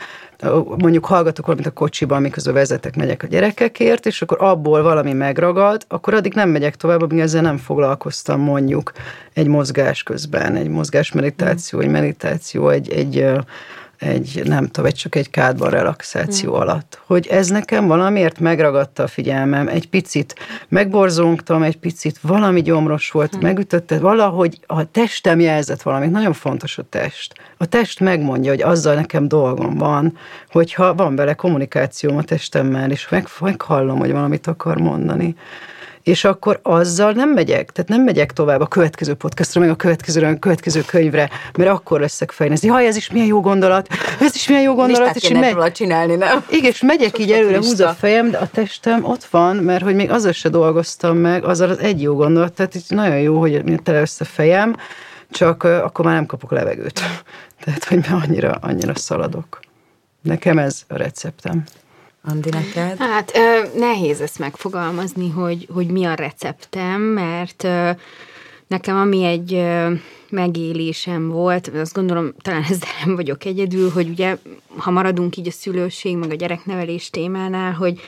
mondjuk 0.79 1.07
hallgatok 1.07 1.47
valamit 1.47 1.67
a 1.67 1.71
kocsiban, 1.71 2.23
miközben 2.23 2.55
vezetek, 2.55 2.97
megyek 2.97 3.23
a 3.23 3.27
gyerekekért, 3.27 4.07
és 4.07 4.23
akkor 4.23 4.37
abból 4.41 4.83
valami 4.83 5.13
megragad, 5.13 5.85
akkor 5.89 6.15
addig 6.15 6.35
nem 6.35 6.51
megyek 6.51 6.77
tovább, 6.77 7.03
amíg 7.03 7.19
ezzel 7.19 7.43
nem 7.43 7.57
foglalkoztam 7.57 8.41
mondjuk 8.41 8.93
egy 9.33 9.47
mozgás 9.47 10.03
közben, 10.03 10.57
egy 10.57 10.69
mozgás 10.69 11.13
meditáció, 11.13 11.81
egy 11.81 11.91
meditáció, 11.91 12.69
egy, 12.69 12.91
egy 12.91 13.27
egy, 14.03 14.43
nem 14.45 14.67
tudom, 14.67 14.87
egy 14.87 14.95
csak 14.95 15.15
egy 15.15 15.31
kádban 15.31 15.71
relaxáció 15.71 16.51
mm. 16.51 16.61
alatt. 16.61 17.01
Hogy 17.07 17.27
ez 17.27 17.49
nekem 17.49 17.87
valamiért 17.87 18.39
megragadta 18.39 19.03
a 19.03 19.07
figyelmem, 19.07 19.69
egy 19.69 19.89
picit 19.89 20.35
megborzongtam, 20.69 21.63
egy 21.63 21.77
picit 21.77 22.19
valami 22.21 22.63
gyomros 22.63 23.11
volt, 23.11 23.37
mm. 23.37 23.41
megütötte, 23.41 23.99
valahogy 23.99 24.61
a 24.67 24.91
testem 24.91 25.41
jelzett 25.41 25.83
valamit, 25.83 26.11
nagyon 26.11 26.33
fontos 26.33 26.79
a 26.79 26.83
test. 26.89 27.35
A 27.57 27.67
test 27.67 28.01
megmondja, 28.01 28.51
hogy 28.51 28.63
azzal 28.63 28.95
nekem 28.95 29.29
dolgom 29.29 29.75
van, 29.75 30.17
hogyha 30.51 30.95
van 30.95 31.15
bele 31.15 31.35
kommunikációm 31.35 32.17
a 32.17 32.23
testemmel, 32.23 32.91
és 32.91 33.09
meg, 33.09 33.27
meghallom, 33.41 33.99
hogy 33.99 34.13
valamit 34.13 34.47
akar 34.47 34.77
mondani 34.77 35.37
és 36.03 36.25
akkor 36.25 36.61
azzal 36.63 37.13
nem 37.13 37.31
megyek, 37.31 37.71
tehát 37.71 37.91
nem 37.91 38.03
megyek 38.03 38.33
tovább 38.33 38.61
a 38.61 38.67
következő 38.67 39.15
podcastra, 39.15 39.61
meg 39.61 39.71
a 39.71 39.75
következő, 39.75 40.23
a 40.27 40.39
következő 40.39 40.83
könyvre, 40.87 41.31
mert 41.57 41.71
akkor 41.71 42.01
leszek 42.01 42.31
fejleszni. 42.31 42.69
Haj, 42.69 42.87
ez 42.87 42.97
is 42.97 43.11
milyen 43.11 43.27
jó 43.27 43.41
gondolat, 43.41 43.89
ez 44.21 44.35
is 44.35 44.49
milyen 44.49 44.63
jó 44.63 44.75
gondolat. 44.75 45.17
és 45.17 45.29
megy... 45.29 45.73
csinálni, 45.73 46.15
nem? 46.15 46.45
Igen, 46.51 46.71
és 46.71 46.83
megyek 46.83 47.19
így 47.19 47.33
előre, 47.33 47.57
húz 47.57 47.81
a 47.81 47.89
fejem, 47.99 48.31
de 48.31 48.39
a 48.39 48.47
testem 48.47 49.05
ott 49.05 49.25
van, 49.25 49.57
mert 49.57 49.83
hogy 49.83 49.95
még 49.95 50.11
azzal 50.11 50.33
se 50.33 50.49
dolgoztam 50.49 51.17
meg, 51.17 51.45
azzal 51.45 51.71
az 51.71 51.79
egy 51.79 52.03
jó 52.03 52.15
gondolat, 52.15 52.53
tehát 52.53 52.75
itt 52.75 52.89
nagyon 52.89 53.19
jó, 53.19 53.39
hogy 53.39 53.81
tele 53.83 54.01
össze 54.01 54.25
fejem, 54.25 54.77
csak 55.31 55.63
akkor 55.63 56.05
már 56.05 56.15
nem 56.15 56.27
kapok 56.27 56.51
levegőt. 56.51 57.01
Tehát, 57.65 57.85
hogy 57.85 58.05
annyira, 58.23 58.59
annyira 58.61 58.95
szaladok. 58.95 59.61
Nekem 60.23 60.59
ez 60.59 60.83
a 60.89 60.97
receptem. 60.97 61.65
Andi, 62.25 62.49
neked? 62.51 62.99
Hát 62.99 63.33
nehéz 63.77 64.21
ezt 64.21 64.39
megfogalmazni, 64.39 65.31
hogy, 65.31 65.69
hogy 65.73 65.87
mi 65.87 66.05
a 66.05 66.15
receptem, 66.15 67.01
mert 67.01 67.63
nekem 68.67 68.97
ami 68.97 69.25
egy 69.25 69.65
megélésem 70.31 71.29
volt, 71.29 71.69
azt 71.69 71.95
gondolom, 71.95 72.33
talán 72.43 72.63
ezzel 72.63 72.91
nem 73.05 73.15
vagyok 73.15 73.45
egyedül, 73.45 73.91
hogy 73.91 74.09
ugye, 74.09 74.37
ha 74.77 74.91
maradunk 74.91 75.37
így 75.37 75.47
a 75.47 75.51
szülőség, 75.51 76.17
meg 76.17 76.31
a 76.31 76.35
gyereknevelés 76.35 77.11
témánál, 77.11 77.73
hogy, 77.73 78.01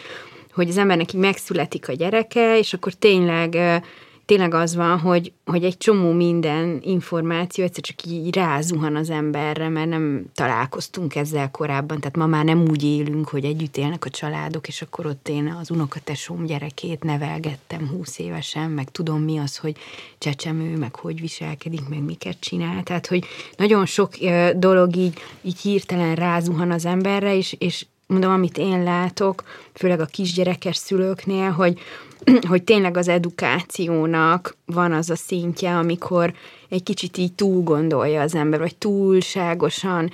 hogy 0.53 0.69
az 0.69 0.77
embernek 0.77 1.13
így 1.13 1.21
megszületik 1.21 1.89
a 1.89 1.93
gyereke, 1.93 2.59
és 2.59 2.73
akkor 2.73 2.93
tényleg 2.93 3.83
tényleg 4.27 4.55
az 4.55 4.75
van, 4.75 4.99
hogy, 4.99 5.33
hogy 5.45 5.65
egy 5.65 5.77
csomó 5.77 6.13
minden 6.13 6.81
információ 6.83 7.65
egyszer 7.65 7.83
csak 7.83 8.05
így 8.05 8.35
rázuhan 8.35 8.97
az 8.97 9.11
emberre, 9.11 9.69
mert 9.69 9.89
nem 9.89 10.25
találkoztunk 10.35 11.15
ezzel 11.15 11.51
korábban, 11.51 12.01
tehát 12.01 12.17
ma 12.17 12.27
már 12.27 12.45
nem 12.45 12.65
úgy 12.69 12.85
élünk, 12.85 13.29
hogy 13.29 13.45
együtt 13.45 13.77
élnek 13.77 14.05
a 14.05 14.11
családok, 14.11 14.69
és 14.69 14.83
akkor 14.83 15.07
ott 15.07 15.29
én 15.29 15.57
az 15.61 15.71
unokatesóm 15.71 16.45
gyerekét 16.45 17.03
nevelgettem 17.03 17.89
húsz 17.89 18.19
évesen, 18.19 18.71
meg 18.71 18.91
tudom 18.91 19.23
mi 19.23 19.39
az, 19.39 19.57
hogy 19.57 19.77
csecsemő, 20.19 20.77
meg 20.77 20.95
hogy 20.95 21.21
viselkedik, 21.21 21.89
meg 21.89 22.03
miket 22.03 22.41
csinál, 22.41 22.83
tehát 22.83 23.07
hogy 23.07 23.25
nagyon 23.57 23.87
sok 23.87 24.15
dolog 24.57 24.97
így, 24.97 25.19
így 25.43 25.61
hirtelen 25.61 26.15
rázuhan 26.15 26.71
az 26.71 26.85
emberre, 26.85 27.37
és, 27.37 27.57
és 27.59 27.87
mondom, 28.07 28.33
amit 28.33 28.59
én 28.59 28.83
látok, 28.83 29.45
főleg 29.73 30.01
a 30.01 30.05
kisgyerekes 30.05 30.77
szülőknél, 30.77 31.51
hogy, 31.51 31.79
hogy 32.49 32.63
tényleg 32.63 32.97
az 32.97 33.09
edukációnak 33.09 34.57
van 34.67 34.93
az 34.93 35.11
a 35.11 35.17
szintje, 35.17 35.77
amikor 35.77 36.35
egy 36.69 36.83
kicsit 36.83 37.17
így 37.17 37.33
túl 37.33 37.63
gondolja 37.63 38.21
az 38.21 38.35
ember, 38.35 38.61
vagy 38.61 38.77
túlságosan 38.77 40.13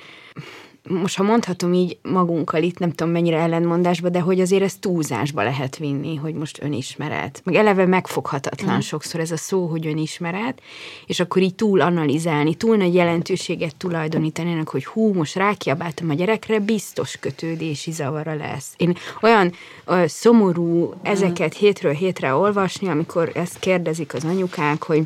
most 0.89 1.17
ha 1.17 1.23
mondhatom 1.23 1.73
így 1.73 1.97
magunkkal 2.01 2.63
itt, 2.63 2.79
nem 2.79 2.91
tudom 2.91 3.13
mennyire 3.13 3.37
ellentmondásba, 3.37 4.09
de 4.09 4.19
hogy 4.19 4.39
azért 4.39 4.63
ezt 4.63 4.79
túlzásba 4.79 5.43
lehet 5.43 5.77
vinni, 5.77 6.15
hogy 6.15 6.33
most 6.33 6.61
önismeret. 6.61 7.41
Meg 7.43 7.55
eleve 7.55 7.85
megfoghatatlan 7.85 8.75
mm. 8.75 8.79
sokszor 8.79 9.19
ez 9.19 9.31
a 9.31 9.37
szó, 9.37 9.65
hogy 9.65 9.87
önismeret, 9.87 10.61
és 11.05 11.19
akkor 11.19 11.41
így 11.41 11.55
túl 11.55 11.81
analizálni, 11.81 12.55
túl 12.55 12.75
nagy 12.75 12.93
jelentőséget 12.93 13.75
tulajdonítani 13.75 14.51
ennek, 14.51 14.69
hogy 14.69 14.85
hú, 14.85 15.13
most 15.13 15.35
rákiabáltam 15.35 16.09
a 16.09 16.13
gyerekre, 16.13 16.59
biztos 16.59 17.17
kötődési 17.19 17.91
zavara 17.91 18.35
lesz. 18.35 18.73
Én 18.77 18.95
olyan 19.21 19.53
ö, 19.85 20.03
szomorú 20.07 20.93
ezeket 21.01 21.53
hétről 21.53 21.93
hétre 21.93 22.33
olvasni, 22.33 22.87
amikor 22.87 23.31
ezt 23.33 23.59
kérdezik 23.59 24.13
az 24.13 24.23
anyukák, 24.23 24.83
hogy 24.83 25.03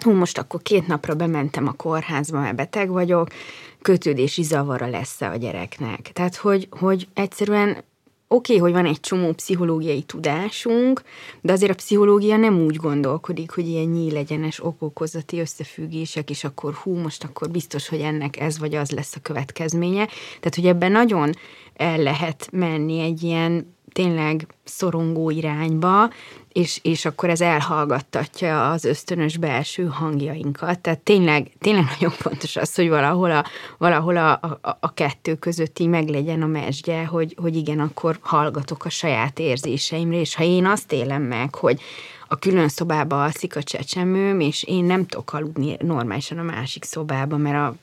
hú, 0.00 0.12
most 0.12 0.38
akkor 0.38 0.62
két 0.62 0.86
napra 0.86 1.14
bementem 1.14 1.66
a 1.66 1.72
kórházba, 1.72 2.40
mert 2.40 2.56
beteg 2.56 2.88
vagyok, 2.88 3.28
kötődési 3.84 4.42
zavara 4.42 4.86
lesz 4.86 5.20
a 5.20 5.36
gyereknek. 5.36 6.10
Tehát, 6.12 6.36
hogy, 6.36 6.68
hogy 6.70 7.08
egyszerűen 7.14 7.68
oké, 8.28 8.56
okay, 8.56 8.58
hogy 8.58 8.72
van 8.72 8.86
egy 8.86 9.00
csomó 9.00 9.32
pszichológiai 9.32 10.02
tudásunk, 10.02 11.02
de 11.40 11.52
azért 11.52 11.72
a 11.72 11.74
pszichológia 11.74 12.36
nem 12.36 12.64
úgy 12.64 12.76
gondolkodik, 12.76 13.50
hogy 13.50 13.68
ilyen 13.68 13.88
nyílegyenes 13.88 14.64
okokozati 14.64 15.40
összefüggések, 15.40 16.30
és 16.30 16.44
akkor 16.44 16.74
hú, 16.74 16.94
most 16.94 17.24
akkor 17.24 17.50
biztos, 17.50 17.88
hogy 17.88 18.00
ennek 18.00 18.40
ez 18.40 18.58
vagy 18.58 18.74
az 18.74 18.90
lesz 18.90 19.16
a 19.16 19.20
következménye. 19.22 20.06
Tehát, 20.40 20.54
hogy 20.54 20.66
ebben 20.66 20.92
nagyon 20.92 21.32
el 21.74 21.98
lehet 21.98 22.48
menni 22.52 23.00
egy 23.00 23.22
ilyen 23.22 23.74
tényleg 23.92 24.46
szorongó 24.64 25.30
irányba, 25.30 26.10
és, 26.54 26.78
és 26.82 27.04
akkor 27.04 27.30
ez 27.30 27.40
elhallgattatja 27.40 28.70
az 28.70 28.84
ösztönös 28.84 29.36
belső 29.36 29.86
hangjainkat. 29.86 30.78
Tehát 30.78 30.98
tényleg, 30.98 31.50
tényleg 31.58 31.84
nagyon 31.84 32.10
fontos 32.10 32.56
az, 32.56 32.74
hogy 32.74 32.88
valahol 32.88 33.30
a, 33.30 33.44
valahol 33.78 34.16
a, 34.16 34.32
a, 34.32 34.76
a 34.80 34.94
kettő 34.94 35.34
között 35.34 35.78
így 35.78 35.88
meglegyen 35.88 36.42
a 36.42 36.46
mesdje, 36.46 37.04
hogy, 37.04 37.36
hogy 37.40 37.56
igen, 37.56 37.80
akkor 37.80 38.18
hallgatok 38.20 38.84
a 38.84 38.88
saját 38.88 39.38
érzéseimre, 39.38 40.20
és 40.20 40.34
ha 40.34 40.44
én 40.44 40.66
azt 40.66 40.92
élem 40.92 41.22
meg, 41.22 41.54
hogy 41.54 41.80
a 42.28 42.36
külön 42.36 42.68
szobába 42.68 43.22
alszik 43.22 43.56
a 43.56 43.62
csecsemőm, 43.62 44.40
és 44.40 44.62
én 44.62 44.84
nem 44.84 45.06
tudok 45.06 45.32
aludni 45.32 45.76
normálisan 45.80 46.38
a 46.38 46.42
másik 46.42 46.84
szobába, 46.84 47.36
mert 47.36 47.56
a 47.56 47.74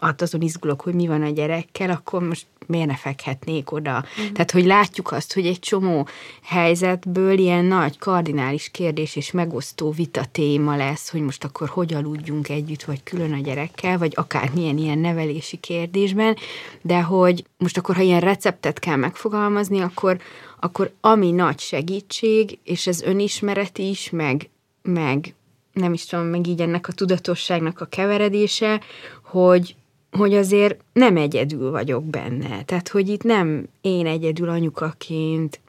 hát 0.00 0.22
azon 0.22 0.40
izgulok, 0.40 0.80
hogy 0.80 0.94
mi 0.94 1.06
van 1.06 1.22
a 1.22 1.30
gyerekkel, 1.30 1.90
akkor 1.90 2.22
most 2.22 2.46
miért 2.66 2.86
ne 2.86 2.96
fekhetnék 2.96 3.72
oda? 3.72 4.04
Mm. 4.20 4.32
Tehát, 4.32 4.50
hogy 4.50 4.64
látjuk 4.64 5.12
azt, 5.12 5.34
hogy 5.34 5.46
egy 5.46 5.58
csomó 5.58 6.08
helyzetből 6.42 7.38
ilyen 7.38 7.64
nagy 7.64 7.98
kardinális 7.98 8.70
kérdés 8.70 9.16
és 9.16 9.30
megosztó 9.30 9.90
vita 9.90 10.24
téma 10.32 10.76
lesz, 10.76 11.10
hogy 11.10 11.20
most 11.20 11.44
akkor 11.44 11.68
hogy 11.68 11.94
aludjunk 11.94 12.48
együtt, 12.48 12.82
vagy 12.82 13.02
külön 13.02 13.32
a 13.32 13.40
gyerekkel, 13.40 13.98
vagy 13.98 14.12
akár 14.16 14.50
milyen 14.54 14.78
ilyen 14.78 14.98
nevelési 14.98 15.56
kérdésben, 15.56 16.36
de 16.82 17.00
hogy 17.00 17.44
most 17.58 17.76
akkor, 17.76 17.94
ha 17.94 18.02
ilyen 18.02 18.20
receptet 18.20 18.78
kell 18.78 18.96
megfogalmazni, 18.96 19.80
akkor, 19.80 20.18
akkor 20.60 20.92
ami 21.00 21.30
nagy 21.30 21.58
segítség, 21.58 22.58
és 22.64 22.86
ez 22.86 23.02
önismeret 23.02 23.78
is, 23.78 24.10
meg, 24.10 24.50
meg 24.82 25.34
nem 25.72 25.92
is 25.92 26.04
tudom, 26.04 26.24
meg 26.24 26.46
így 26.46 26.60
ennek 26.60 26.88
a 26.88 26.92
tudatosságnak 26.92 27.80
a 27.80 27.84
keveredése, 27.84 28.80
hogy, 29.22 29.76
hogy 30.10 30.34
azért 30.34 30.84
nem 30.92 31.16
egyedül 31.16 31.70
vagyok 31.70 32.04
benne. 32.04 32.62
Tehát, 32.64 32.88
hogy 32.88 33.08
itt 33.08 33.22
nem 33.22 33.68
én 33.80 34.06
egyedül 34.06 34.48
anyukaként 34.48 35.60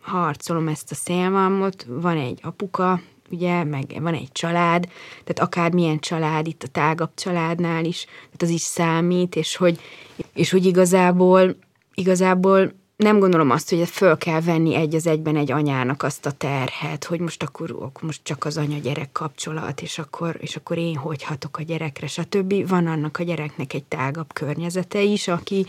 harcolom 0.00 0.68
ezt 0.68 0.90
a 0.90 0.94
szélmalmot, 0.94 1.86
van 1.88 2.16
egy 2.16 2.38
apuka, 2.42 3.00
ugye, 3.30 3.64
meg 3.64 3.98
van 4.00 4.14
egy 4.14 4.32
család, 4.32 4.84
tehát 5.24 5.38
akármilyen 5.38 5.98
család, 5.98 6.46
itt 6.46 6.62
a 6.62 6.68
tágabb 6.68 7.10
családnál 7.14 7.84
is, 7.84 8.04
tehát 8.04 8.42
az 8.42 8.48
is 8.48 8.60
számít, 8.60 9.36
és 9.36 9.56
hogy, 9.56 9.78
és 10.34 10.50
hogy 10.50 10.66
igazából, 10.66 11.56
igazából 11.94 12.72
nem 13.00 13.18
gondolom 13.18 13.50
azt, 13.50 13.70
hogy 13.70 13.88
föl 13.88 14.16
kell 14.16 14.40
venni 14.40 14.74
egy 14.74 14.94
az 14.94 15.06
egyben 15.06 15.36
egy 15.36 15.52
anyának 15.52 16.02
azt 16.02 16.26
a 16.26 16.30
terhet, 16.30 17.04
hogy 17.04 17.20
most 17.20 17.42
akkor, 17.42 17.70
akkor 17.70 18.02
most 18.02 18.20
csak 18.22 18.44
az 18.44 18.56
anya-gyerek 18.56 19.12
kapcsolat, 19.12 19.82
és 19.82 19.98
akkor, 19.98 20.36
és 20.40 20.56
akkor 20.56 20.78
én 20.78 20.96
hogy 20.96 21.22
hatok 21.22 21.58
a 21.58 21.62
gyerekre, 21.62 22.06
stb. 22.06 22.68
Van 22.68 22.86
annak 22.86 23.18
a 23.18 23.22
gyereknek 23.22 23.72
egy 23.72 23.84
tágabb 23.84 24.32
környezete 24.32 25.02
is, 25.02 25.28
aki 25.28 25.66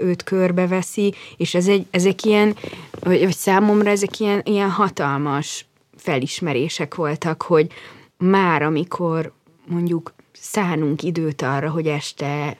őt 0.00 0.22
körbeveszi, 0.22 1.14
és 1.36 1.54
ez 1.54 1.68
egy, 1.68 1.86
ezek 1.90 2.24
ilyen, 2.24 2.56
vagy, 3.00 3.20
vagy 3.20 3.36
számomra 3.36 3.90
ezek 3.90 4.20
ilyen, 4.20 4.42
ilyen 4.44 4.70
hatalmas 4.70 5.66
felismerések 5.96 6.94
voltak, 6.94 7.42
hogy 7.42 7.72
már 8.16 8.62
amikor 8.62 9.32
mondjuk 9.66 10.14
szánunk 10.32 11.02
időt 11.02 11.42
arra, 11.42 11.70
hogy 11.70 11.86
este 11.86 12.56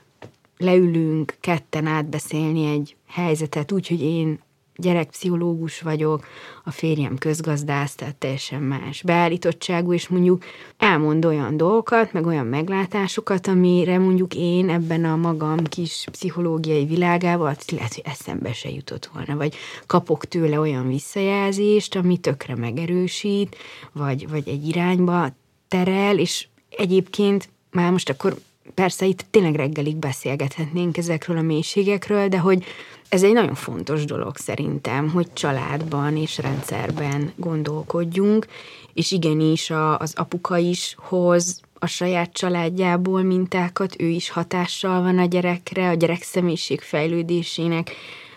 leülünk 0.59 1.37
ketten 1.41 1.87
átbeszélni 1.87 2.67
egy 2.73 2.97
helyzetet 3.09 3.73
úgy, 3.73 3.89
hogy 3.89 4.03
én 4.03 4.39
gyerekpszichológus 4.81 5.81
vagyok, 5.81 6.27
a 6.65 6.71
férjem 6.71 7.19
közgazdász, 7.19 7.95
tehát 7.95 8.17
teljesen 8.17 8.63
más 8.63 9.03
beállítottságú, 9.03 9.93
és 9.93 10.09
mondjuk 10.09 10.45
elmond 10.77 11.25
olyan 11.25 11.57
dolgokat, 11.57 12.13
meg 12.13 12.27
olyan 12.27 12.47
meglátásokat, 12.47 13.47
amire 13.47 13.99
mondjuk 13.99 14.35
én 14.35 14.71
ebben 14.71 15.05
a 15.05 15.17
magam 15.17 15.65
kis 15.65 16.05
pszichológiai 16.11 16.85
világában 16.85 17.57
lehet, 17.69 17.95
hogy 17.95 18.03
eszembe 18.05 18.53
se 18.53 18.71
jutott 18.71 19.11
volna, 19.15 19.37
vagy 19.37 19.55
kapok 19.87 20.25
tőle 20.25 20.59
olyan 20.59 20.89
visszajelzést, 20.89 21.97
ami 21.97 22.17
tökre 22.17 22.57
megerősít, 22.57 23.57
vagy, 23.93 24.29
vagy 24.29 24.49
egy 24.49 24.69
irányba 24.69 25.29
terel, 25.69 26.19
és 26.19 26.47
egyébként 26.71 27.49
már 27.71 27.91
most 27.91 28.11
akkor 28.11 28.37
persze 28.75 29.07
itt 29.07 29.25
tényleg 29.31 29.55
reggelig 29.55 29.97
beszélgethetnénk 29.97 30.97
ezekről 30.97 31.37
a 31.37 31.43
mélységekről, 31.43 32.29
de 32.29 32.39
hogy 32.39 32.65
ez 33.09 33.23
egy 33.23 33.33
nagyon 33.33 33.55
fontos 33.55 34.05
dolog 34.05 34.37
szerintem, 34.37 35.11
hogy 35.11 35.33
családban 35.33 36.17
és 36.17 36.39
rendszerben 36.39 37.33
gondolkodjunk, 37.37 38.47
és 38.95 39.11
igenis 39.11 39.71
a, 39.71 39.99
az 39.99 40.13
apuka 40.17 40.57
is 40.57 40.95
hoz 40.99 41.61
a 41.79 41.87
saját 41.87 42.33
családjából 42.33 43.23
mintákat, 43.23 43.95
ő 43.99 44.07
is 44.07 44.31
hatással 44.31 45.03
van 45.03 45.19
a 45.19 45.25
gyerekre, 45.25 45.89
a 45.89 45.95
gyerek 45.95 46.23
személyiség 46.23 46.81
fejlődésének. 46.81 47.91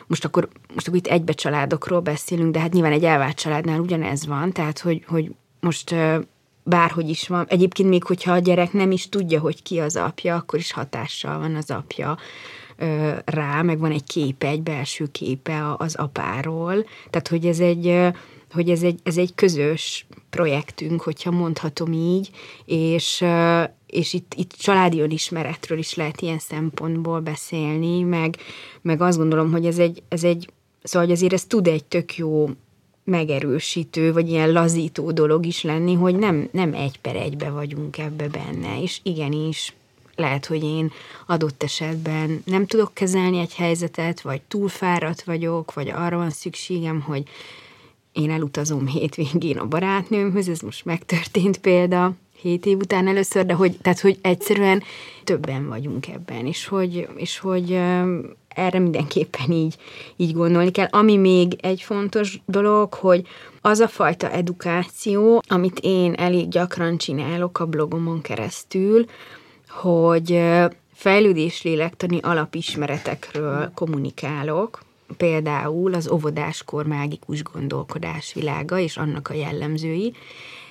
Most 0.07 0.25
akkor, 0.25 0.47
most 0.73 0.87
akkor 0.87 0.99
itt 0.99 1.07
egybe 1.07 1.33
családokról 1.33 1.99
beszélünk, 1.99 2.51
de 2.53 2.59
hát 2.59 2.73
nyilván 2.73 2.91
egy 2.91 3.05
elvált 3.05 3.39
családnál 3.39 3.79
ugyanez 3.79 4.25
van, 4.25 4.51
tehát 4.51 4.79
hogy, 4.79 5.03
hogy 5.07 5.31
most 5.59 5.95
bárhogy 6.63 7.09
is 7.09 7.27
van. 7.27 7.45
Egyébként 7.47 7.89
még, 7.89 8.03
hogyha 8.03 8.31
a 8.31 8.39
gyerek 8.39 8.73
nem 8.73 8.91
is 8.91 9.09
tudja, 9.09 9.39
hogy 9.39 9.63
ki 9.63 9.79
az 9.79 9.95
apja, 9.95 10.35
akkor 10.35 10.59
is 10.59 10.71
hatással 10.71 11.39
van 11.39 11.55
az 11.55 11.71
apja 11.71 12.17
rá, 13.25 13.61
meg 13.61 13.79
van 13.79 13.91
egy 13.91 14.03
képe, 14.03 14.47
egy 14.47 14.61
belső 14.61 15.07
képe 15.11 15.75
az 15.77 15.95
apáról. 15.95 16.85
Tehát, 17.09 17.27
hogy 17.27 17.45
ez 17.45 17.59
egy, 17.59 17.99
hogy 18.51 18.69
ez 18.69 18.83
egy, 18.83 18.99
ez 19.03 19.17
egy 19.17 19.35
közös 19.35 20.05
projektünk, 20.29 21.01
hogyha 21.01 21.31
mondhatom 21.31 21.91
így, 21.91 22.29
és, 22.65 23.25
és 23.87 24.13
itt, 24.13 24.33
itt 24.35 24.51
családi 24.51 24.99
önismeretről 24.99 25.77
is 25.77 25.95
lehet 25.95 26.21
ilyen 26.21 26.39
szempontból 26.39 27.19
beszélni, 27.19 28.01
meg, 28.01 28.37
meg 28.81 29.01
azt 29.01 29.17
gondolom, 29.17 29.51
hogy 29.51 29.65
ez 29.65 29.77
egy, 29.77 30.03
ez 30.09 30.23
egy 30.23 30.49
szóval 30.83 31.07
hogy 31.07 31.15
azért 31.15 31.33
ez 31.33 31.45
tud 31.45 31.67
egy 31.67 31.83
tök 31.83 32.17
jó 32.17 32.49
megerősítő, 33.03 34.13
vagy 34.13 34.29
ilyen 34.29 34.51
lazító 34.51 35.11
dolog 35.11 35.45
is 35.45 35.63
lenni, 35.63 35.93
hogy 35.93 36.15
nem, 36.15 36.49
nem 36.51 36.73
egy 36.73 36.99
per 36.99 37.15
egybe 37.15 37.49
vagyunk 37.49 37.97
ebbe 37.97 38.27
benne, 38.27 38.81
és 38.81 38.99
igenis 39.03 39.73
lehet, 40.21 40.45
hogy 40.45 40.63
én 40.63 40.91
adott 41.25 41.63
esetben 41.63 42.41
nem 42.45 42.65
tudok 42.65 42.93
kezelni 42.93 43.39
egy 43.39 43.53
helyzetet, 43.53 44.21
vagy 44.21 44.41
túlfáradt 44.41 45.23
vagyok, 45.23 45.73
vagy 45.73 45.89
arra 45.89 46.17
van 46.17 46.29
szükségem, 46.29 47.01
hogy 47.01 47.23
én 48.11 48.31
elutazom 48.31 48.87
hétvégén 48.87 49.57
a 49.57 49.67
barátnőmhöz, 49.67 50.47
ez 50.47 50.59
most 50.59 50.85
megtörtént 50.85 51.57
példa, 51.57 52.13
hét 52.41 52.65
év 52.65 52.77
után 52.77 53.07
először, 53.07 53.45
de 53.45 53.53
hogy, 53.53 53.77
tehát, 53.81 53.99
hogy 53.99 54.17
egyszerűen 54.21 54.83
többen 55.23 55.67
vagyunk 55.67 56.07
ebben, 56.07 56.45
és 56.45 56.65
hogy, 56.65 57.07
és 57.15 57.39
hogy 57.39 57.71
erre 58.47 58.79
mindenképpen 58.79 59.51
így, 59.51 59.75
így 60.15 60.33
gondolni 60.33 60.71
kell. 60.71 60.87
Ami 60.89 61.17
még 61.17 61.53
egy 61.61 61.81
fontos 61.81 62.39
dolog, 62.45 62.93
hogy 62.93 63.27
az 63.61 63.79
a 63.79 63.87
fajta 63.87 64.31
edukáció, 64.31 65.43
amit 65.47 65.79
én 65.81 66.13
elég 66.13 66.47
gyakran 66.47 66.97
csinálok 66.97 67.59
a 67.59 67.65
blogomon 67.65 68.21
keresztül, 68.21 69.05
hogy 69.71 70.41
fejlődés 70.93 71.61
lélektani 71.61 72.19
alapismeretekről 72.21 73.71
kommunikálok, 73.73 74.83
például 75.17 75.93
az 75.93 76.09
óvodáskor 76.09 76.85
mágikus 76.85 77.43
gondolkodás 77.43 78.33
világa 78.33 78.77
és 78.79 78.97
annak 78.97 79.27
a 79.27 79.33
jellemzői, 79.33 80.13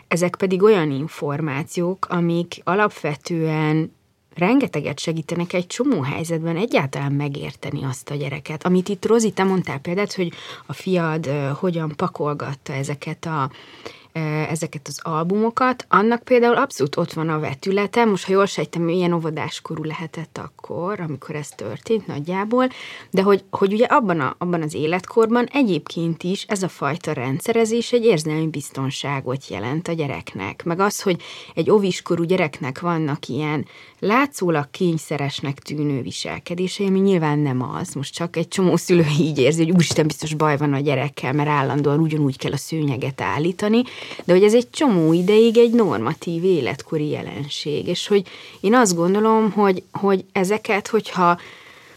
ezek 0.09 0.37
pedig 0.37 0.63
olyan 0.63 0.91
információk, 0.91 2.07
amik 2.09 2.61
alapvetően 2.65 3.93
rengeteget 4.35 4.99
segítenek 4.99 5.53
egy 5.53 5.67
csomó 5.67 6.01
helyzetben 6.01 6.57
egyáltalán 6.57 7.13
megérteni 7.13 7.85
azt 7.85 8.11
a 8.11 8.15
gyereket. 8.15 8.65
Amit 8.65 8.89
itt 8.89 9.07
Rozi, 9.07 9.31
te 9.31 9.45
mondtál 9.45 9.79
például, 9.79 10.07
hogy 10.15 10.33
a 10.67 10.73
fiad 10.73 11.27
hogyan 11.59 11.93
pakolgatta 11.97 12.73
ezeket 12.73 13.25
a 13.27 13.51
ezeket 14.49 14.89
az 14.89 14.99
albumokat, 15.03 15.87
annak 15.89 16.23
például 16.23 16.57
abszolút 16.57 16.97
ott 16.97 17.13
van 17.13 17.29
a 17.29 17.39
vetülete, 17.39 18.05
most 18.05 18.25
ha 18.25 18.33
jól 18.33 18.47
sejtem, 18.47 18.83
milyen 18.83 19.13
óvodáskorú 19.13 19.83
lehetett 19.83 20.39
akkor, 20.39 21.01
amikor 21.01 21.35
ez 21.35 21.49
történt 21.49 22.07
nagyjából, 22.07 22.69
de 23.11 23.23
hogy, 23.23 23.45
hogy 23.51 23.73
ugye 23.73 23.85
abban, 23.85 24.21
a, 24.21 24.35
abban 24.39 24.63
az 24.63 24.75
életkorban 24.75 25.49
egyébként 25.53 26.23
is 26.23 26.45
ez 26.49 26.63
a 26.63 26.69
fajta 26.69 27.13
rendszerezés 27.13 27.93
egy 27.93 28.05
érzelmi 28.05 28.47
biztonságot 28.47 29.49
jelent 29.49 29.89
a 29.89 29.93
gyereknek, 29.93 30.65
meg 30.65 30.81
az, 30.81 31.03
hogy 31.03 31.23
egy 31.55 31.71
oviskorú 31.71 32.23
gyereknek 32.25 32.81
vannak 32.81 33.27
ilyen 33.27 33.67
látszólag 33.99 34.71
kényszeresnek 34.71 35.59
tűnő 35.59 36.03
viselkedései, 36.03 36.87
ami 36.87 36.99
nyilván 36.99 37.39
nem 37.39 37.63
az, 37.63 37.95
most 37.95 38.15
csak 38.15 38.37
egy 38.37 38.49
csomó 38.49 38.77
szülő 38.77 39.07
így 39.21 39.39
érzi, 39.39 39.63
hogy 39.63 39.73
úristen 39.73 40.07
biztos 40.07 40.35
baj 40.35 40.57
van 40.57 40.73
a 40.73 40.81
gyerekkel, 40.81 41.33
mert 41.33 41.49
állandóan 41.49 41.99
ugyanúgy 41.99 42.39
kell 42.39 42.53
a 42.53 42.57
szőnyeget 42.57 43.21
állítani, 43.21 43.83
de 44.25 44.33
hogy 44.33 44.43
ez 44.43 44.55
egy 44.55 44.71
csomó 44.71 45.13
ideig 45.13 45.59
egy 45.59 45.73
normatív 45.73 46.45
életkori 46.45 47.09
jelenség, 47.09 47.87
és 47.87 48.07
hogy 48.07 48.23
én 48.61 48.75
azt 48.75 48.97
gondolom, 48.97 49.51
hogy, 49.51 49.83
hogy 49.93 50.25
ezeket, 50.33 50.89
hogyha 50.89 51.39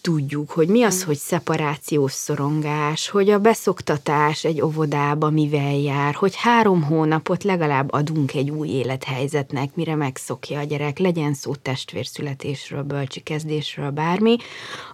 tudjuk, 0.04 0.52
hogy 0.52 0.68
mi 0.68 0.84
az, 0.84 1.04
hogy 1.04 1.16
szeparációs 1.16 2.12
szorongás, 2.12 3.10
hogy 3.10 3.30
a 3.30 3.40
beszoktatás 3.40 4.44
egy 4.44 4.62
óvodába 4.62 5.30
mivel 5.30 5.76
jár, 5.76 6.14
hogy 6.14 6.36
három 6.36 6.84
hónapot 6.84 7.44
legalább 7.44 7.92
adunk 7.92 8.34
egy 8.34 8.50
új 8.50 8.68
élethelyzetnek, 8.68 9.76
mire 9.76 9.96
megszokja 9.96 10.60
a 10.60 10.64
gyerek, 10.64 10.98
legyen 10.98 11.34
szó 11.34 11.56
testvérszületésről, 11.56 12.84
bölcsi 12.84 13.20
kezdésről, 13.20 13.90
bármi, 13.90 14.36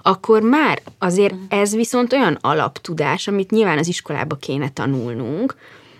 akkor 0.02 0.42
már 0.42 0.82
azért 0.98 1.36
ez 1.48 1.76
viszont 1.76 2.14
olyan 2.14 2.38
alaptudás, 2.42 3.28
amit 3.28 3.52
nyilván 3.52 3.78
az 3.78 3.88
iskolába 3.88 4.36
kéne 4.36 4.70
tanulnunk, 4.70 5.56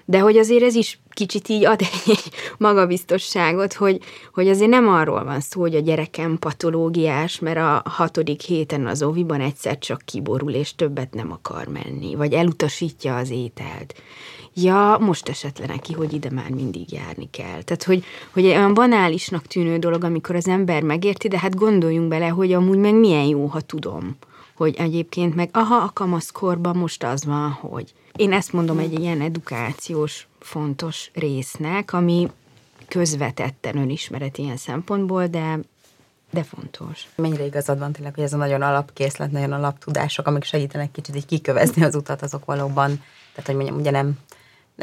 de 0.10 0.20
hogy 0.20 0.38
azért 0.38 0.64
ez 0.64 0.76
is 0.76 1.00
kicsit 1.10 1.50
így 1.50 1.66
ad 1.66 1.82
egy 1.82 2.24
magabiztosságot, 2.58 3.74
hogy, 3.74 4.00
hogy 4.34 4.50
azért 4.50 4.70
nem 4.70 4.88
arról 4.88 5.24
van 5.24 5.40
szó, 5.40 5.62
hogy 5.62 5.76
a 5.76 5.80
gyerekem 5.80 6.38
patológiás, 6.40 7.40
mert 7.40 7.58
a 7.58 7.82
hatodik 7.86 8.42
héten 8.42 8.88
az 8.88 9.04
óviban 9.04 9.42
egyszer 9.42 9.78
csak 9.78 10.02
kiborul, 10.06 10.52
és 10.52 10.76
többet 10.76 11.14
nem 11.14 11.32
akar 11.32 11.68
menni, 11.68 12.16
vagy 12.16 12.34
elutasítja 12.34 13.16
az 13.16 13.30
ételt 13.30 13.94
ja, 14.54 14.98
most 15.00 15.30
esett 15.30 15.60
le 15.60 15.66
neki, 15.66 15.94
hogy 15.94 16.14
ide 16.14 16.30
már 16.32 16.50
mindig 16.50 16.92
járni 16.92 17.30
kell. 17.32 17.62
Tehát, 17.64 17.84
hogy, 17.84 18.04
hogy 18.34 18.46
olyan 18.46 18.74
banálisnak 18.74 19.46
tűnő 19.46 19.78
dolog, 19.78 20.04
amikor 20.04 20.36
az 20.36 20.48
ember 20.48 20.84
megérti, 20.84 21.28
de 21.28 21.40
hát 21.40 21.56
gondoljunk 21.56 22.08
bele, 22.08 22.28
hogy 22.28 22.54
amúgy 22.54 22.78
meg 22.78 22.94
milyen 22.94 23.26
jó, 23.26 23.46
ha 23.46 23.62
tudom, 23.62 24.18
hogy 24.60 24.76
egyébként 24.78 25.36
meg, 25.36 25.50
aha, 25.52 25.76
a 25.76 25.92
kamaszkorban 25.94 26.76
most 26.76 27.04
az 27.04 27.26
van, 27.26 27.52
hogy. 27.52 27.94
Én 28.16 28.34
ezt 28.34 28.54
mondom 28.54 28.80
egy 28.80 29.00
ilyen 29.00 29.22
edukációs 29.22 30.28
fontos 30.40 31.12
résznek, 31.14 31.94
ami 31.94 32.32
közvetetten 32.88 33.78
önismeret 33.78 34.38
ilyen 34.38 34.58
szempontból, 34.58 35.28
de 35.28 35.60
de 36.32 36.44
fontos. 36.44 37.08
Mennyire 37.16 37.46
igazad 37.46 37.80
van 37.80 37.92
tényleg, 37.92 38.16
hogy 38.16 38.24
ez 38.24 38.34
a 38.34 38.38
nagyon 38.38 38.62
alapkészlet, 38.62 39.32
nagyon 39.32 39.52
alaptudások, 39.52 40.28
amik 40.28 40.44
segítenek 40.44 40.92
kicsit 40.92 41.16
így 41.16 41.26
kikövezni 41.26 41.84
az 41.84 41.96
utat, 41.96 42.22
azok 42.22 42.46
valóban, 42.46 43.04
tehát 43.34 43.46
hogy 43.46 43.56
mondjam, 43.56 43.78
ugye 43.78 43.92
nem 43.92 44.14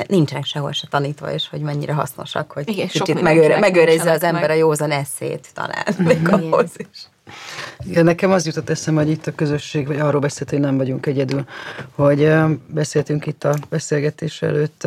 nincsenek 0.07 0.45
sehol 0.45 0.73
se 0.73 0.87
tanítva, 0.87 1.33
és 1.33 1.49
hogy 1.49 1.61
mennyire 1.61 1.93
hasznosak, 1.93 2.53
hogy 2.53 2.69
Igen, 2.69 2.89
kicsit 2.89 3.21
megőre, 3.21 3.59
megőrizze 3.59 4.11
az 4.11 4.23
ember 4.23 4.41
meg. 4.41 4.51
a 4.51 4.55
józan 4.55 4.91
eszét 4.91 5.49
talán, 5.55 5.95
még 5.99 6.29
ahhoz 6.29 6.71
is. 6.77 7.09
Igen, 7.85 8.05
nekem 8.05 8.31
az 8.31 8.47
jutott 8.47 8.71
eszembe, 8.71 9.03
hogy 9.03 9.11
itt 9.11 9.27
a 9.27 9.35
közösség, 9.35 9.87
vagy 9.87 10.01
arról 10.01 10.21
beszélt, 10.21 10.51
hogy 10.51 10.61
nem 10.61 10.77
vagyunk 10.77 11.07
egyedül, 11.07 11.45
hogy 11.95 12.33
beszéltünk 12.67 13.27
itt 13.27 13.45
a 13.45 13.55
beszélgetés 13.69 14.43
előtt 14.43 14.87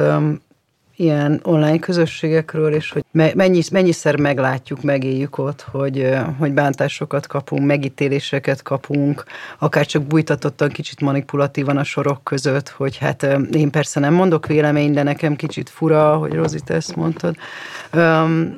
ilyen 0.99 1.39
online 1.43 1.79
közösségekről, 1.79 2.73
és 2.73 2.91
hogy 2.91 3.03
mennyi, 3.11 3.61
mennyiszer 3.71 4.15
meglátjuk, 4.15 4.81
megéljük 4.81 5.37
ott, 5.37 5.61
hogy, 5.71 6.09
hogy 6.37 6.51
bántásokat 6.51 7.27
kapunk, 7.27 7.65
megítéléseket 7.65 8.61
kapunk, 8.61 9.23
akár 9.59 9.85
csak 9.85 10.03
bújtatottan 10.03 10.69
kicsit 10.69 11.01
manipulatívan 11.01 11.77
a 11.77 11.83
sorok 11.83 12.23
között, 12.23 12.69
hogy 12.69 12.97
hát 12.97 13.27
én 13.51 13.71
persze 13.71 13.99
nem 13.99 14.13
mondok 14.13 14.47
véleményt, 14.47 14.93
de 14.93 15.03
nekem 15.03 15.35
kicsit 15.35 15.69
fura, 15.69 16.15
hogy 16.15 16.33
Rozi, 16.33 16.59
te 16.59 16.73
ezt 16.73 16.95
mondtad. 16.95 17.35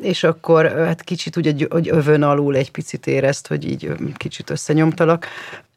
És 0.02 0.24
akkor 0.24 0.66
hát 0.66 1.02
kicsit 1.02 1.38
úgy, 1.38 1.68
hogy 1.70 1.90
övön 1.90 2.24
alul 2.24 2.56
egy 2.56 2.72
picit 2.72 3.08
érezt, 3.08 3.48
hogy 3.48 3.70
így 3.70 3.92
kicsit 4.18 4.50
összenyomtalak. 4.50 5.28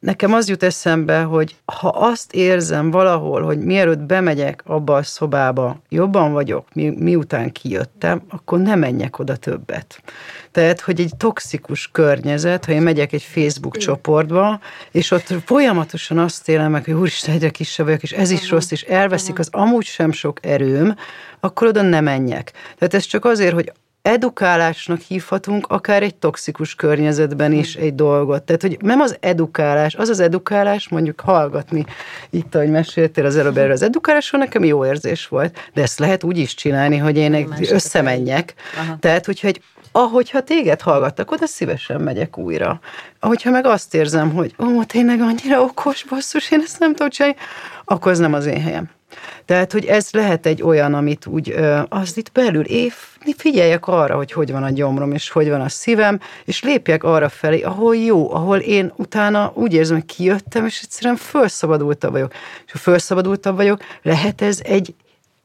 Nekem 0.04 0.32
az 0.32 0.48
jut 0.48 0.62
eszembe, 0.62 1.22
hogy 1.22 1.56
ha 1.64 1.88
azt 1.88 2.34
érzem 2.34 2.90
valahol, 2.90 3.42
hogy 3.42 3.58
mielőtt 3.58 3.98
bemegyek 3.98 4.62
abba 4.66 4.94
a 4.94 5.02
szobába, 5.02 5.80
jobban 5.88 6.32
vagyok, 6.32 6.66
mi, 6.74 6.88
miután 6.98 7.52
kijöttem, 7.52 8.22
akkor 8.28 8.58
nem 8.58 8.78
menjek 8.78 9.18
oda 9.18 9.36
többet. 9.36 10.02
Tehát, 10.50 10.80
hogy 10.80 11.00
egy 11.00 11.12
toxikus 11.16 11.88
környezet, 11.92 12.64
ha 12.64 12.72
én 12.72 12.82
megyek 12.82 13.12
egy 13.12 13.22
Facebook 13.22 13.76
csoportba, 13.76 14.60
és 14.90 15.10
ott 15.10 15.34
folyamatosan 15.44 16.18
azt 16.18 16.48
élem 16.48 16.70
meg, 16.70 16.84
hogy 16.84 16.94
úristen, 16.94 17.34
egyre 17.34 17.50
kisebb 17.50 17.86
vagyok, 17.86 18.02
és 18.02 18.12
ez 18.12 18.30
is 18.30 18.50
rossz, 18.50 18.70
és 18.70 18.82
elveszik 18.82 19.38
az 19.38 19.48
amúgy 19.50 19.84
sem 19.84 20.12
sok 20.12 20.38
erőm, 20.46 20.96
akkor 21.40 21.66
oda 21.66 21.82
nem 21.82 22.04
menjek. 22.04 22.52
Tehát 22.78 22.94
ez 22.94 23.04
csak 23.04 23.24
azért, 23.24 23.54
hogy 23.54 23.72
edukálásnak 24.04 25.00
hívhatunk 25.00 25.66
akár 25.66 26.02
egy 26.02 26.14
toxikus 26.14 26.74
környezetben 26.74 27.52
is 27.52 27.74
egy 27.74 27.94
dolgot. 27.94 28.42
Tehát, 28.42 28.62
hogy 28.62 28.76
nem 28.80 29.00
az 29.00 29.16
edukálás, 29.20 29.94
az 29.94 30.08
az 30.08 30.20
edukálás, 30.20 30.88
mondjuk 30.88 31.20
hallgatni 31.20 31.84
itt, 32.30 32.54
ahogy 32.54 32.70
meséltél 32.70 33.26
az 33.26 33.36
előbb 33.36 33.56
erről 33.56 33.72
az 33.72 33.82
edukálásról, 33.82 34.40
nekem 34.40 34.64
jó 34.64 34.86
érzés 34.86 35.28
volt, 35.28 35.70
de 35.74 35.82
ezt 35.82 35.98
lehet 35.98 36.24
úgy 36.24 36.38
is 36.38 36.54
csinálni, 36.54 36.96
hogy 36.96 37.16
én 37.16 37.54
összemenjek. 37.70 38.54
Aha. 38.76 38.96
Tehát, 39.00 39.26
hogyha 39.26 39.48
egy 39.48 39.62
ahogyha 39.92 40.42
téged 40.42 40.80
hallgattak, 40.80 41.30
oda 41.30 41.46
szívesen 41.46 42.00
megyek 42.00 42.38
újra. 42.38 42.80
Ahogyha 43.20 43.50
meg 43.50 43.66
azt 43.66 43.94
érzem, 43.94 44.32
hogy 44.32 44.54
ó, 44.58 44.84
tényleg 44.84 45.20
annyira 45.20 45.62
okos, 45.62 46.04
basszus, 46.04 46.50
én 46.50 46.60
ezt 46.64 46.78
nem 46.78 46.90
tudom 46.90 47.08
csinálni, 47.08 47.36
akkor 47.84 48.12
ez 48.12 48.18
nem 48.18 48.32
az 48.32 48.46
én 48.46 48.60
helyem. 48.60 48.90
Tehát, 49.44 49.72
hogy 49.72 49.84
ez 49.84 50.08
lehet 50.10 50.46
egy 50.46 50.62
olyan, 50.62 50.94
amit 50.94 51.26
úgy, 51.26 51.54
az 51.88 52.16
itt 52.16 52.32
belül 52.32 52.64
év, 52.64 52.94
figyeljek 53.36 53.86
arra, 53.86 54.16
hogy 54.16 54.32
hogy 54.32 54.52
van 54.52 54.62
a 54.62 54.70
gyomrom, 54.70 55.12
és 55.12 55.30
hogy 55.30 55.48
van 55.48 55.60
a 55.60 55.68
szívem, 55.68 56.20
és 56.44 56.62
lépjek 56.62 57.04
arra 57.04 57.28
felé, 57.28 57.60
ahol 57.60 57.96
jó, 57.96 58.34
ahol 58.34 58.58
én 58.58 58.92
utána 58.96 59.52
úgy 59.54 59.72
érzem, 59.72 59.96
hogy 59.96 60.16
kijöttem, 60.16 60.66
és 60.66 60.80
egyszerűen 60.82 61.16
felszabadultabb 61.16 62.12
vagyok. 62.12 62.32
És 62.66 62.72
ha 62.72 62.78
felszabadultabb 62.78 63.56
vagyok, 63.56 63.80
lehet 64.02 64.42
ez 64.42 64.60
egy 64.62 64.94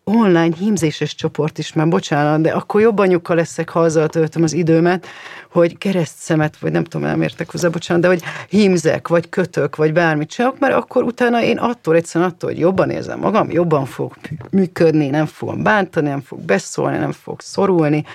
online 0.10 0.56
hímzéses 0.58 1.16
csoport 1.16 1.58
is, 1.58 1.74
már 1.74 1.88
bocsánat, 1.88 2.42
de 2.42 2.52
akkor 2.52 2.82
jobban 2.82 3.08
nyukkal 3.08 3.36
leszek, 3.36 3.70
ha 3.70 3.80
azzal 3.80 4.08
töltöm 4.08 4.44
az 4.44 4.54
időmet, 4.54 5.08
hogy 5.52 5.78
keresztszemet, 5.78 6.58
vagy 6.58 6.72
nem 6.72 6.84
tudom, 6.84 7.08
nem 7.08 7.22
értek 7.22 7.52
hozzá, 7.52 7.68
bocsánat, 7.68 8.04
de 8.04 8.08
hogy 8.08 8.22
hímzek, 8.50 9.08
vagy 9.08 9.30
kötök, 9.30 9.76
vagy 9.76 9.94
bármit 9.94 10.30
csinálok, 10.30 10.60
mert 10.60 10.74
akkor 10.74 11.04
utána 11.04 11.44
én 11.44 11.58
attól 11.58 11.96
egyszerűen 11.96 12.30
attól, 12.30 12.50
hogy 12.50 12.60
jobban 12.60 12.90
érzem 12.90 13.20
magam, 13.20 13.52
jobban 13.52 13.86
fog 13.86 14.14
működni, 14.52 15.08
nem 15.08 15.26
fogom 15.26 15.64
bántani, 15.64 16.08
nem 16.08 16.22
fog 16.22 16.40
beszólni, 16.40 16.98
nem 16.98 17.12
fog 17.12 17.42
szorulni, 17.42 18.06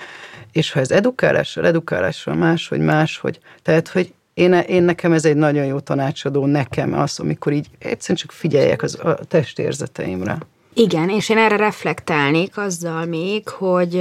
és 0.51 0.71
ha 0.71 0.79
ez 0.79 0.91
edukálással, 0.91 1.65
edukálással 1.65 2.35
máshogy, 2.35 2.79
máshogy, 2.79 3.39
tehát, 3.61 3.87
hogy 3.87 4.13
én, 4.33 4.53
én 4.53 4.83
nekem 4.83 5.13
ez 5.13 5.25
egy 5.25 5.35
nagyon 5.35 5.65
jó 5.65 5.79
tanácsadó, 5.79 6.45
nekem 6.45 6.93
az, 6.93 7.19
amikor 7.19 7.53
így 7.53 7.67
egyszerűen 7.79 8.17
csak 8.17 8.31
figyeljek 8.31 8.81
az, 8.81 8.99
a 9.03 9.13
testérzeteimre. 9.13 10.37
Igen, 10.77 11.09
és 11.09 11.29
én 11.29 11.37
erre 11.37 11.55
reflektálnék 11.55 12.57
azzal 12.57 13.05
még, 13.05 13.49
hogy 13.49 13.93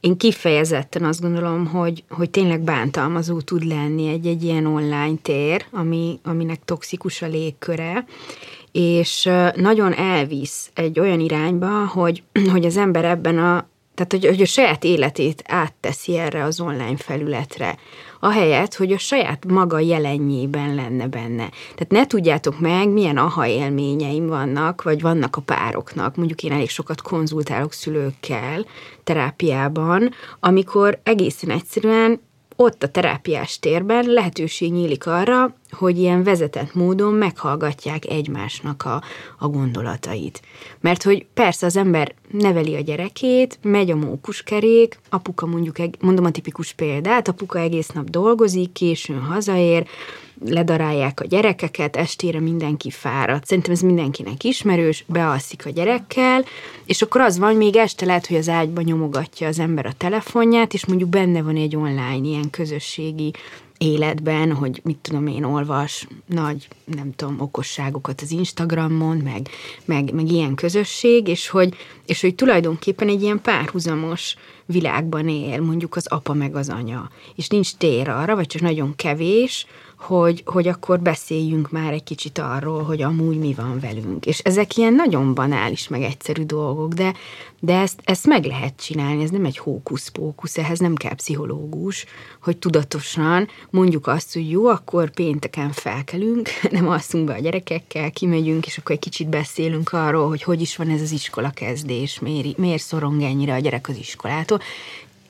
én 0.00 0.16
kifejezetten 0.16 1.04
azt 1.04 1.20
gondolom, 1.20 1.66
hogy, 1.66 2.04
hogy 2.10 2.30
tényleg 2.30 2.60
bántalmazó 2.60 3.40
tud 3.40 3.64
lenni 3.64 4.08
egy, 4.08 4.26
egy 4.26 4.42
ilyen 4.42 4.66
online 4.66 5.16
tér, 5.22 5.66
ami, 5.70 6.18
aminek 6.24 6.64
toxikus 6.64 7.22
a 7.22 7.26
légköre, 7.26 8.04
és 8.72 9.30
nagyon 9.54 9.94
elvisz 9.94 10.70
egy 10.74 11.00
olyan 11.00 11.20
irányba, 11.20 11.86
hogy, 11.86 12.22
hogy 12.52 12.64
az 12.64 12.76
ember 12.76 13.04
ebben 13.04 13.38
a, 13.38 13.68
tehát 13.94 14.12
hogy, 14.12 14.26
hogy 14.26 14.42
a 14.42 14.46
saját 14.46 14.84
életét 14.84 15.42
átteszi 15.46 16.16
erre 16.16 16.44
az 16.44 16.60
online 16.60 16.96
felületre 16.96 17.76
ahelyett, 18.20 18.74
hogy 18.74 18.92
a 18.92 18.98
saját 18.98 19.46
maga 19.46 19.78
jelenjében 19.78 20.74
lenne 20.74 21.06
benne. 21.06 21.50
Tehát 21.74 21.88
ne 21.88 22.06
tudjátok 22.06 22.60
meg, 22.60 22.88
milyen 22.88 23.16
aha 23.16 23.46
élményeim 23.46 24.26
vannak, 24.26 24.82
vagy 24.82 25.00
vannak 25.00 25.36
a 25.36 25.40
pároknak. 25.40 26.16
Mondjuk 26.16 26.42
én 26.42 26.52
elég 26.52 26.68
sokat 26.68 27.02
konzultálok 27.02 27.72
szülőkkel 27.72 28.66
terápiában, 29.04 30.10
amikor 30.40 31.00
egészen 31.02 31.50
egyszerűen 31.50 32.20
ott 32.60 32.82
a 32.82 32.88
terápiás 32.88 33.58
térben 33.58 34.06
lehetőség 34.06 34.72
nyílik 34.72 35.06
arra, 35.06 35.54
hogy 35.70 35.98
ilyen 35.98 36.22
vezetett 36.22 36.74
módon 36.74 37.14
meghallgatják 37.14 38.06
egymásnak 38.06 38.84
a, 38.84 39.02
a 39.38 39.48
gondolatait. 39.48 40.42
Mert 40.80 41.02
hogy 41.02 41.26
persze 41.34 41.66
az 41.66 41.76
ember 41.76 42.14
neveli 42.30 42.74
a 42.74 42.80
gyerekét, 42.80 43.58
megy 43.62 43.90
a 43.90 43.96
mókuskerék, 43.96 44.98
apuka 45.10 45.46
mondjuk, 45.46 45.76
mondom 46.00 46.24
a 46.24 46.30
tipikus 46.30 46.72
példát, 46.72 47.28
apuka 47.28 47.58
egész 47.58 47.88
nap 47.88 48.10
dolgozik, 48.10 48.72
későn 48.72 49.20
hazaér, 49.20 49.86
ledarálják 50.44 51.20
a 51.20 51.26
gyerekeket, 51.26 51.96
estére 51.96 52.40
mindenki 52.40 52.90
fáradt. 52.90 53.46
Szerintem 53.46 53.72
ez 53.72 53.80
mindenkinek 53.80 54.44
ismerős, 54.44 55.04
bealszik 55.06 55.66
a 55.66 55.70
gyerekkel, 55.70 56.44
és 56.84 57.02
akkor 57.02 57.20
az 57.20 57.38
van, 57.38 57.56
még 57.56 57.76
este 57.76 58.06
lehet, 58.06 58.26
hogy 58.26 58.36
az 58.36 58.48
ágyba 58.48 58.80
nyomogatja 58.80 59.48
az 59.48 59.58
ember 59.58 59.86
a 59.86 59.92
telefonját, 59.96 60.74
és 60.74 60.86
mondjuk 60.86 61.08
benne 61.08 61.42
van 61.42 61.56
egy 61.56 61.76
online 61.76 62.26
ilyen 62.28 62.50
közösségi 62.50 63.32
életben, 63.78 64.52
hogy 64.52 64.80
mit 64.84 64.96
tudom 64.96 65.26
én, 65.26 65.44
olvas 65.44 66.06
nagy, 66.26 66.68
nem 66.84 67.12
tudom, 67.14 67.40
okosságokat 67.40 68.20
az 68.20 68.30
Instagramon, 68.30 69.16
meg, 69.16 69.48
meg, 69.84 70.12
meg 70.14 70.30
ilyen 70.30 70.54
közösség, 70.54 71.28
és 71.28 71.48
hogy, 71.48 71.74
és 72.06 72.20
hogy 72.20 72.34
tulajdonképpen 72.34 73.08
egy 73.08 73.22
ilyen 73.22 73.40
párhuzamos 73.42 74.36
világban 74.66 75.28
él, 75.28 75.60
mondjuk 75.60 75.96
az 75.96 76.06
apa 76.06 76.32
meg 76.32 76.56
az 76.56 76.68
anya, 76.68 77.10
és 77.34 77.48
nincs 77.48 77.74
tér 77.74 78.08
arra, 78.08 78.34
vagy 78.34 78.46
csak 78.46 78.62
nagyon 78.62 78.94
kevés, 78.96 79.66
hogy, 79.98 80.42
hogy 80.46 80.68
akkor 80.68 81.00
beszéljünk 81.00 81.70
már 81.70 81.92
egy 81.92 82.02
kicsit 82.02 82.38
arról, 82.38 82.82
hogy 82.82 83.02
amúgy 83.02 83.38
mi 83.38 83.54
van 83.54 83.80
velünk. 83.80 84.26
És 84.26 84.38
ezek 84.38 84.76
ilyen 84.76 84.92
nagyon 84.94 85.34
banális, 85.34 85.88
meg 85.88 86.02
egyszerű 86.02 86.42
dolgok, 86.42 86.92
de, 86.92 87.14
de 87.60 87.80
ezt, 87.80 88.00
ezt 88.04 88.26
meg 88.26 88.44
lehet 88.44 88.82
csinálni, 88.82 89.22
ez 89.22 89.30
nem 89.30 89.44
egy 89.44 89.58
hókusz-pókusz, 89.58 90.58
ehhez 90.58 90.78
nem 90.78 90.94
kell 90.94 91.14
pszichológus, 91.14 92.04
hogy 92.42 92.56
tudatosan 92.56 93.48
mondjuk 93.70 94.06
azt, 94.06 94.32
hogy 94.32 94.50
jó, 94.50 94.66
akkor 94.66 95.10
pénteken 95.10 95.72
felkelünk, 95.72 96.48
nem 96.70 96.88
alszunk 96.88 97.24
be 97.24 97.34
a 97.34 97.40
gyerekekkel, 97.40 98.10
kimegyünk, 98.10 98.66
és 98.66 98.78
akkor 98.78 98.94
egy 98.94 99.00
kicsit 99.00 99.28
beszélünk 99.28 99.92
arról, 99.92 100.28
hogy 100.28 100.42
hogy 100.42 100.60
is 100.60 100.76
van 100.76 100.88
ez 100.88 101.00
az 101.00 101.12
iskola 101.12 101.50
kezdés, 101.50 102.18
miért, 102.18 102.56
miért 102.56 102.82
szorong 102.82 103.22
ennyire 103.22 103.54
a 103.54 103.58
gyerek 103.58 103.88
az 103.88 103.96
iskolától, 103.96 104.60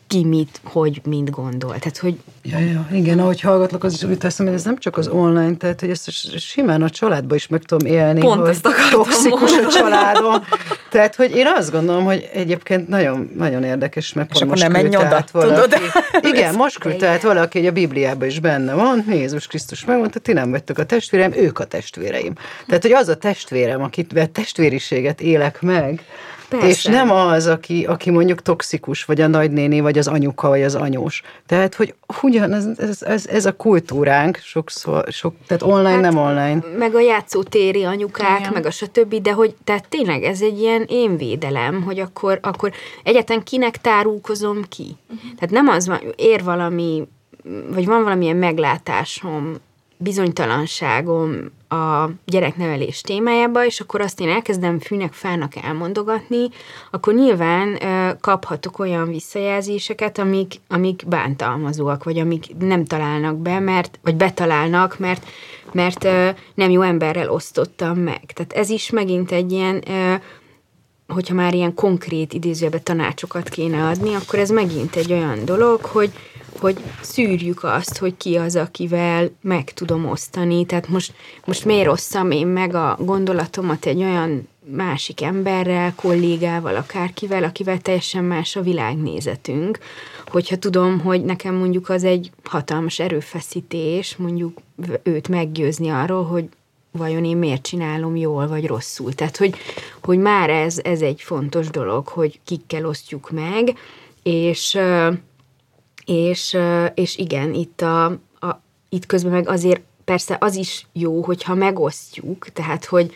ki 0.08 0.24
mit, 0.24 0.60
hogy, 0.64 1.00
mint 1.04 1.30
gondol. 1.30 1.78
Tehát, 1.78 1.98
hogy... 1.98 2.16
Ja, 2.42 2.58
ja, 2.58 2.88
igen, 2.92 3.18
ahogy 3.18 3.40
hallgatlak, 3.40 3.84
az 3.84 3.92
is 3.92 4.02
úgy 4.02 4.18
teszem, 4.18 4.46
hogy 4.46 4.54
ez 4.54 4.64
nem 4.64 4.78
csak 4.78 4.96
az 4.96 5.08
online, 5.08 5.56
tehát, 5.56 5.80
hogy 5.80 5.90
ezt 5.90 6.10
simán 6.38 6.82
a 6.82 6.90
családba 6.90 7.34
is 7.34 7.46
meg 7.46 7.62
tudom 7.62 7.88
élni, 7.88 8.20
Pont 8.20 8.40
hogy 8.40 8.48
ezt 8.48 8.66
akartam 8.66 9.02
toxikus 9.02 9.50
mondani. 9.50 9.66
a 9.66 9.78
családom. 9.78 10.34
Tehát, 10.90 11.14
hogy 11.14 11.36
én 11.36 11.46
azt 11.56 11.70
gondolom, 11.70 12.04
hogy 12.04 12.28
egyébként 12.32 12.88
nagyon, 12.88 13.30
nagyon 13.36 13.64
érdekes, 13.64 14.12
mert 14.12 14.30
akkor 14.34 14.46
most 14.46 14.62
nem 14.62 14.72
menj 14.72 14.96
oda, 14.96 15.24
valaki. 15.32 15.54
tudod? 15.54 15.80
Igen, 16.20 16.54
most 16.54 16.78
küldte 16.82 17.08
át 17.08 17.22
valaki, 17.22 17.58
hogy 17.58 17.66
a 17.66 17.72
Bibliában 17.72 18.28
is 18.28 18.40
benne 18.40 18.74
van, 18.74 19.04
Jézus 19.08 19.46
Krisztus 19.46 19.84
megmondta, 19.84 20.18
ti 20.18 20.32
nem 20.32 20.50
vagytok 20.50 20.78
a 20.78 20.84
testvérem, 20.84 21.32
ők 21.32 21.58
a 21.58 21.64
testvéreim. 21.64 22.32
Tehát, 22.66 22.82
hogy 22.82 22.92
az 22.92 23.08
a 23.08 23.16
testvérem, 23.16 23.82
akit 23.82 24.30
testvériséget 24.32 25.20
élek 25.20 25.62
meg, 25.62 26.02
Persze. 26.48 26.66
és 26.66 26.84
nem 26.84 27.10
az, 27.10 27.46
aki, 27.46 27.84
aki 27.84 28.10
mondjuk 28.10 28.42
toxikus, 28.42 29.04
vagy 29.04 29.20
a 29.20 29.26
nagynéni, 29.26 29.80
vagy 29.80 29.98
az 29.98 30.06
anyuka, 30.06 30.48
vagy 30.48 30.62
az 30.62 30.74
anyós. 30.74 31.22
Tehát, 31.46 31.74
hogy 31.74 31.94
ugyan 32.22 32.52
ez, 32.52 32.66
ez, 32.76 33.02
ez, 33.02 33.26
ez 33.26 33.46
a 33.46 33.56
kultúránk 33.56 34.36
sokszor, 34.36 35.04
sok, 35.08 35.34
tehát 35.46 35.62
online, 35.62 35.90
hát, 35.90 36.00
nem 36.00 36.16
online. 36.16 36.58
Meg 36.78 36.94
a 36.94 37.00
játszótéri 37.00 37.84
anyukák, 37.84 38.38
Igen. 38.38 38.52
meg 38.52 38.66
a 38.66 38.70
stb., 38.70 39.14
de 39.14 39.32
hogy 39.32 39.54
tehát 39.64 39.88
tényleg 39.88 40.22
ez 40.22 40.40
egy 40.40 40.58
ilyen 40.58 40.84
én 40.88 41.16
védelem, 41.16 41.82
hogy 41.82 41.98
akkor, 41.98 42.38
akkor 42.42 42.72
egyetlen 43.02 43.42
kinek 43.42 43.76
tárulkozom 43.76 44.62
ki. 44.68 44.96
Tehát 45.38 45.50
nem 45.50 45.68
az 45.68 45.86
van, 45.86 46.00
ér 46.16 46.44
valami, 46.44 47.08
vagy 47.68 47.86
van 47.86 48.02
valamilyen 48.02 48.36
meglátásom, 48.36 49.54
bizonytalanságom 49.98 51.50
a 51.68 52.08
gyereknevelés 52.24 53.00
témájába, 53.00 53.64
és 53.64 53.80
akkor 53.80 54.00
azt 54.00 54.20
én 54.20 54.28
elkezdem 54.28 54.78
fűnek, 54.78 55.12
fának 55.12 55.56
elmondogatni, 55.56 56.48
akkor 56.90 57.14
nyilván 57.14 57.82
ö, 57.82 58.10
kaphatok 58.20 58.78
olyan 58.78 59.08
visszajelzéseket, 59.08 60.18
amik, 60.18 60.54
amik 60.68 61.02
bántalmazóak, 61.06 62.04
vagy 62.04 62.18
amik 62.18 62.56
nem 62.58 62.84
találnak 62.84 63.36
be, 63.36 63.58
mert, 63.58 63.98
vagy 64.02 64.16
betalálnak, 64.16 64.98
mert, 64.98 65.26
mert 65.72 66.04
ö, 66.04 66.28
nem 66.54 66.70
jó 66.70 66.82
emberrel 66.82 67.30
osztottam 67.30 67.98
meg. 67.98 68.24
Tehát 68.34 68.52
ez 68.52 68.70
is 68.70 68.90
megint 68.90 69.32
egy 69.32 69.52
ilyen 69.52 69.82
ö, 69.90 70.14
hogyha 71.14 71.34
már 71.34 71.54
ilyen 71.54 71.74
konkrét 71.74 72.32
idézőbe 72.32 72.78
tanácsokat 72.78 73.48
kéne 73.48 73.86
adni, 73.86 74.14
akkor 74.14 74.38
ez 74.38 74.50
megint 74.50 74.96
egy 74.96 75.12
olyan 75.12 75.44
dolog, 75.44 75.80
hogy, 75.80 76.12
hogy 76.58 76.78
szűrjük 77.00 77.64
azt, 77.64 77.98
hogy 77.98 78.16
ki 78.16 78.36
az, 78.36 78.56
akivel 78.56 79.30
meg 79.40 79.72
tudom 79.72 80.08
osztani. 80.08 80.66
Tehát 80.66 80.88
most, 80.88 81.12
most 81.44 81.64
miért 81.64 81.88
osszam 81.88 82.30
én 82.30 82.46
meg 82.46 82.74
a 82.74 82.96
gondolatomat 83.00 83.86
egy 83.86 84.02
olyan 84.02 84.48
másik 84.70 85.22
emberrel, 85.22 85.94
kollégával, 85.94 86.76
akárkivel, 86.76 87.44
akivel 87.44 87.78
teljesen 87.78 88.24
más 88.24 88.56
a 88.56 88.60
világnézetünk. 88.60 89.78
Hogyha 90.26 90.56
tudom, 90.56 91.00
hogy 91.00 91.24
nekem 91.24 91.54
mondjuk 91.54 91.88
az 91.88 92.04
egy 92.04 92.30
hatalmas 92.44 92.98
erőfeszítés, 92.98 94.16
mondjuk 94.16 94.58
őt 95.02 95.28
meggyőzni 95.28 95.88
arról, 95.88 96.24
hogy 96.24 96.48
vajon 96.90 97.24
én 97.24 97.36
miért 97.36 97.62
csinálom 97.62 98.16
jól 98.16 98.48
vagy 98.48 98.66
rosszul. 98.66 99.12
Tehát, 99.12 99.36
hogy, 99.36 99.54
hogy 100.02 100.18
már 100.18 100.50
ez, 100.50 100.78
ez 100.82 101.00
egy 101.00 101.22
fontos 101.22 101.70
dolog, 101.70 102.08
hogy 102.08 102.40
kikkel 102.44 102.86
osztjuk 102.86 103.30
meg, 103.30 103.74
és, 104.22 104.78
és, 106.08 106.56
és 106.94 107.16
igen, 107.16 107.54
itt, 107.54 107.80
a, 107.80 108.04
a, 108.40 108.60
itt 108.88 109.06
közben 109.06 109.32
meg 109.32 109.48
azért 109.48 109.80
persze 110.04 110.36
az 110.40 110.54
is 110.54 110.86
jó, 110.92 111.22
hogyha 111.22 111.54
megosztjuk, 111.54 112.48
tehát, 112.48 112.84
hogy 112.84 113.12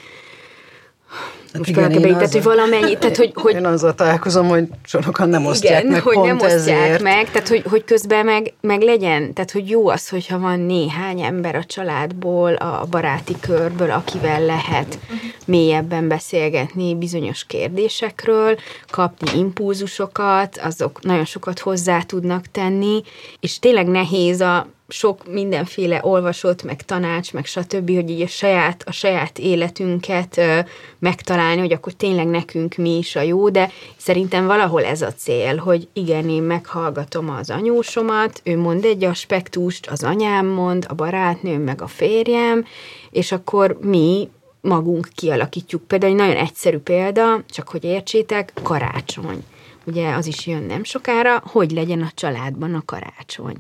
most 1.59 1.69
én 1.69 1.75
tehát, 1.75 1.97
azzal- 1.97 2.33
hogy 2.33 2.43
valamennyi, 2.43 2.99
tehát, 2.99 3.17
hogy, 3.17 3.33
hogy 3.35 3.55
Én 3.55 3.67
azzal 3.67 3.95
találkozom, 3.95 4.49
hogy 4.49 4.65
sokan 4.85 5.29
nem 5.29 5.47
osztják 5.47 5.81
igen, 5.81 5.93
meg 5.93 6.03
hogy 6.03 6.15
pont 6.15 6.27
nem 6.27 6.37
osztják 6.37 6.79
ezért. 6.79 7.03
meg, 7.03 7.31
tehát 7.31 7.49
hogy, 7.49 7.63
hogy 7.71 7.85
közben 7.85 8.25
meg, 8.25 8.53
meg 8.61 8.83
legyen, 8.83 9.33
tehát 9.33 9.51
hogy 9.51 9.69
jó 9.69 9.89
az, 9.89 10.09
hogyha 10.09 10.39
van 10.39 10.61
néhány 10.61 11.21
ember 11.21 11.55
a 11.55 11.65
családból, 11.65 12.55
a 12.55 12.87
baráti 12.91 13.37
körből, 13.41 13.91
akivel 13.91 14.45
lehet 14.45 14.99
mélyebben 15.45 16.09
beszélgetni 16.09 16.95
bizonyos 16.95 17.45
kérdésekről, 17.45 18.59
kapni 18.91 19.39
impulzusokat, 19.39 20.59
azok 20.63 21.03
nagyon 21.03 21.25
sokat 21.25 21.59
hozzá 21.59 22.03
tudnak 22.03 22.45
tenni, 22.53 23.03
és 23.41 23.59
tényleg 23.59 23.87
nehéz 23.87 24.41
a 24.41 24.67
sok 24.93 25.27
mindenféle 25.33 26.01
olvasott, 26.03 26.63
meg 26.63 26.83
tanács, 26.83 27.33
meg 27.33 27.45
stb., 27.45 27.95
hogy 27.95 28.11
így 28.11 28.21
a 28.21 28.27
saját, 28.27 28.83
a 28.87 28.93
saját 28.93 29.39
életünket 29.39 30.37
ö, 30.37 30.59
megtalálni, 30.99 31.61
hogy 31.61 31.73
akkor 31.73 31.93
tényleg 31.93 32.27
nekünk 32.27 32.75
mi 32.75 32.99
is 32.99 33.17
a 33.17 33.21
jó, 33.21 33.49
de 33.49 33.71
szerintem 33.97 34.47
valahol 34.47 34.85
ez 34.85 35.03
a 35.03 35.13
cél, 35.13 35.57
hogy 35.57 35.89
igen, 35.93 36.29
én 36.29 36.43
meghallgatom 36.43 37.31
az 37.31 37.51
anyósomat, 37.51 38.41
ő 38.45 38.59
mond 38.59 38.85
egy 38.85 39.05
aspektust, 39.05 39.87
az 39.87 40.03
anyám 40.03 40.47
mond, 40.47 40.87
a 40.89 40.95
barátnőm, 40.95 41.63
meg 41.63 41.83
a 41.83 41.87
férjem, 41.87 42.65
és 43.11 43.33
akkor 43.33 43.79
mi 43.81 44.29
magunk 44.61 45.09
kialakítjuk. 45.15 45.83
Például 45.83 46.13
egy 46.13 46.19
nagyon 46.19 46.37
egyszerű 46.37 46.79
példa, 46.79 47.43
csak 47.51 47.69
hogy 47.69 47.85
értsétek, 47.85 48.53
karácsony. 48.63 49.45
Ugye 49.85 50.15
az 50.15 50.27
is 50.27 50.47
jön 50.47 50.63
nem 50.63 50.85
sokára, 50.85 51.43
hogy 51.47 51.71
legyen 51.71 52.03
a 52.03 52.11
családban 52.15 52.75
a 52.75 52.83
karácsony. 52.85 53.57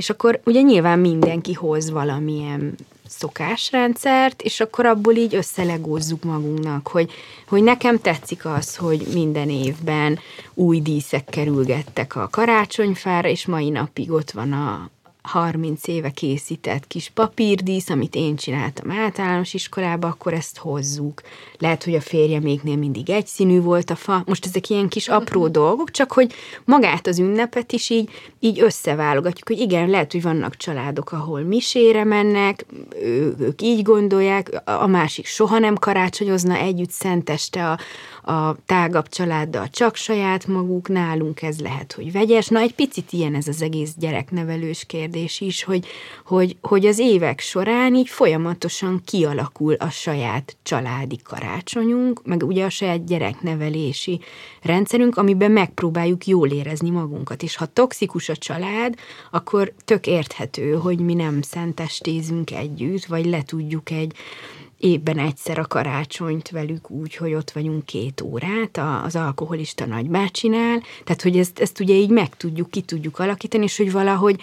És 0.00 0.10
akkor 0.10 0.40
ugye 0.44 0.60
nyilván 0.60 0.98
mindenki 0.98 1.52
hoz 1.52 1.90
valamilyen 1.90 2.74
szokásrendszert, 3.06 4.42
és 4.42 4.60
akkor 4.60 4.86
abból 4.86 5.14
így 5.14 5.34
összelegózzuk 5.34 6.22
magunknak, 6.24 6.88
hogy, 6.88 7.10
hogy 7.48 7.62
nekem 7.62 7.98
tetszik 7.98 8.46
az, 8.46 8.76
hogy 8.76 9.06
minden 9.12 9.50
évben 9.50 10.18
új 10.54 10.80
díszek 10.80 11.24
kerülgettek 11.24 12.16
a 12.16 12.28
karácsonyfára, 12.30 13.28
és 13.28 13.46
mai 13.46 13.70
napig 13.70 14.10
ott 14.10 14.30
van 14.30 14.52
a 14.52 14.90
30 15.22 15.86
éve 15.88 16.10
készített 16.10 16.86
kis 16.86 17.10
papírdísz, 17.14 17.88
amit 17.88 18.14
én 18.14 18.36
csináltam 18.36 18.90
általános 18.90 19.54
iskolába, 19.54 20.08
akkor 20.08 20.32
ezt 20.32 20.58
hozzuk. 20.58 21.22
Lehet, 21.58 21.84
hogy 21.84 21.94
a 21.94 22.00
férjeméknél 22.00 22.76
mindig 22.76 23.10
egyszínű 23.10 23.60
volt 23.60 23.90
a 23.90 23.94
fa. 23.94 24.22
Most 24.26 24.46
ezek 24.46 24.68
ilyen 24.68 24.88
kis 24.88 25.08
apró 25.08 25.48
dolgok, 25.48 25.90
csak 25.90 26.12
hogy 26.12 26.32
magát 26.64 27.06
az 27.06 27.18
ünnepet 27.18 27.72
is 27.72 27.90
így, 27.90 28.10
így 28.40 28.60
összeválogatjuk, 28.60 29.48
hogy 29.48 29.58
igen, 29.58 29.88
lehet, 29.88 30.12
hogy 30.12 30.22
vannak 30.22 30.56
családok, 30.56 31.12
ahol 31.12 31.40
misére 31.40 32.04
mennek, 32.04 32.66
ő, 33.02 33.34
ők 33.38 33.62
így 33.62 33.82
gondolják, 33.82 34.62
a 34.64 34.86
másik 34.86 35.26
soha 35.26 35.58
nem 35.58 35.74
karácsonyozna 35.74 36.56
együtt 36.56 36.90
szenteste 36.90 37.70
a, 37.70 37.78
a 38.22 38.56
tágabb 38.66 39.08
családdal 39.08 39.68
csak 39.68 39.96
saját 39.96 40.46
maguk, 40.46 40.88
nálunk 40.88 41.42
ez 41.42 41.60
lehet, 41.60 41.92
hogy 41.92 42.12
vegyes. 42.12 42.48
Na, 42.48 42.60
egy 42.60 42.74
picit 42.74 43.12
ilyen 43.12 43.34
ez 43.34 43.48
az 43.48 43.62
egész 43.62 43.92
gyereknevelős 43.96 44.84
kérdés 44.86 45.40
is, 45.40 45.64
hogy, 45.64 45.86
hogy, 46.24 46.56
hogy 46.60 46.86
az 46.86 46.98
évek 46.98 47.40
során 47.40 47.94
így 47.94 48.08
folyamatosan 48.08 49.02
kialakul 49.04 49.74
a 49.74 49.90
saját 49.90 50.56
családi 50.62 51.18
karácsonyunk, 51.24 52.24
meg 52.24 52.42
ugye 52.42 52.64
a 52.64 52.70
saját 52.70 53.04
gyereknevelési 53.04 54.20
rendszerünk, 54.62 55.16
amiben 55.16 55.50
megpróbáljuk 55.50 56.26
jól 56.26 56.48
érezni 56.48 56.90
magunkat. 56.90 57.42
És 57.42 57.56
ha 57.56 57.66
toxikus 57.66 58.28
a 58.28 58.36
család, 58.36 58.94
akkor 59.30 59.72
tök 59.84 60.06
érthető, 60.06 60.72
hogy 60.72 60.98
mi 60.98 61.14
nem 61.14 61.42
szentestézünk 61.42 62.50
együtt, 62.50 63.04
vagy 63.04 63.26
le 63.26 63.42
tudjuk 63.42 63.90
egy 63.90 64.14
évben 64.80 65.18
egyszer 65.18 65.58
a 65.58 65.66
karácsonyt 65.66 66.50
velük 66.50 66.90
úgy, 66.90 67.16
hogy 67.16 67.34
ott 67.34 67.50
vagyunk 67.50 67.84
két 67.84 68.20
órát, 68.20 68.80
az 69.04 69.16
alkoholista 69.16 69.86
nagybácsinál, 69.86 70.82
tehát 71.04 71.22
hogy 71.22 71.38
ezt, 71.38 71.58
ezt 71.58 71.80
ugye 71.80 71.94
így 71.94 72.10
meg 72.10 72.36
tudjuk, 72.36 72.70
ki 72.70 72.80
tudjuk 72.80 73.18
alakítani, 73.18 73.64
és 73.64 73.76
hogy 73.76 73.92
valahogy 73.92 74.42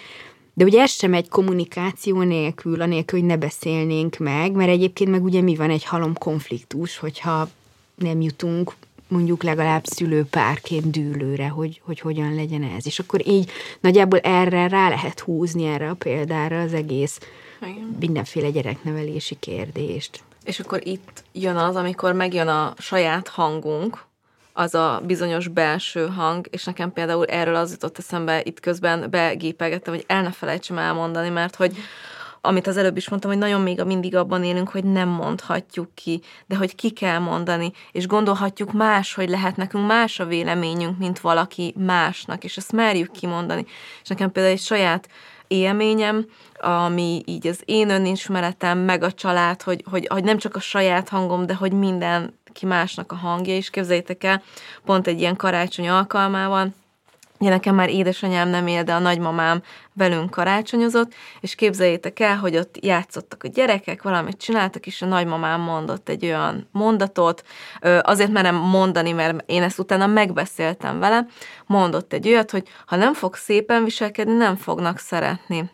de 0.54 0.64
ugye 0.64 0.80
ez 0.80 0.90
sem 0.90 1.14
egy 1.14 1.28
kommunikáció 1.28 2.22
nélkül, 2.22 2.82
anélkül, 2.82 3.18
hogy 3.18 3.28
ne 3.28 3.36
beszélnénk 3.36 4.16
meg, 4.16 4.52
mert 4.52 4.70
egyébként 4.70 5.10
meg 5.10 5.24
ugye 5.24 5.40
mi 5.40 5.56
van 5.56 5.70
egy 5.70 5.84
halom 5.84 6.14
konfliktus, 6.14 6.96
hogyha 6.96 7.48
nem 7.94 8.20
jutunk 8.20 8.74
mondjuk 9.08 9.42
legalább 9.42 9.84
szülőpárként 9.84 10.90
dűlőre, 10.90 11.48
hogy, 11.48 11.80
hogy 11.84 12.00
hogyan 12.00 12.34
legyen 12.34 12.62
ez. 12.62 12.86
És 12.86 12.98
akkor 12.98 13.28
így 13.28 13.50
nagyjából 13.80 14.18
erre 14.18 14.68
rá 14.68 14.88
lehet 14.88 15.20
húzni 15.20 15.64
erre 15.64 15.90
a 15.90 15.94
példára 15.94 16.60
az 16.60 16.72
egész 16.72 17.18
Igen. 17.62 17.96
mindenféle 18.00 18.50
gyereknevelési 18.50 19.36
kérdést. 19.40 20.22
És 20.48 20.60
akkor 20.60 20.86
itt 20.86 21.24
jön 21.32 21.56
az, 21.56 21.76
amikor 21.76 22.12
megjön 22.12 22.48
a 22.48 22.74
saját 22.78 23.28
hangunk, 23.28 24.04
az 24.52 24.74
a 24.74 25.00
bizonyos 25.04 25.48
belső 25.48 26.06
hang, 26.06 26.46
és 26.50 26.64
nekem 26.64 26.92
például 26.92 27.24
erről 27.24 27.54
az 27.54 27.70
jutott 27.70 27.98
eszembe, 27.98 28.40
itt 28.42 28.60
közben 28.60 29.10
begépegettem, 29.10 29.94
hogy 29.94 30.04
el 30.06 30.22
ne 30.22 30.30
felejtsem 30.30 30.78
elmondani, 30.78 31.28
mert 31.28 31.56
hogy 31.56 31.76
amit 32.40 32.66
az 32.66 32.76
előbb 32.76 32.96
is 32.96 33.08
mondtam, 33.08 33.30
hogy 33.30 33.40
nagyon 33.40 33.60
még 33.60 33.82
mindig 33.82 34.16
abban 34.16 34.44
élünk, 34.44 34.68
hogy 34.68 34.84
nem 34.84 35.08
mondhatjuk 35.08 35.94
ki, 35.94 36.20
de 36.46 36.56
hogy 36.56 36.74
ki 36.74 36.90
kell 36.90 37.18
mondani, 37.18 37.72
és 37.92 38.06
gondolhatjuk 38.06 38.72
más, 38.72 39.14
hogy 39.14 39.28
lehet 39.28 39.56
nekünk 39.56 39.86
más 39.86 40.20
a 40.20 40.26
véleményünk, 40.26 40.98
mint 40.98 41.20
valaki 41.20 41.74
másnak, 41.78 42.44
és 42.44 42.56
ezt 42.56 42.72
merjük 42.72 43.10
kimondani. 43.10 43.66
És 44.02 44.08
nekem 44.08 44.32
például 44.32 44.54
egy 44.54 44.60
saját 44.60 45.08
élményem, 45.46 46.26
ami 46.60 47.22
így 47.24 47.46
az 47.46 47.62
én 47.64 47.90
önismeretem, 47.90 48.78
meg 48.78 49.02
a 49.02 49.12
család, 49.12 49.62
hogy, 49.62 49.84
hogy, 49.90 50.06
hogy 50.10 50.24
nem 50.24 50.38
csak 50.38 50.56
a 50.56 50.60
saját 50.60 51.08
hangom, 51.08 51.46
de 51.46 51.54
hogy 51.54 51.72
minden 51.72 52.38
ki 52.52 52.66
másnak 52.66 53.12
a 53.12 53.16
hangja 53.16 53.56
is, 53.56 53.70
képzeljétek 53.70 54.24
el, 54.24 54.42
pont 54.84 55.06
egy 55.06 55.20
ilyen 55.20 55.36
karácsony 55.36 55.88
alkalmával, 55.88 56.68
Ugye 57.38 57.50
nekem 57.50 57.74
már 57.74 57.90
édesanyám 57.90 58.48
nem 58.48 58.66
él, 58.66 58.82
de 58.82 58.94
a 58.94 58.98
nagymamám 58.98 59.62
velünk 59.92 60.30
karácsonyozott, 60.30 61.14
és 61.40 61.54
képzeljétek 61.54 62.20
el, 62.20 62.36
hogy 62.36 62.56
ott 62.56 62.84
játszottak 62.84 63.44
a 63.44 63.48
gyerekek, 63.48 64.02
valamit 64.02 64.36
csináltak, 64.36 64.86
és 64.86 65.02
a 65.02 65.06
nagymamám 65.06 65.60
mondott 65.60 66.08
egy 66.08 66.24
olyan 66.24 66.68
mondatot, 66.72 67.44
azért 68.00 68.30
merem 68.30 68.54
mondani, 68.54 69.12
mert 69.12 69.42
én 69.46 69.62
ezt 69.62 69.78
utána 69.78 70.06
megbeszéltem 70.06 70.98
vele, 70.98 71.26
mondott 71.66 72.12
egy 72.12 72.28
olyat, 72.28 72.50
hogy 72.50 72.68
ha 72.86 72.96
nem 72.96 73.14
fog 73.14 73.34
szépen 73.34 73.84
viselkedni, 73.84 74.34
nem 74.34 74.56
fognak 74.56 74.98
szeretni. 74.98 75.70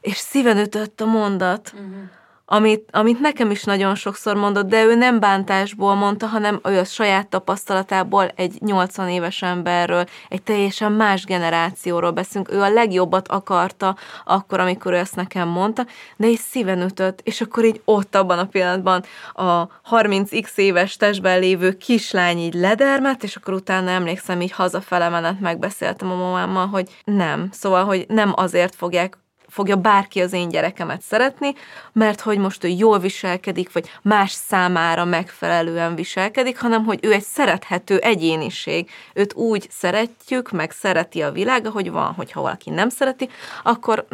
És 0.00 0.16
szíven 0.16 0.58
ütött 0.58 1.00
a 1.00 1.06
mondat. 1.06 1.72
Uh-huh 1.74 2.10
amit, 2.48 2.88
amit 2.92 3.20
nekem 3.20 3.50
is 3.50 3.64
nagyon 3.64 3.94
sokszor 3.94 4.36
mondott, 4.36 4.66
de 4.66 4.84
ő 4.84 4.94
nem 4.94 5.20
bántásból 5.20 5.94
mondta, 5.94 6.26
hanem 6.26 6.60
ő 6.64 6.78
a 6.78 6.84
saját 6.84 7.28
tapasztalatából 7.28 8.32
egy 8.34 8.56
80 8.60 9.08
éves 9.08 9.42
emberről, 9.42 10.04
egy 10.28 10.42
teljesen 10.42 10.92
más 10.92 11.24
generációról 11.24 12.10
beszélünk. 12.10 12.52
Ő 12.52 12.60
a 12.60 12.72
legjobbat 12.72 13.28
akarta 13.28 13.96
akkor, 14.24 14.60
amikor 14.60 14.92
ő 14.92 14.96
ezt 14.96 15.16
nekem 15.16 15.48
mondta, 15.48 15.86
de 16.16 16.26
is 16.26 16.38
szíven 16.38 16.82
ütött, 16.82 17.20
és 17.22 17.40
akkor 17.40 17.64
így 17.64 17.80
ott 17.84 18.14
abban 18.14 18.38
a 18.38 18.46
pillanatban 18.46 19.04
a 19.32 19.66
30x 19.90 20.56
éves 20.56 20.96
testben 20.96 21.38
lévő 21.38 21.72
kislány 21.72 22.38
így 22.38 22.54
ledermet, 22.54 23.22
és 23.22 23.36
akkor 23.36 23.54
utána 23.54 23.90
emlékszem, 23.90 24.40
így 24.40 24.52
hazafele 24.52 25.08
menet 25.08 25.40
megbeszéltem 25.40 26.10
a 26.10 26.14
mamámmal, 26.14 26.66
hogy 26.66 26.88
nem. 27.04 27.48
Szóval, 27.52 27.84
hogy 27.84 28.04
nem 28.08 28.32
azért 28.36 28.74
fogják 28.74 29.18
fogja 29.56 29.76
bárki 29.76 30.20
az 30.20 30.32
én 30.32 30.48
gyerekemet 30.48 31.02
szeretni, 31.02 31.54
mert 31.92 32.20
hogy 32.20 32.38
most 32.38 32.64
ő 32.64 32.68
jól 32.68 32.98
viselkedik, 32.98 33.72
vagy 33.72 33.90
más 34.02 34.30
számára 34.30 35.04
megfelelően 35.04 35.94
viselkedik, 35.94 36.60
hanem 36.60 36.84
hogy 36.84 36.98
ő 37.02 37.12
egy 37.12 37.22
szerethető 37.22 37.98
egyéniség. 37.98 38.90
Őt 39.14 39.34
úgy 39.34 39.66
szeretjük, 39.70 40.50
meg 40.50 40.70
szereti 40.70 41.22
a 41.22 41.32
világ, 41.32 41.66
ahogy 41.66 41.90
van, 41.90 42.12
hogyha 42.12 42.40
valaki 42.40 42.70
nem 42.70 42.88
szereti, 42.88 43.28
akkor 43.62 44.06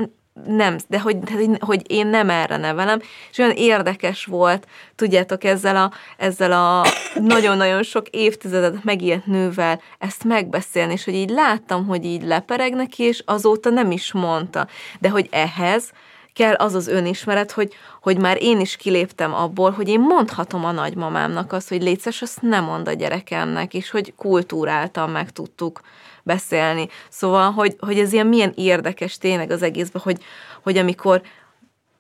nem, 0.47 0.77
de 0.89 1.01
hogy, 1.01 1.19
hogy 1.59 1.91
én 1.91 2.07
nem 2.07 2.31
erre 2.31 2.57
nevelem, 2.57 3.01
és 3.31 3.39
olyan 3.39 3.51
érdekes 3.51 4.25
volt, 4.25 4.67
tudjátok, 4.97 5.45
ezzel 5.45 5.77
a, 5.77 5.93
ezzel 6.17 6.53
a 6.53 6.87
nagyon-nagyon 7.21 7.83
sok 7.83 8.09
évtizedet 8.09 8.85
megélt 8.85 9.27
nővel 9.27 9.81
ezt 9.99 10.25
megbeszélni, 10.25 10.93
és 10.93 11.05
hogy 11.05 11.15
így 11.15 11.31
láttam, 11.31 11.87
hogy 11.87 12.05
így 12.05 12.23
lepereg 12.23 12.75
neki, 12.75 13.03
és 13.03 13.23
azóta 13.27 13.71
nem 13.71 13.91
is 13.91 14.13
mondta. 14.13 14.67
De 15.01 15.09
hogy 15.09 15.29
ehhez 15.31 15.93
kell 16.33 16.55
az 16.55 16.75
az 16.75 16.89
önismeret, 16.89 17.53
hogy, 17.53 17.75
hogy 18.03 18.19
már 18.19 18.43
én 18.43 18.61
is 18.61 18.77
kiléptem 18.77 19.35
abból, 19.35 19.71
hogy 19.71 19.89
én 19.89 20.01
mondhatom 20.01 20.65
a 20.65 20.73
nagymamámnak 20.73 21.53
azt, 21.53 21.69
hogy 21.69 21.83
létszes, 21.83 22.23
azt 22.23 22.43
nem 22.43 22.65
mond 22.65 22.89
a 22.89 22.93
gyerekemnek, 22.93 23.75
és 23.75 23.91
hogy 23.91 24.15
kultúráltan 24.17 25.11
meg 25.11 25.31
tudtuk 25.31 25.81
beszélni. 26.23 26.89
Szóval, 27.09 27.51
hogy, 27.51 27.77
hogy 27.79 27.99
ez 27.99 28.13
ilyen 28.13 28.27
milyen 28.27 28.53
érdekes 28.57 29.19
tényleg 29.19 29.51
az 29.51 29.63
egészben, 29.63 30.03
hogy, 30.05 30.23
hogy 30.63 30.77
amikor 30.77 31.23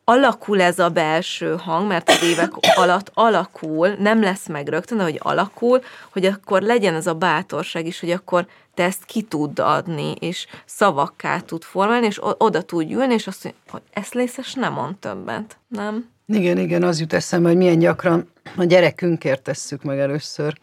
alakul 0.05 0.61
ez 0.61 0.79
a 0.79 0.89
belső 0.89 1.57
hang, 1.57 1.87
mert 1.87 2.09
az 2.09 2.23
évek 2.23 2.51
alatt 2.75 3.11
alakul, 3.15 3.89
nem 3.89 4.23
lesz 4.23 4.49
meg 4.49 4.69
rögtön, 4.69 4.99
de 4.99 5.05
hogy 5.05 5.21
alakul, 5.23 5.83
hogy 6.13 6.25
akkor 6.25 6.63
legyen 6.63 6.95
ez 6.95 7.07
a 7.07 7.15
bátorság 7.15 7.87
is, 7.87 8.01
hogy 8.01 8.11
akkor 8.11 8.47
te 8.75 8.85
ezt 8.85 9.05
ki 9.05 9.23
tudd 9.23 9.61
adni, 9.61 10.15
és 10.19 10.47
szavakká 10.65 11.39
tud 11.39 11.63
formálni, 11.63 12.07
és 12.07 12.19
oda 12.21 12.63
tud 12.63 12.91
ülni, 12.91 13.15
és 13.15 13.27
azt 13.27 13.45
mondja, 13.45 13.63
hogy 13.71 13.83
ezt 13.91 14.15
lészes 14.15 14.55
nem 14.55 14.73
mond 14.73 14.97
többet, 14.97 15.57
nem? 15.69 16.11
Igen, 16.27 16.59
igen, 16.59 16.83
az 16.83 17.01
jut 17.01 17.13
eszembe, 17.13 17.49
hogy 17.49 17.57
milyen 17.57 17.79
gyakran 17.79 18.31
a 18.57 18.65
gyerekünkért 18.65 19.43
tesszük 19.43 19.83
meg 19.83 19.99
először, 19.99 20.59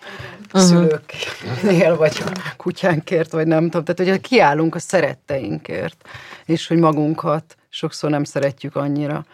a 0.51 0.59
szülőknél, 0.59 1.97
vagy 1.97 2.23
a 2.25 2.53
kutyánkért, 2.57 3.31
vagy 3.31 3.47
nem 3.47 3.69
tudom. 3.69 3.83
Tehát, 3.83 4.11
hogy 4.11 4.21
kiállunk 4.21 4.75
a 4.75 4.79
szeretteinkért, 4.79 6.09
és 6.45 6.67
hogy 6.67 6.77
magunkat 6.77 7.55
sokszor 7.69 8.09
nem 8.09 8.23
szeretjük 8.23 8.75
annyira, 8.75 9.25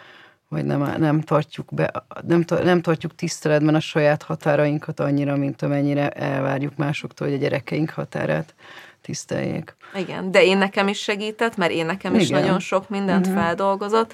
vagy 0.50 0.66
nem, 0.66 0.96
nem 0.98 1.22
tartjuk 1.22 1.74
be, 1.74 1.92
nem, 2.28 2.46
nem 2.64 2.82
tartjuk 2.82 3.16
tiszteletben 3.16 3.76
a 3.76 3.80
saját 3.80 4.24
határainkat 4.24 5.00
annyira, 5.00 5.36
mint 5.36 5.62
amennyire 5.62 6.10
elvárjuk 6.10 6.76
másoktól, 6.76 7.28
hogy 7.28 7.36
a 7.36 7.40
gyerekeink 7.40 7.90
határát 7.90 8.56
tiszteljék. 9.02 9.76
Igen, 9.96 10.32
de 10.32 10.44
én 10.44 10.58
nekem 10.58 10.88
is 10.88 11.00
segített, 11.00 11.58
mert 11.58 11.72
én 11.72 11.86
nekem 11.86 12.16
is 12.16 12.30
Igen. 12.30 12.42
nagyon 12.42 12.60
sok 12.60 12.90
mindent 12.90 13.28
uh-huh. 13.28 13.42
feldolgozott, 13.42 14.14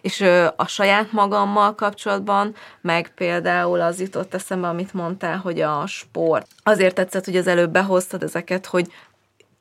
és 0.00 0.20
a 0.56 0.66
saját 0.66 1.12
magammal 1.12 1.74
kapcsolatban, 1.74 2.54
meg 2.80 3.12
például 3.14 3.80
az 3.80 4.00
jutott 4.00 4.34
eszembe, 4.34 4.68
amit 4.68 4.94
mondtál, 4.94 5.36
hogy 5.36 5.60
a 5.60 5.86
sport. 5.86 6.46
Azért 6.62 6.94
tetszett, 6.94 7.24
hogy 7.24 7.36
az 7.36 7.46
előbb 7.46 7.70
behoztad 7.70 8.22
ezeket, 8.22 8.66
hogy 8.66 8.92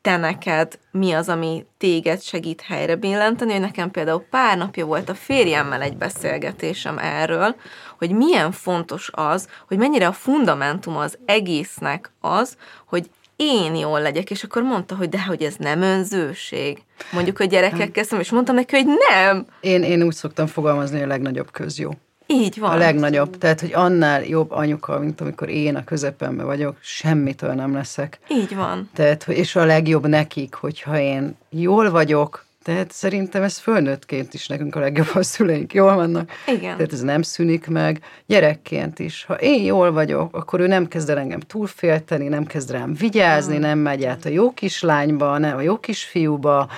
te 0.01 0.17
neked 0.17 0.79
mi 0.91 1.11
az, 1.11 1.29
ami 1.29 1.65
téged 1.77 2.21
segít 2.21 2.61
helyre 2.61 2.95
billenteni, 2.95 3.51
hogy 3.51 3.61
nekem 3.61 3.91
például 3.91 4.25
pár 4.29 4.57
napja 4.57 4.85
volt 4.85 5.09
a 5.09 5.15
férjemmel 5.15 5.81
egy 5.81 5.97
beszélgetésem 5.97 6.97
erről, 6.97 7.55
hogy 7.97 8.11
milyen 8.11 8.51
fontos 8.51 9.09
az, 9.13 9.47
hogy 9.67 9.77
mennyire 9.77 10.07
a 10.07 10.11
fundamentum 10.11 10.97
az 10.97 11.17
egésznek 11.25 12.11
az, 12.19 12.57
hogy 12.85 13.09
én 13.41 13.75
jól 13.75 14.01
legyek, 14.01 14.29
és 14.29 14.43
akkor 14.43 14.61
mondta, 14.61 14.95
hogy 14.95 15.09
de 15.09 15.23
hogy 15.23 15.43
ez 15.43 15.55
nem 15.57 15.81
önzőség. 15.81 16.77
Mondjuk 17.11 17.39
a 17.39 17.43
gyerekekkel 17.43 18.03
szemben, 18.03 18.25
és 18.25 18.31
mondtam 18.31 18.55
neki, 18.55 18.75
hogy 18.75 18.85
nem. 19.09 19.45
Én, 19.61 19.83
én 19.83 20.03
úgy 20.03 20.13
szoktam 20.13 20.47
fogalmazni, 20.47 20.95
hogy 20.95 21.05
a 21.05 21.07
legnagyobb 21.07 21.51
közjó. 21.51 21.95
Így 22.27 22.59
van. 22.59 22.71
A 22.71 22.77
legnagyobb. 22.77 23.37
Tehát, 23.37 23.61
hogy 23.61 23.73
annál 23.73 24.23
jobb 24.25 24.51
anyuka, 24.51 24.99
mint 24.99 25.21
amikor 25.21 25.49
én 25.49 25.75
a 25.75 25.83
közepemben 25.83 26.45
vagyok, 26.45 26.77
semmitől 26.81 27.53
nem 27.53 27.73
leszek. 27.73 28.19
Így 28.29 28.55
van. 28.55 28.89
Tehát, 28.93 29.27
és 29.27 29.55
a 29.55 29.65
legjobb 29.65 30.07
nekik, 30.07 30.53
hogyha 30.53 30.99
én 30.99 31.37
jól 31.49 31.91
vagyok, 31.91 32.45
tehát 32.63 32.91
szerintem 32.91 33.43
ez 33.43 33.57
fölnőttként 33.57 34.33
is 34.33 34.47
nekünk 34.47 34.75
a 34.75 34.79
legjobb, 34.79 35.07
a 35.13 35.23
szüleink 35.23 35.73
jól 35.73 35.95
vannak. 35.95 36.31
Igen. 36.47 36.75
Tehát 36.75 36.93
ez 36.93 37.01
nem 37.01 37.21
szűnik 37.21 37.67
meg. 37.67 38.01
Gyerekként 38.25 38.99
is, 38.99 39.23
ha 39.23 39.33
én 39.33 39.63
jól 39.63 39.91
vagyok, 39.91 40.35
akkor 40.35 40.59
ő 40.59 40.67
nem 40.67 40.87
kezd 40.87 41.09
el 41.09 41.17
engem 41.17 41.39
túlfélteni, 41.39 42.27
nem 42.27 42.45
kezd 42.45 42.71
rám 42.71 42.93
vigyázni, 42.93 43.57
mm. 43.57 43.61
nem 43.61 43.79
megy 43.79 44.05
át 44.05 44.25
a 44.25 44.29
jó 44.29 44.53
kislányba, 44.53 45.37
nem 45.37 45.57
a 45.57 45.61
jó 45.61 45.79
kisfiúba, 45.79 46.69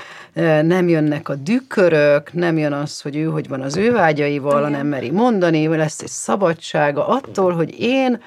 nem 0.61 0.87
jönnek 0.87 1.29
a 1.29 1.35
dükkörök, 1.35 2.33
nem 2.33 2.57
jön 2.57 2.73
az, 2.73 3.01
hogy 3.01 3.15
ő 3.15 3.25
hogy 3.25 3.47
van 3.47 3.61
az 3.61 3.75
ő 3.75 3.91
vágyaival, 3.91 4.69
nem 4.69 4.87
meri 4.87 5.09
mondani, 5.09 5.67
lesz 5.67 6.01
egy 6.01 6.07
szabadsága 6.07 7.07
attól, 7.07 7.53
hogy 7.53 7.79
én 7.79 8.21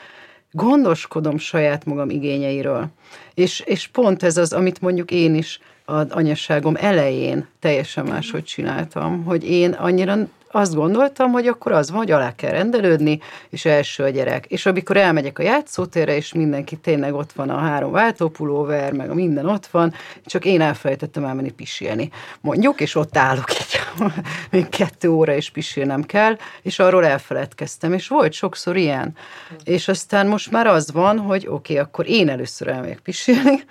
gondoskodom 0.50 1.38
saját 1.38 1.84
magam 1.84 2.10
igényeiről. 2.10 2.86
És, 3.34 3.60
és 3.60 3.86
pont 3.86 4.22
ez 4.22 4.36
az, 4.36 4.52
amit 4.52 4.80
mondjuk 4.80 5.10
én 5.10 5.34
is 5.34 5.60
az 5.84 6.06
anyasságom 6.10 6.76
elején 6.80 7.46
teljesen 7.60 8.04
máshogy 8.04 8.44
csináltam, 8.44 9.24
hogy 9.24 9.50
én 9.50 9.72
annyira 9.72 10.16
azt 10.54 10.74
gondoltam, 10.74 11.32
hogy 11.32 11.46
akkor 11.46 11.72
az 11.72 11.90
van, 11.90 11.98
hogy 11.98 12.10
alá 12.10 12.34
kell 12.34 12.50
rendelődni, 12.50 13.20
és 13.48 13.64
első 13.64 14.02
a 14.02 14.08
gyerek. 14.08 14.46
És 14.46 14.66
amikor 14.66 14.96
elmegyek 14.96 15.38
a 15.38 15.42
játszótérre, 15.42 16.16
és 16.16 16.32
mindenki 16.32 16.76
tényleg 16.76 17.14
ott 17.14 17.32
van 17.32 17.50
a 17.50 17.58
három 17.58 17.92
váltópulóver, 17.92 18.92
meg 18.92 19.10
a 19.10 19.14
minden 19.14 19.46
ott 19.46 19.66
van, 19.66 19.94
csak 20.24 20.44
én 20.44 20.60
elfelejtettem 20.60 21.24
elmenni 21.24 21.50
pisilni. 21.50 22.10
Mondjuk, 22.40 22.80
és 22.80 22.94
ott 22.94 23.16
állok 23.16 23.50
egy, 23.50 23.80
még 24.50 24.68
kettő 24.68 25.08
óra, 25.08 25.34
és 25.34 25.50
pisilnem 25.50 26.02
kell, 26.02 26.36
és 26.62 26.78
arról 26.78 27.06
elfeledkeztem, 27.06 27.92
és 27.92 28.08
volt 28.08 28.32
sokszor 28.32 28.76
ilyen. 28.76 29.16
És 29.64 29.88
aztán 29.88 30.26
most 30.26 30.50
már 30.50 30.66
az 30.66 30.92
van, 30.92 31.18
hogy 31.18 31.46
oké, 31.46 31.72
okay, 31.72 31.84
akkor 31.84 32.08
én 32.08 32.28
először 32.28 32.68
elmegyek 32.68 32.98
pisilni, 32.98 33.64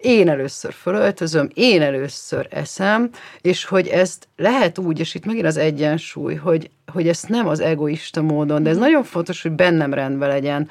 én 0.00 0.28
először 0.28 0.72
fölöltözöm, 0.72 1.48
én 1.54 1.82
először 1.82 2.46
eszem, 2.50 3.10
és 3.40 3.64
hogy 3.64 3.86
ezt 3.86 4.28
lehet 4.36 4.78
úgy, 4.78 4.98
és 4.98 5.14
itt 5.14 5.24
megint 5.24 5.46
az 5.46 5.56
egyensúly, 5.56 6.34
hogy, 6.34 6.70
hogy 6.92 7.08
ezt 7.08 7.28
nem 7.28 7.46
az 7.46 7.60
egoista 7.60 8.22
módon, 8.22 8.62
de 8.62 8.70
ez 8.70 8.76
nagyon 8.76 9.04
fontos, 9.04 9.42
hogy 9.42 9.52
bennem 9.52 9.94
rendben 9.94 10.28
legyen, 10.28 10.68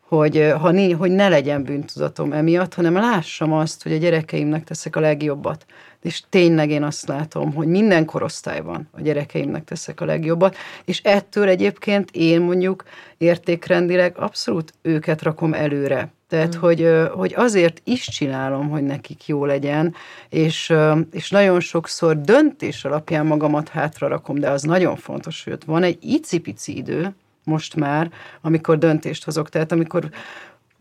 hogy, 0.00 0.52
ha 0.60 0.70
né, 0.70 0.90
hogy 0.90 1.10
ne 1.10 1.28
legyen 1.28 1.64
bűntudatom 1.64 2.32
emiatt, 2.32 2.74
hanem 2.74 2.94
lássam 2.94 3.52
azt, 3.52 3.82
hogy 3.82 3.92
a 3.92 3.96
gyerekeimnek 3.96 4.64
teszek 4.64 4.96
a 4.96 5.00
legjobbat. 5.00 5.66
És 6.02 6.22
tényleg 6.28 6.70
én 6.70 6.82
azt 6.82 7.08
látom, 7.08 7.54
hogy 7.54 7.66
minden 7.66 8.04
korosztályban 8.04 8.88
a 8.90 9.00
gyerekeimnek 9.00 9.64
teszek 9.64 10.00
a 10.00 10.04
legjobbat, 10.04 10.56
és 10.84 11.00
ettől 11.02 11.48
egyébként 11.48 12.10
én 12.10 12.40
mondjuk 12.40 12.84
értékrendileg 13.18 14.18
abszolút 14.18 14.72
őket 14.82 15.22
rakom 15.22 15.54
előre. 15.54 16.12
Tehát, 16.32 16.56
mm. 16.56 16.60
hogy, 16.60 16.88
hogy 17.14 17.34
azért 17.36 17.80
is 17.84 18.08
csinálom, 18.08 18.68
hogy 18.68 18.82
nekik 18.82 19.26
jó 19.26 19.44
legyen, 19.44 19.94
és, 20.28 20.72
és 21.10 21.30
nagyon 21.30 21.60
sokszor 21.60 22.20
döntés 22.20 22.84
alapján 22.84 23.26
magamat 23.26 23.68
hátra 23.68 24.08
rakom, 24.08 24.38
de 24.38 24.50
az 24.50 24.62
nagyon 24.62 24.96
fontos, 24.96 25.44
hogy 25.44 25.52
ott 25.52 25.64
van 25.64 25.82
egy 25.82 25.98
icipici 26.00 26.76
idő, 26.76 27.14
most 27.44 27.76
már, 27.76 28.10
amikor 28.40 28.78
döntést 28.78 29.24
hozok. 29.24 29.48
Tehát 29.48 29.72
amikor 29.72 30.08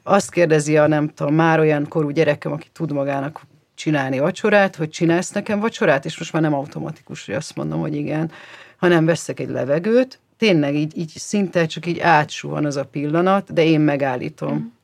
azt 0.04 0.32
kérdezi 0.32 0.78
a 0.78 0.88
nem 0.88 1.08
tudom, 1.08 1.34
már 1.34 1.60
olyan 1.60 1.88
korú 1.88 2.10
gyerekem, 2.10 2.52
aki 2.52 2.68
tud 2.74 2.92
magának 2.92 3.42
csinálni 3.76 4.20
vacsorát, 4.20 4.76
hogy 4.76 4.90
csinálsz 4.90 5.32
nekem 5.32 5.60
vacsorát, 5.60 6.06
és 6.06 6.18
most 6.18 6.34
már 6.34 6.42
nem 6.42 6.54
automatikus, 6.54 7.26
hogy 7.26 7.36
azt 7.36 7.56
mondom, 7.56 7.80
hogy 7.80 7.96
igen, 7.96 8.32
hanem 8.78 9.06
veszek 9.06 9.40
egy 9.40 9.50
levegőt, 9.50 10.20
tényleg 10.38 10.76
így, 10.76 10.98
így 10.98 11.12
szinte 11.16 11.66
csak 11.66 11.86
így 11.86 12.00
átsuhan 12.00 12.66
az 12.66 12.76
a 12.76 12.86
pillanat, 12.86 13.54
de 13.54 13.64
én 13.64 13.80
megállítom. 13.80 14.54
Mm 14.54 14.80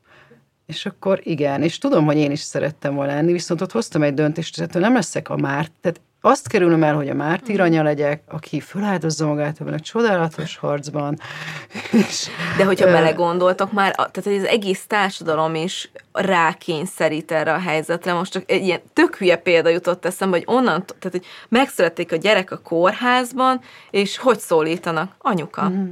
És 0.68 0.86
akkor 0.86 1.20
igen, 1.22 1.62
és 1.62 1.78
tudom, 1.78 2.04
hogy 2.04 2.16
én 2.16 2.30
is 2.30 2.40
szerettem 2.40 2.94
volna 2.94 3.14
lenni, 3.14 3.32
viszont 3.32 3.60
ott 3.60 3.72
hoztam 3.72 4.02
egy 4.02 4.14
döntést, 4.14 4.58
hogy 4.58 4.80
nem 4.80 4.94
leszek 4.94 5.28
a 5.28 5.36
Márt, 5.36 5.72
tehát 5.80 6.00
azt 6.20 6.48
kerülöm 6.48 6.82
el, 6.82 6.94
hogy 6.94 7.08
a 7.08 7.14
mártír 7.14 7.54
mhm. 7.54 7.64
anya 7.64 7.82
legyek, 7.82 8.22
aki 8.26 8.60
feláldozza 8.60 9.26
magát 9.26 9.60
ebben 9.60 9.74
a 9.74 9.80
csodálatos 9.80 10.56
harcban. 10.56 11.18
És, 12.08 12.28
De 12.56 12.64
hogyha 12.64 12.86
uh, 12.86 12.92
belegondoltok 12.92 13.72
már, 13.72 13.94
tehát 13.94 14.22
hogy 14.22 14.36
az 14.36 14.44
egész 14.44 14.86
társadalom 14.86 15.54
is 15.54 15.90
rákényszerít 16.12 17.32
erre 17.32 17.52
a 17.52 17.58
helyzetre. 17.58 18.12
Most 18.12 18.32
csak 18.32 18.50
egy 18.50 18.62
ilyen 18.62 18.80
tök 18.92 19.16
hülye 19.16 19.36
példa 19.36 19.68
jutott 19.68 20.04
eszembe, 20.04 20.36
hogy 20.36 20.56
onnan, 20.56 20.84
tehát 20.84 21.10
hogy 21.10 21.26
megszületik 21.48 22.12
a 22.12 22.16
gyerek 22.16 22.50
a 22.50 22.58
kórházban, 22.58 23.60
és 23.90 24.18
hogy 24.18 24.38
szólítanak? 24.38 25.14
Anyuka. 25.18 25.62
Uh-huh 25.62 25.88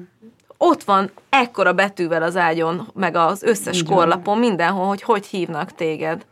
ott 0.58 0.82
van 0.82 1.10
ekkora 1.28 1.72
betűvel 1.72 2.22
az 2.22 2.36
ágyon, 2.36 2.90
meg 2.94 3.16
az 3.16 3.42
összes 3.42 3.80
Igen. 3.80 3.94
korlapon, 3.94 4.38
mindenhol, 4.38 4.86
hogy 4.86 5.02
hogy 5.02 5.26
hívnak 5.26 5.74
téged 5.74 6.26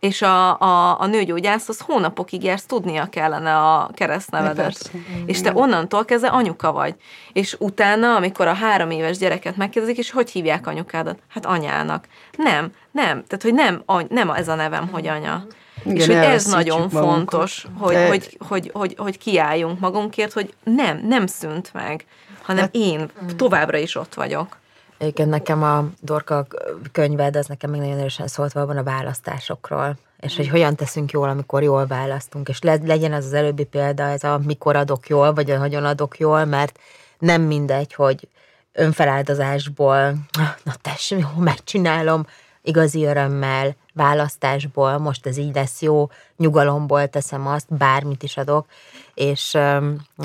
és 0.00 0.22
a, 0.22 0.60
a, 0.60 1.00
a 1.00 1.06
nőgyógyászhoz 1.06 1.80
hónapokig 1.80 2.42
jársz, 2.42 2.64
tudnia 2.64 3.06
kellene 3.06 3.56
a 3.56 3.90
keresztnevedet. 3.94 4.90
És 5.26 5.40
te 5.40 5.50
onnantól 5.54 6.04
kezdve 6.04 6.28
anyuka 6.28 6.72
vagy. 6.72 6.94
És 7.32 7.56
utána, 7.58 8.16
amikor 8.16 8.46
a 8.46 8.52
három 8.52 8.90
éves 8.90 9.18
gyereket 9.18 9.56
megkérdezik, 9.56 9.98
és 9.98 10.10
hogy 10.10 10.30
hívják 10.30 10.66
anyukádat? 10.66 11.18
Hát 11.28 11.46
anyának. 11.46 12.06
Nem, 12.36 12.72
nem. 12.90 13.24
Tehát, 13.26 13.42
hogy 13.42 13.54
nem, 13.54 13.82
nem 14.08 14.30
ez 14.30 14.48
a 14.48 14.54
nevem, 14.54 14.88
hogy 14.88 15.06
anya. 15.06 15.46
Igen, 15.84 15.96
és 15.96 16.06
hogy 16.06 16.14
ez 16.14 16.44
nagyon 16.44 16.88
fontos, 16.88 17.66
hogy, 17.78 17.94
De... 17.94 18.06
hogy, 18.08 18.36
hogy, 18.48 18.70
hogy, 18.72 18.94
hogy 18.98 19.18
kiálljunk 19.18 19.80
magunkért, 19.80 20.32
hogy 20.32 20.54
nem, 20.64 21.00
nem 21.06 21.26
szűnt 21.26 21.70
meg, 21.72 22.04
hanem 22.42 22.62
hát... 22.62 22.74
én 22.74 23.10
továbbra 23.36 23.78
is 23.78 23.94
ott 23.94 24.14
vagyok. 24.14 24.58
Egyébként 24.98 25.28
nekem 25.28 25.62
a 25.62 25.84
Dorka 26.00 26.46
könyved, 26.92 27.36
az 27.36 27.46
nekem 27.46 27.70
még 27.70 27.80
nagyon 27.80 27.98
erősen 27.98 28.26
szólt 28.26 28.52
valóban 28.52 28.76
a 28.76 28.82
választásokról, 28.82 29.96
és 30.20 30.36
hogy 30.36 30.48
hogyan 30.48 30.76
teszünk 30.76 31.10
jól, 31.10 31.28
amikor 31.28 31.62
jól 31.62 31.86
választunk, 31.86 32.48
és 32.48 32.60
le, 32.60 32.78
legyen 32.84 33.12
ez 33.12 33.24
az 33.24 33.32
előbbi 33.32 33.64
példa, 33.64 34.02
ez 34.02 34.24
a 34.24 34.40
mikor 34.44 34.76
adok 34.76 35.08
jól, 35.08 35.32
vagy 35.32 35.50
a 35.50 35.58
hogyan 35.58 35.84
adok 35.84 36.18
jól, 36.18 36.44
mert 36.44 36.78
nem 37.18 37.42
mindegy, 37.42 37.94
hogy 37.94 38.28
önfeláldozásból, 38.72 40.14
na 40.62 40.74
tessék, 40.80 41.26
megcsinálom, 41.38 42.26
igazi 42.62 43.04
örömmel, 43.04 43.76
választásból, 43.94 44.98
most 44.98 45.26
ez 45.26 45.36
így 45.36 45.54
lesz 45.54 45.82
jó, 45.82 46.10
nyugalomból 46.36 47.08
teszem 47.08 47.46
azt, 47.46 47.74
bármit 47.74 48.22
is 48.22 48.36
adok, 48.36 48.66
és, 49.14 49.58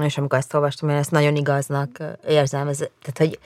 és 0.04 0.18
amikor 0.18 0.38
ezt 0.38 0.54
olvastam, 0.54 0.90
én 0.90 0.96
ezt 0.96 1.12
nagyon 1.12 1.36
igaznak 1.36 1.98
érzem, 2.28 2.68
ez, 2.68 2.78
tehát 2.78 3.18
hogy 3.18 3.40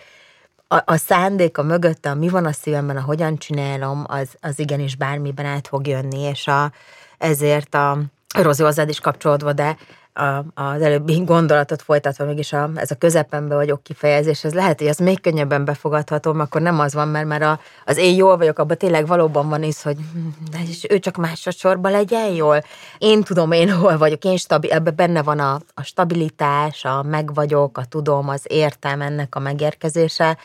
a, 0.67 0.81
a 0.85 0.97
szándék 0.97 1.57
a 1.57 1.63
mögötte, 1.63 2.09
a 2.09 2.15
mi 2.15 2.29
van 2.29 2.45
a 2.45 2.51
szívemben, 2.51 2.97
a 2.97 3.01
hogyan 3.01 3.37
csinálom, 3.37 4.03
az, 4.07 4.29
az 4.41 4.59
igenis 4.59 4.95
bármiben 4.95 5.45
át 5.45 5.67
fog 5.67 5.87
jönni, 5.87 6.19
és 6.19 6.47
a, 6.47 6.71
ezért 7.17 7.75
a 7.75 7.97
Rozi 8.35 8.63
hozzád 8.63 8.89
is 8.89 8.99
kapcsolódva, 8.99 9.53
de 9.53 9.77
a, 10.19 10.45
az 10.53 10.81
előbbi 10.81 11.23
gondolatot 11.23 11.81
folytatva 11.81 12.25
mégis 12.25 12.53
a, 12.53 12.69
ez 12.75 12.91
a 12.91 12.95
közepembe 12.95 13.55
vagyok 13.55 13.83
kifejezés, 13.83 14.43
ez 14.43 14.53
lehet, 14.53 14.79
hogy 14.79 14.87
az 14.87 14.97
még 14.97 15.21
könnyebben 15.21 15.65
befogadható, 15.65 16.33
akkor 16.37 16.61
nem 16.61 16.79
az 16.79 16.93
van, 16.93 17.07
mert 17.07 17.27
már 17.27 17.41
a, 17.41 17.59
az 17.85 17.97
én 17.97 18.15
jól 18.15 18.37
vagyok, 18.37 18.59
abban 18.59 18.77
tényleg 18.77 19.07
valóban 19.07 19.49
van 19.49 19.63
is, 19.63 19.81
hogy 19.81 19.97
hm, 20.13 20.19
de 20.51 20.57
és 20.67 20.85
ő 20.89 20.99
csak 20.99 21.15
másodszorban 21.15 21.91
legyen 21.91 22.31
jól. 22.31 22.63
Én 22.97 23.23
tudom, 23.23 23.51
én 23.51 23.71
hol 23.71 23.97
vagyok, 23.97 24.23
én 24.23 24.37
stabil, 24.37 24.71
ebben 24.71 24.95
benne 24.95 25.23
van 25.23 25.39
a, 25.39 25.59
a 25.73 25.83
stabilitás, 25.83 26.85
a 26.85 27.03
megvagyok, 27.03 27.77
a 27.77 27.85
tudom, 27.85 28.29
az 28.29 28.41
értem 28.47 29.01
ennek 29.01 29.35
a 29.35 29.39
megérkezése, 29.39 30.37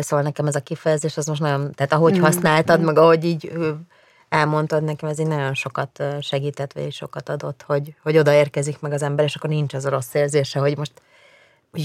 szóval 0.00 0.24
nekem 0.24 0.46
ez 0.46 0.54
a 0.54 0.60
kifejezés, 0.60 1.16
az 1.16 1.26
most 1.26 1.40
nagyon, 1.40 1.72
tehát 1.74 1.92
ahogy 1.92 2.18
mm. 2.18 2.22
használtad, 2.22 2.80
meg 2.80 2.98
ahogy 2.98 3.24
így 3.24 3.52
elmondtad 4.28 4.82
nekem, 4.82 5.08
ez 5.08 5.18
így 5.18 5.26
nagyon 5.26 5.54
sokat 5.54 6.02
segített, 6.20 6.72
vagy 6.72 6.92
sokat 6.92 7.28
adott, 7.28 7.62
hogy, 7.66 7.94
hogy 8.02 8.18
odaérkezik 8.18 8.80
meg 8.80 8.92
az 8.92 9.02
ember, 9.02 9.24
és 9.24 9.34
akkor 9.34 9.50
nincs 9.50 9.74
az 9.74 9.84
a 9.84 9.90
rossz 9.90 10.14
érzése, 10.14 10.58
hogy 10.58 10.76
most 10.76 10.92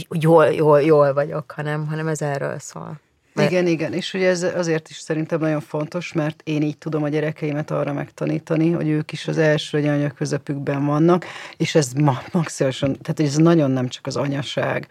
jól, 0.10 0.46
jól, 0.46 0.82
jól 0.82 1.14
vagyok, 1.14 1.52
hanem, 1.52 1.88
hanem 1.88 2.08
ez 2.08 2.22
erről 2.22 2.60
szól. 2.60 3.00
Mert... 3.34 3.52
Igen, 3.52 3.68
igen, 3.68 3.94
és 3.94 4.14
ugye 4.14 4.30
ez 4.30 4.44
azért 4.44 4.90
is 4.90 4.98
szerintem 4.98 5.40
nagyon 5.40 5.60
fontos, 5.60 6.14
mert 6.14 6.42
én 6.44 6.62
így 6.62 6.78
tudom 6.78 7.04
a 7.04 7.10
gyerekeimet 7.10 7.72
arra 7.72 7.94
megtanítani, 7.94 8.72
hogy 8.72 8.88
ők 8.88 9.12
is 9.12 9.28
az 9.28 9.38
első 9.38 9.80
vagy 9.80 9.88
anya 9.88 10.10
közepükben 10.10 10.86
vannak, 10.86 11.26
és 11.58 11.76
ez 11.76 11.94
ma, 11.94 12.22
maximálisan, 12.32 12.98
tehát 13.02 13.20
ez 13.20 13.36
nagyon 13.36 13.72
nem 13.72 13.88
csak 13.88 14.08
az 14.08 14.16
anyaság, 14.16 14.88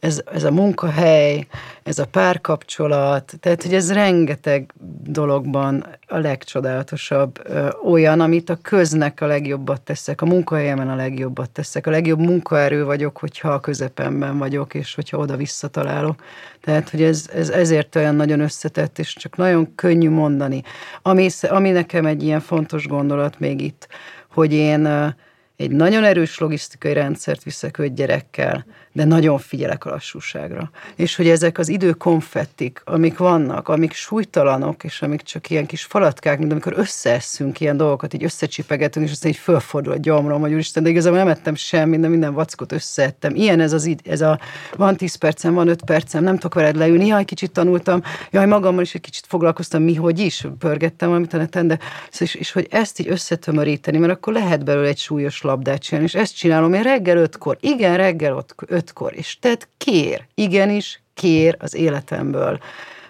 ez, 0.00 0.22
ez 0.32 0.44
a 0.44 0.50
munkahely, 0.50 1.46
ez 1.82 1.98
a 1.98 2.06
párkapcsolat, 2.06 3.34
tehát 3.40 3.62
hogy 3.62 3.74
ez 3.74 3.92
rengeteg 3.92 4.72
dologban 5.02 5.86
a 6.16 6.18
legcsodálatosabb 6.18 7.42
olyan, 7.84 8.20
amit 8.20 8.50
a 8.50 8.58
köznek 8.62 9.20
a 9.20 9.26
legjobbat 9.26 9.80
teszek, 9.80 10.20
a 10.20 10.26
munkahelyemen 10.26 10.88
a 10.88 10.94
legjobbat 10.94 11.50
teszek, 11.50 11.86
a 11.86 11.90
legjobb 11.90 12.18
munkaerő 12.18 12.84
vagyok, 12.84 13.18
hogyha 13.18 13.48
a 13.48 13.60
közepemben 13.60 14.38
vagyok, 14.38 14.74
és 14.74 14.94
hogyha 14.94 15.18
oda 15.18 15.36
visszatalálok. 15.36 16.22
Tehát, 16.60 16.90
hogy 16.90 17.02
ez, 17.02 17.30
ez 17.34 17.48
ezért 17.48 17.96
olyan 17.96 18.14
nagyon 18.14 18.40
összetett, 18.40 18.98
és 18.98 19.14
csak 19.14 19.36
nagyon 19.36 19.74
könnyű 19.74 20.10
mondani. 20.10 20.62
Ami, 21.02 21.28
ami 21.48 21.70
nekem 21.70 22.06
egy 22.06 22.22
ilyen 22.22 22.40
fontos 22.40 22.86
gondolat 22.86 23.38
még 23.38 23.60
itt, 23.60 23.88
hogy 24.30 24.52
én 24.52 25.14
egy 25.56 25.70
nagyon 25.70 26.04
erős 26.04 26.38
logisztikai 26.38 26.92
rendszert 26.92 27.42
viszek 27.42 27.78
öt 27.78 27.94
gyerekkel, 27.94 28.66
de 28.92 29.04
nagyon 29.04 29.38
figyelek 29.38 29.84
a 29.84 29.90
lassúságra. 29.90 30.70
És 30.94 31.16
hogy 31.16 31.28
ezek 31.28 31.58
az 31.58 31.68
időkonfettik, 31.68 32.80
amik 32.84 33.18
vannak, 33.18 33.68
amik 33.68 33.92
súlytalanok, 33.92 34.84
és 34.84 35.02
amik 35.02 35.22
csak 35.22 35.50
ilyen 35.50 35.66
kis 35.66 35.84
falatkák, 35.84 36.38
mint 36.38 36.52
amikor 36.52 36.72
összeeszünk 36.76 37.60
ilyen 37.60 37.76
dolgokat, 37.76 38.14
így 38.14 38.24
összecsipegetünk, 38.24 39.06
és 39.06 39.12
aztán 39.12 39.30
így 39.30 39.36
fölfordul 39.36 39.92
a 39.92 39.96
gyomrom, 39.96 40.40
hogy 40.40 40.52
úristen, 40.52 40.82
de 40.82 40.88
igazából 40.88 41.18
nem 41.18 41.28
ettem 41.28 41.54
semmit, 41.54 42.00
de 42.00 42.08
minden 42.08 42.34
vackot 42.34 42.72
összeettem. 42.72 43.34
Ilyen 43.34 43.60
ez 43.60 43.72
az 43.72 43.96
ez 44.04 44.20
a 44.20 44.38
van 44.76 44.96
10 44.96 45.14
percem, 45.14 45.54
van 45.54 45.68
5 45.68 45.82
percem, 45.82 46.22
nem 46.22 46.34
tudok 46.34 46.54
veled 46.54 46.76
leülni, 46.76 47.06
jaj, 47.06 47.24
kicsit 47.24 47.52
tanultam, 47.52 48.02
jaj, 48.30 48.46
magammal 48.46 48.82
is 48.82 48.94
egy 48.94 49.00
kicsit 49.00 49.24
foglalkoztam, 49.26 49.82
mi, 49.82 49.94
hogy 49.94 50.18
is, 50.18 50.46
pörgettem 50.58 51.08
valamit 51.08 51.32
a 51.32 51.36
neten, 51.36 51.66
de 51.66 51.78
és, 52.18 52.34
és, 52.34 52.52
hogy 52.52 52.66
ezt 52.70 53.00
így 53.00 53.08
összetömöríteni, 53.08 53.98
mert 53.98 54.12
akkor 54.12 54.32
lehet 54.32 54.64
belőle 54.64 54.88
egy 54.88 54.98
súlyos 54.98 55.42
labdát 55.46 55.82
csinálni, 55.82 56.08
és 56.08 56.14
ezt 56.14 56.36
csinálom 56.36 56.72
én 56.72 56.82
reggel 56.82 57.16
ötkor, 57.16 57.56
igen, 57.60 57.96
reggel 57.96 58.36
öt, 58.36 58.54
ötkor, 58.66 59.12
és 59.16 59.38
tehát 59.38 59.68
kér, 59.76 60.26
igenis 60.34 61.02
kér 61.14 61.56
az 61.58 61.74
életemből. 61.74 62.58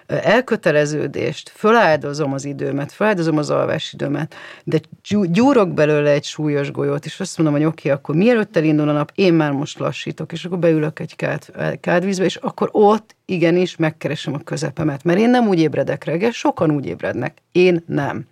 Elköteleződést, 0.07 1.53
föláldozom 1.55 2.33
az 2.33 2.45
időmet, 2.45 2.93
föláldozom 2.93 3.39
az 3.39 3.51
alvásidőmet, 3.51 4.35
de 4.65 4.81
gyúrok 5.23 5.75
belőle 5.75 6.11
egy 6.11 6.25
súlyos 6.25 6.71
golyót, 6.71 7.05
és 7.05 7.21
azt 7.21 7.39
mondom, 7.39 7.57
hogy 7.57 7.65
oké, 7.65 7.89
okay, 7.89 8.01
akkor 8.01 8.15
mielőtt 8.15 8.57
elindul 8.57 8.89
a 8.89 8.93
nap, 8.93 9.13
én 9.15 9.35
már 9.35 9.51
most 9.51 9.79
lassítok, 9.79 10.33
és 10.33 10.45
akkor 10.45 10.59
beülök 10.59 11.01
egy 11.01 11.17
kád, 11.17 11.45
kádvízbe, 11.81 12.25
és 12.25 12.37
akkor 12.37 12.69
ott 12.73 13.17
igenis 13.25 13.77
megkeresem 13.77 14.35
a 14.35 14.39
közepemet, 14.39 15.05
mert 15.05 15.19
én 15.19 15.31
nem 15.31 15.49
úgy 15.49 15.59
ébredek 15.59 16.05
reggel, 16.05 16.31
sokan 16.31 16.71
úgy 16.71 16.87
ébrednek, 16.87 17.39
én 17.53 17.85
nem 17.87 18.27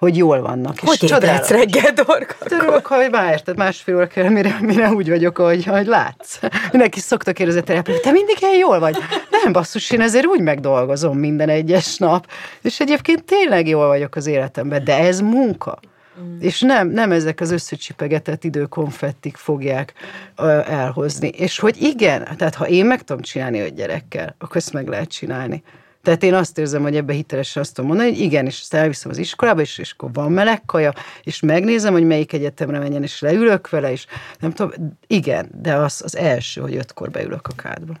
hogy 0.00 0.16
jól 0.16 0.40
vannak. 0.40 0.78
Hogy 0.78 1.02
és 1.02 1.10
ébredsz 1.10 1.48
reggel, 1.48 1.92
Dorka? 1.92 2.34
Örülök, 2.44 2.86
hogy 2.86 3.10
már 3.10 3.32
érted, 3.32 3.56
másfél 3.56 3.96
óra 3.96 4.06
kell, 4.06 4.28
mire, 4.28 4.56
mire 4.60 4.90
úgy 4.90 5.08
vagyok, 5.08 5.36
hogy, 5.38 5.64
hogy 5.64 5.86
látsz. 5.86 6.38
Mindenki 6.70 7.00
szokta 7.00 7.32
kérdezni 7.32 7.62
terepre, 7.62 7.98
te 7.98 8.10
mindig 8.10 8.36
ilyen 8.40 8.56
jól 8.56 8.78
vagy. 8.78 8.96
Nem, 9.30 9.52
basszus, 9.52 9.90
én 9.90 10.00
ezért 10.00 10.26
úgy 10.26 10.40
megdolgozom 10.40 11.18
minden 11.18 11.48
egyes 11.48 11.96
nap. 11.96 12.26
És 12.62 12.80
egyébként 12.80 13.24
tényleg 13.24 13.68
jól 13.68 13.86
vagyok 13.86 14.16
az 14.16 14.26
életemben, 14.26 14.84
de 14.84 14.98
ez 14.98 15.20
munka. 15.20 15.78
Mm. 16.20 16.40
És 16.40 16.60
nem, 16.60 16.88
nem 16.88 17.12
ezek 17.12 17.40
az 17.40 17.50
összecsipegetett 17.50 18.44
időkonfettik 18.44 19.36
fogják 19.36 19.92
ö, 20.36 20.60
elhozni. 20.66 21.28
És 21.28 21.58
hogy 21.58 21.82
igen, 21.82 22.28
tehát 22.36 22.54
ha 22.54 22.68
én 22.68 22.86
meg 22.86 23.02
tudom 23.02 23.22
csinálni 23.22 23.60
öt 23.60 23.74
gyerekkel, 23.74 24.34
akkor 24.38 24.56
ezt 24.56 24.72
meg 24.72 24.88
lehet 24.88 25.10
csinálni. 25.10 25.62
Tehát 26.02 26.22
én 26.22 26.34
azt 26.34 26.58
érzem, 26.58 26.82
hogy 26.82 26.96
ebbe 26.96 27.12
hitelesen 27.12 27.62
azt 27.62 27.74
tudom 27.74 27.90
mondani, 27.90 28.10
hogy 28.10 28.20
igen, 28.20 28.46
és 28.46 28.60
ezt 28.60 28.74
elviszem 28.74 29.10
az 29.10 29.18
iskolába, 29.18 29.60
és, 29.60 29.78
és 29.78 29.92
akkor 29.92 30.12
van 30.12 30.32
meleg 30.32 30.64
kaja, 30.64 30.92
és 31.22 31.40
megnézem, 31.40 31.92
hogy 31.92 32.04
melyik 32.04 32.32
egyetemre 32.32 32.78
menjen, 32.78 33.02
és 33.02 33.20
leülök 33.20 33.68
vele, 33.68 33.90
és 33.90 34.06
nem 34.38 34.52
tudom, 34.52 34.98
igen, 35.06 35.50
de 35.62 35.74
az 35.74 36.02
az 36.04 36.16
első, 36.16 36.60
hogy 36.60 36.76
ötkor 36.76 37.10
beülök 37.10 37.48
a 37.48 37.62
kádba. 37.62 37.94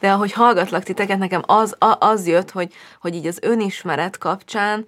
De 0.00 0.10
ahogy 0.10 0.32
hallgatlak 0.32 0.82
titeket, 0.82 1.18
nekem 1.18 1.42
az, 1.46 1.76
az 1.98 2.26
jött, 2.26 2.50
hogy, 2.50 2.72
hogy 3.00 3.14
így 3.14 3.26
az 3.26 3.38
önismeret 3.42 4.18
kapcsán, 4.18 4.86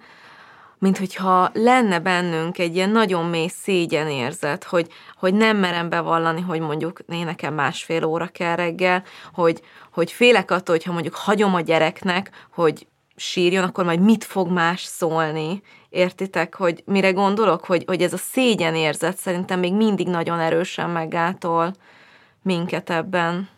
mint 0.79 0.97
hogyha 0.97 1.49
lenne 1.53 1.99
bennünk 1.99 2.57
egy 2.57 2.75
ilyen 2.75 2.89
nagyon 2.89 3.25
mély 3.25 3.47
szégyenérzet, 3.47 4.63
hogy, 4.63 4.87
hogy 5.17 5.33
nem 5.33 5.57
merem 5.57 5.89
bevallani, 5.89 6.41
hogy 6.41 6.59
mondjuk 6.59 6.99
én 7.09 7.25
nekem 7.25 7.53
másfél 7.53 8.03
óra 8.03 8.27
kell 8.27 8.55
reggel, 8.55 9.03
hogy, 9.33 9.61
hogy 9.93 10.11
félek 10.11 10.51
attól, 10.51 10.75
hogyha 10.75 10.91
mondjuk 10.91 11.15
hagyom 11.15 11.55
a 11.55 11.61
gyereknek, 11.61 12.47
hogy 12.53 12.87
sírjon, 13.15 13.63
akkor 13.63 13.85
majd 13.85 13.99
mit 13.99 14.23
fog 14.23 14.51
más 14.51 14.83
szólni. 14.83 15.61
Értitek, 15.89 16.55
hogy 16.55 16.83
mire 16.85 17.11
gondolok? 17.11 17.65
Hogy, 17.65 17.83
hogy 17.87 18.01
ez 18.01 18.13
a 18.13 18.17
szégyenérzet 18.17 19.17
szerintem 19.17 19.59
még 19.59 19.73
mindig 19.73 20.07
nagyon 20.07 20.39
erősen 20.39 20.89
meggátol 20.89 21.73
minket 22.41 22.89
ebben. 22.89 23.49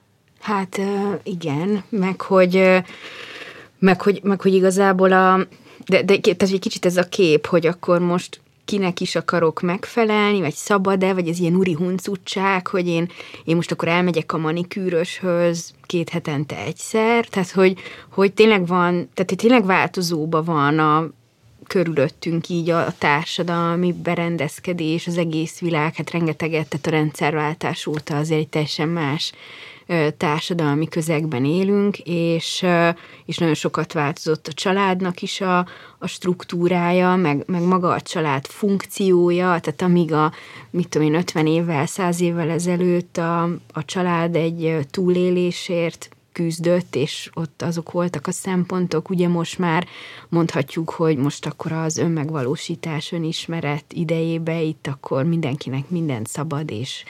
Hát 0.41 0.79
igen, 1.23 1.83
meg 1.89 2.21
hogy, 2.21 2.81
meg 3.79 4.01
hogy, 4.01 4.19
meg 4.23 4.41
hogy 4.41 4.53
igazából 4.53 5.11
a, 5.11 5.39
De, 5.91 6.01
de 6.01 6.17
tehát 6.19 6.41
egy 6.41 6.59
kicsit 6.59 6.85
ez 6.85 6.97
a 6.97 7.03
kép, 7.03 7.45
hogy 7.45 7.67
akkor 7.67 7.99
most 7.99 8.39
kinek 8.65 8.99
is 8.99 9.15
akarok 9.15 9.61
megfelelni, 9.61 10.39
vagy 10.39 10.53
szabad-e, 10.53 11.13
vagy 11.13 11.27
ez 11.27 11.39
ilyen 11.39 11.55
uri 11.55 11.73
huncutság, 11.73 12.67
hogy 12.67 12.87
én, 12.87 13.11
én 13.43 13.55
most 13.55 13.71
akkor 13.71 13.87
elmegyek 13.87 14.33
a 14.33 14.37
manikűröshöz 14.37 15.73
két 15.85 16.09
hetente 16.09 16.57
egyszer, 16.57 17.25
tehát 17.25 17.51
hogy, 17.51 17.77
hogy 18.09 18.33
tényleg 18.33 18.67
van, 18.67 18.93
tehát 19.13 19.29
hogy 19.29 19.37
tényleg 19.37 19.65
változóban 19.65 20.43
van 20.43 20.79
a, 20.79 21.09
körülöttünk 21.67 22.49
így 22.49 22.69
a 22.69 22.93
társadalmi 22.97 23.93
berendezkedés, 24.03 25.07
az 25.07 25.17
egész 25.17 25.59
világ, 25.59 25.95
hát 25.95 26.11
rengeteget, 26.11 26.67
tehát 26.67 26.87
a 26.87 26.89
rendszerváltás 26.89 27.85
óta 27.85 28.17
azért 28.17 28.39
egy 28.39 28.47
teljesen 28.47 28.89
más 28.89 29.31
társadalmi 30.17 30.87
közegben 30.87 31.45
élünk, 31.45 31.97
és, 31.97 32.65
és 33.25 33.37
nagyon 33.37 33.53
sokat 33.53 33.93
változott 33.93 34.47
a 34.47 34.53
családnak 34.53 35.21
is 35.21 35.41
a, 35.41 35.57
a 35.97 36.07
struktúrája, 36.07 37.15
meg, 37.15 37.43
meg 37.45 37.61
maga 37.61 37.89
a 37.89 38.01
család 38.01 38.45
funkciója, 38.45 39.59
tehát 39.59 39.81
amíg 39.81 40.13
a, 40.13 40.31
mit 40.69 40.87
tudom 40.87 41.07
én, 41.07 41.15
50 41.15 41.47
évvel, 41.47 41.85
100 41.85 42.21
évvel 42.21 42.49
ezelőtt 42.49 43.17
a, 43.17 43.43
a 43.73 43.85
család 43.85 44.35
egy 44.35 44.77
túlélésért 44.91 46.09
küzdött, 46.31 46.95
és 46.95 47.29
ott 47.33 47.61
azok 47.61 47.91
voltak 47.91 48.27
a 48.27 48.31
szempontok. 48.31 49.09
Ugye 49.09 49.27
most 49.27 49.57
már 49.57 49.87
mondhatjuk, 50.29 50.89
hogy 50.89 51.17
most 51.17 51.45
akkor 51.45 51.71
az 51.71 51.97
önmegvalósítás, 51.97 53.11
önismeret 53.11 53.85
idejébe 53.93 54.61
itt 54.61 54.87
akkor 54.87 55.23
mindenkinek 55.23 55.89
minden 55.89 56.23
szabad, 56.23 56.71
és 56.71 57.03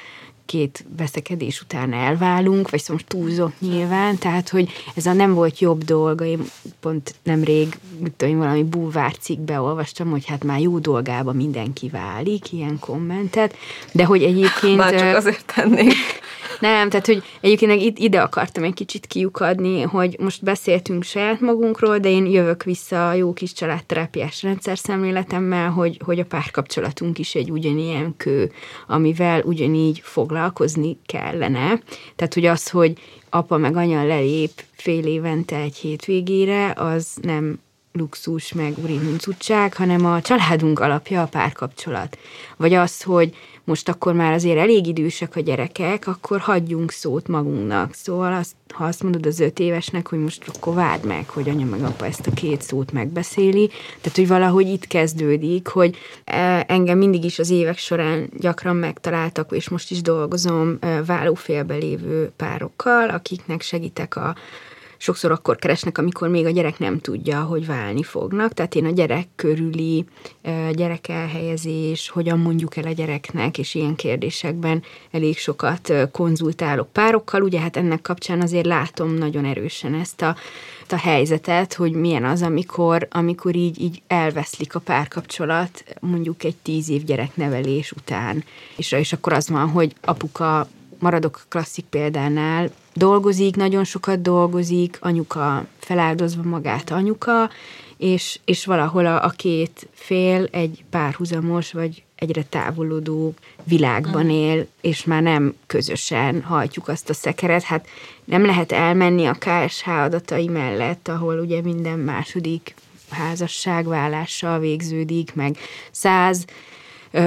két 0.51 0.85
veszekedés 0.97 1.61
után 1.61 1.93
elválunk, 1.93 2.69
vagy 2.69 2.79
szóval 2.79 2.95
most 2.95 3.07
túlzok 3.07 3.51
nyilván, 3.59 4.17
tehát, 4.17 4.49
hogy 4.49 4.69
ez 4.95 5.05
a 5.05 5.13
nem 5.13 5.33
volt 5.33 5.59
jobb 5.59 5.83
dolga, 5.83 6.25
én 6.25 6.43
pont 6.79 7.15
nemrég, 7.23 7.77
mit 7.99 8.11
tudom, 8.11 8.37
valami 8.37 8.63
bulvárcikkbe 8.63 9.59
olvastam, 9.59 10.09
hogy 10.09 10.25
hát 10.25 10.43
már 10.43 10.59
jó 10.59 10.79
dolgába 10.79 11.31
mindenki 11.31 11.89
válik, 11.89 12.51
ilyen 12.51 12.79
kommentet, 12.79 13.55
de 13.91 14.05
hogy 14.05 14.23
egyébként... 14.23 14.77
Már 14.77 14.95
csak 14.95 15.15
azért 15.15 15.53
tennék. 15.55 15.93
Nem, 16.61 16.89
tehát, 16.89 17.05
hogy 17.05 17.23
egyébként 17.41 17.99
ide 17.99 18.21
akartam 18.21 18.63
egy 18.63 18.73
kicsit 18.73 19.05
kiukadni, 19.05 19.81
hogy 19.81 20.15
most 20.19 20.43
beszéltünk 20.43 21.03
saját 21.03 21.39
magunkról, 21.39 21.97
de 21.97 22.09
én 22.09 22.25
jövök 22.25 22.63
vissza 22.63 23.09
a 23.09 23.13
jó 23.13 23.33
kis 23.33 23.53
családterápiás 23.53 24.43
rendszer 24.43 24.77
szemléletemmel, 24.77 25.69
hogy, 25.69 25.99
hogy 26.05 26.19
a 26.19 26.25
párkapcsolatunk 26.25 27.19
is 27.19 27.35
egy 27.35 27.51
ugyanilyen 27.51 28.13
kő, 28.17 28.51
amivel 28.87 29.41
ugyanígy 29.41 29.99
foglalkozni 30.03 30.97
kellene. 31.05 31.81
Tehát, 32.15 32.33
hogy 32.33 32.45
az, 32.45 32.69
hogy 32.69 32.93
apa 33.29 33.57
meg 33.57 33.75
anya 33.75 34.03
lelép 34.03 34.51
fél 34.71 35.05
évente 35.05 35.55
egy 35.55 35.75
hétvégére, 35.75 36.73
az 36.75 37.17
nem 37.21 37.59
luxus, 37.93 38.53
meg 38.53 38.73
urihuncutság, 38.83 39.73
hanem 39.73 40.05
a 40.05 40.21
családunk 40.21 40.79
alapja 40.79 41.21
a 41.21 41.27
párkapcsolat. 41.27 42.17
Vagy 42.57 42.73
az, 42.73 43.01
hogy 43.01 43.35
most 43.63 43.89
akkor 43.89 44.13
már 44.13 44.33
azért 44.33 44.57
elég 44.57 44.87
idősek 44.87 45.35
a 45.35 45.39
gyerekek, 45.39 46.07
akkor 46.07 46.39
hagyjunk 46.39 46.91
szót 46.91 47.27
magunknak. 47.27 47.93
Szóval 47.93 48.33
azt, 48.33 48.55
ha 48.73 48.83
azt 48.85 49.03
mondod 49.03 49.25
az 49.25 49.39
öt 49.39 49.59
évesnek, 49.59 50.07
hogy 50.07 50.19
most 50.19 50.51
akkor 50.55 50.73
várd 50.73 51.05
meg, 51.05 51.29
hogy 51.29 51.49
anya 51.49 51.65
meg 51.65 51.83
apa 51.83 52.05
ezt 52.05 52.27
a 52.27 52.31
két 52.31 52.61
szót 52.61 52.91
megbeszéli, 52.91 53.67
tehát 54.01 54.17
hogy 54.17 54.27
valahogy 54.27 54.67
itt 54.67 54.87
kezdődik, 54.87 55.67
hogy 55.67 55.97
e, 56.23 56.65
engem 56.67 56.97
mindig 56.97 57.23
is 57.23 57.39
az 57.39 57.49
évek 57.49 57.77
során 57.77 58.29
gyakran 58.39 58.75
megtaláltak, 58.75 59.51
és 59.51 59.69
most 59.69 59.91
is 59.91 60.01
dolgozom 60.01 60.77
e, 60.79 61.03
vállófélbe 61.03 61.75
lévő 61.75 62.31
párokkal, 62.35 63.09
akiknek 63.09 63.61
segítek 63.61 64.15
a 64.15 64.35
sokszor 65.01 65.31
akkor 65.31 65.55
keresnek, 65.55 65.97
amikor 65.97 66.27
még 66.27 66.45
a 66.45 66.49
gyerek 66.49 66.79
nem 66.79 66.99
tudja, 66.99 67.41
hogy 67.41 67.65
válni 67.65 68.03
fognak. 68.03 68.53
Tehát 68.53 68.75
én 68.75 68.85
a 68.85 68.89
gyerek 68.89 69.27
körüli 69.35 70.05
gyerek 70.71 71.07
elhelyezés, 71.07 72.09
hogyan 72.09 72.39
mondjuk 72.39 72.77
el 72.77 72.83
a 72.83 72.91
gyereknek, 72.91 73.57
és 73.57 73.75
ilyen 73.75 73.95
kérdésekben 73.95 74.83
elég 75.11 75.37
sokat 75.37 75.93
konzultálok 76.11 76.91
párokkal. 76.91 77.41
Ugye 77.41 77.59
hát 77.59 77.77
ennek 77.77 78.01
kapcsán 78.01 78.41
azért 78.41 78.65
látom 78.65 79.13
nagyon 79.13 79.45
erősen 79.45 79.93
ezt 79.93 80.21
a 80.21 80.35
a 80.91 80.97
helyzetet, 80.97 81.73
hogy 81.73 81.91
milyen 81.91 82.23
az, 82.23 82.41
amikor, 82.41 83.07
amikor 83.11 83.55
így, 83.55 83.81
így 83.81 84.01
elveszlik 84.07 84.75
a 84.75 84.79
párkapcsolat, 84.79 85.83
mondjuk 85.99 86.43
egy 86.43 86.55
tíz 86.55 86.89
év 86.89 87.03
gyereknevelés 87.03 87.91
után. 87.91 88.43
És, 88.75 88.91
és 88.91 89.13
akkor 89.13 89.33
az 89.33 89.49
van, 89.49 89.69
hogy 89.69 89.95
apuka 90.01 90.67
maradok 91.01 91.35
a 91.43 91.45
klasszik 91.49 91.85
példánál, 91.85 92.69
dolgozik, 92.93 93.55
nagyon 93.55 93.83
sokat 93.83 94.21
dolgozik, 94.21 94.97
anyuka 95.01 95.65
feláldozva 95.79 96.43
magát 96.43 96.91
anyuka, 96.91 97.49
és, 97.97 98.39
és 98.45 98.65
valahol 98.65 99.05
a, 99.05 99.23
a 99.23 99.29
két 99.29 99.87
fél 99.93 100.47
egy 100.51 100.83
párhuzamos, 100.89 101.71
vagy 101.71 102.03
egyre 102.15 102.43
távolodó 102.43 103.33
világban 103.63 104.29
él, 104.29 104.67
és 104.81 105.03
már 105.03 105.21
nem 105.21 105.55
közösen 105.67 106.41
hajtjuk 106.41 106.87
azt 106.87 107.09
a 107.09 107.13
szekeret. 107.13 107.63
Hát 107.63 107.87
nem 108.23 108.45
lehet 108.45 108.71
elmenni 108.71 109.25
a 109.25 109.37
KSH 109.39 109.87
adatai 109.87 110.47
mellett, 110.47 111.07
ahol 111.07 111.39
ugye 111.39 111.61
minden 111.61 111.99
második 111.99 112.75
házasság 113.09 113.87
végződik, 114.59 115.33
meg 115.33 115.57
száz 115.91 116.45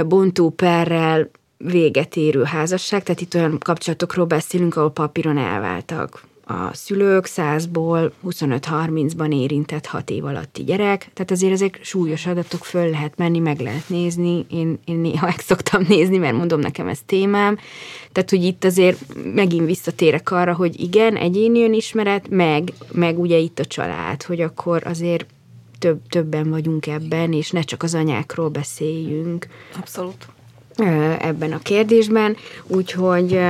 bontóperrel 0.07 1.31
véget 1.65 2.17
érő 2.17 2.43
házasság, 2.43 3.03
tehát 3.03 3.21
itt 3.21 3.35
olyan 3.35 3.59
kapcsolatokról 3.59 4.27
beszélünk, 4.27 4.77
ahol 4.77 4.91
papíron 4.91 5.39
elváltak 5.39 6.23
a 6.47 6.75
szülők, 6.75 7.27
százból 7.27 8.13
25-30-ban 8.27 9.35
érintett 9.41 9.87
hat 9.87 10.11
év 10.11 10.25
alatti 10.25 10.65
gyerek, 10.65 11.11
tehát 11.13 11.31
azért 11.31 11.53
ezek 11.53 11.79
súlyos 11.83 12.27
adatok, 12.27 12.65
föl 12.65 12.91
lehet 12.91 13.17
menni, 13.17 13.39
meg 13.39 13.61
lehet 13.61 13.89
nézni, 13.89 14.47
én, 14.51 14.79
én 14.85 14.97
néha 14.97 15.27
meg 15.27 15.39
szoktam 15.39 15.85
nézni, 15.89 16.17
mert 16.17 16.37
mondom 16.37 16.61
nekem 16.61 16.89
ez 16.89 16.99
témám, 17.07 17.59
tehát 18.13 18.31
hogy 18.31 18.45
itt 18.45 18.65
azért 18.65 18.99
megint 19.35 19.67
visszatérek 19.67 20.31
arra, 20.31 20.55
hogy 20.55 20.81
igen, 20.81 21.17
egyéni 21.17 21.63
önismeret, 21.63 22.29
meg, 22.29 22.73
meg 22.93 23.19
ugye 23.19 23.37
itt 23.37 23.59
a 23.59 23.65
család, 23.65 24.23
hogy 24.23 24.41
akkor 24.41 24.87
azért 24.87 25.27
több, 25.79 26.01
többen 26.09 26.51
vagyunk 26.51 26.87
ebben, 26.87 27.33
és 27.33 27.51
ne 27.51 27.63
csak 27.63 27.83
az 27.83 27.95
anyákról 27.95 28.49
beszéljünk. 28.49 29.47
Abszolút 29.79 30.34
ebben 31.19 31.53
a 31.53 31.59
kérdésben, 31.59 32.37
úgyhogy 32.67 33.41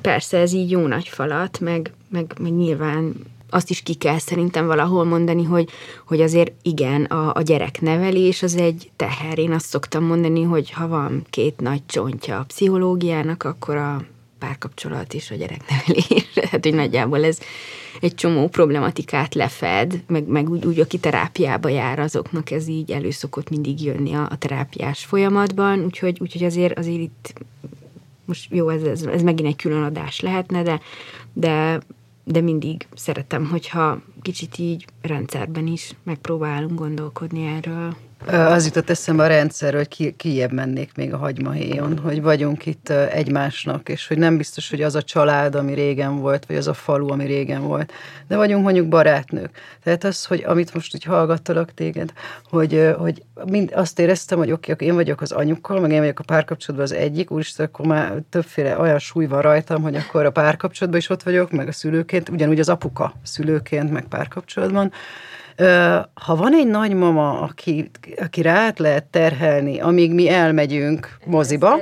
persze 0.00 0.38
ez 0.38 0.52
így 0.52 0.70
jó 0.70 0.86
nagy 0.86 1.08
falat, 1.08 1.60
meg, 1.60 1.92
meg, 2.08 2.34
meg 2.38 2.52
nyilván 2.52 3.14
azt 3.50 3.70
is 3.70 3.82
ki 3.82 3.94
kell 3.94 4.18
szerintem 4.18 4.66
valahol 4.66 5.04
mondani, 5.04 5.44
hogy, 5.44 5.68
hogy 6.06 6.20
azért 6.20 6.52
igen, 6.62 7.04
a, 7.04 7.34
a 7.34 7.42
gyereknevelés 7.42 8.42
az 8.42 8.56
egy 8.56 8.90
teher. 8.96 9.38
Én 9.38 9.52
azt 9.52 9.66
szoktam 9.66 10.04
mondani, 10.04 10.42
hogy 10.42 10.70
ha 10.70 10.88
van 10.88 11.26
két 11.30 11.60
nagy 11.60 11.82
csontja 11.86 12.38
a 12.38 12.44
pszichológiának, 12.44 13.42
akkor 13.42 13.76
a 13.76 14.02
párkapcsolat 14.44 15.14
és 15.14 15.30
a 15.30 15.34
gyereknevelés. 15.34 16.28
hát, 16.50 16.64
hogy 16.64 16.74
nagyjából 16.74 17.24
ez 17.24 17.38
egy 18.00 18.14
csomó 18.14 18.48
problematikát 18.48 19.34
lefed, 19.34 20.02
meg, 20.06 20.26
meg 20.26 20.50
úgy, 20.50 20.66
úgy, 20.66 20.80
aki 20.80 20.98
terápiába 20.98 21.68
jár, 21.68 21.98
azoknak 21.98 22.50
ez 22.50 22.68
így 22.68 22.90
elő 22.90 23.10
szokott 23.10 23.50
mindig 23.50 23.82
jönni 23.82 24.14
a, 24.14 24.28
a 24.30 24.38
terápiás 24.38 25.04
folyamatban, 25.04 25.84
úgyhogy, 25.84 26.18
úgyhogy 26.20 26.44
azért, 26.44 26.78
azért 26.78 27.00
itt 27.00 27.34
most 28.24 28.50
jó, 28.50 28.68
ez, 28.68 28.82
ez, 28.82 29.02
ez 29.02 29.22
megint 29.22 29.48
egy 29.48 29.56
külön 29.56 29.82
adás 29.82 30.20
lehetne, 30.20 30.62
de, 30.62 30.80
de, 31.32 31.80
de 32.24 32.40
mindig 32.40 32.86
szeretem, 32.94 33.46
hogyha 33.46 34.00
kicsit 34.22 34.58
így 34.58 34.84
rendszerben 35.02 35.66
is 35.66 35.94
megpróbálunk 36.02 36.78
gondolkodni 36.78 37.46
erről. 37.46 37.96
Az 38.26 38.64
jutott 38.64 38.90
eszembe 38.90 39.22
a 39.22 39.26
rendszer, 39.26 39.74
hogy 39.74 39.88
ki, 39.88 40.14
kijebb 40.16 40.52
mennék 40.52 40.90
még 40.96 41.12
a 41.12 41.16
hagymahéjon, 41.16 41.98
hogy 41.98 42.22
vagyunk 42.22 42.66
itt 42.66 42.88
egymásnak, 42.88 43.88
és 43.88 44.06
hogy 44.06 44.18
nem 44.18 44.36
biztos, 44.36 44.70
hogy 44.70 44.82
az 44.82 44.94
a 44.94 45.02
család, 45.02 45.54
ami 45.54 45.74
régen 45.74 46.18
volt, 46.18 46.46
vagy 46.46 46.56
az 46.56 46.68
a 46.68 46.74
falu, 46.74 47.10
ami 47.10 47.24
régen 47.24 47.62
volt, 47.62 47.92
de 48.28 48.36
vagyunk 48.36 48.64
mondjuk 48.64 48.88
barátnők. 48.88 49.50
Tehát 49.82 50.04
az, 50.04 50.24
hogy 50.24 50.44
amit 50.46 50.74
most 50.74 50.94
úgy 50.94 51.04
hallgattalak 51.04 51.74
téged, 51.74 52.12
hogy, 52.50 52.94
hogy 52.98 53.22
mind 53.44 53.72
azt 53.74 53.98
éreztem, 53.98 54.38
hogy 54.38 54.52
oké, 54.52 54.72
okay, 54.72 54.86
én 54.86 54.94
vagyok 54.94 55.20
az 55.20 55.32
anyukkal, 55.32 55.80
meg 55.80 55.90
én 55.90 56.00
vagyok 56.00 56.18
a 56.18 56.24
párkapcsolatban 56.24 56.90
az 56.90 56.96
egyik, 56.96 57.30
úristen, 57.30 57.66
akkor 57.66 57.86
már 57.86 58.22
többféle 58.30 58.78
olyan 58.78 58.98
súly 58.98 59.26
van 59.26 59.42
rajtam, 59.42 59.82
hogy 59.82 59.96
akkor 59.96 60.24
a 60.24 60.30
párkapcsolatban 60.30 61.00
is 61.00 61.10
ott 61.10 61.22
vagyok, 61.22 61.50
meg 61.50 61.68
a 61.68 61.72
szülőként, 61.72 62.28
ugyanúgy 62.28 62.60
az 62.60 62.68
apuka 62.68 63.12
szülőként, 63.22 63.90
meg 63.90 64.04
párkapcsolatban, 64.04 64.92
ha 66.14 66.36
van 66.36 66.54
egy 66.54 66.66
nagymama, 66.66 67.40
aki, 67.40 67.90
aki 68.20 68.42
rá 68.42 68.72
lehet 68.76 69.04
terhelni, 69.04 69.80
amíg 69.80 70.12
mi 70.12 70.28
elmegyünk 70.28 71.18
moziba, 71.24 71.80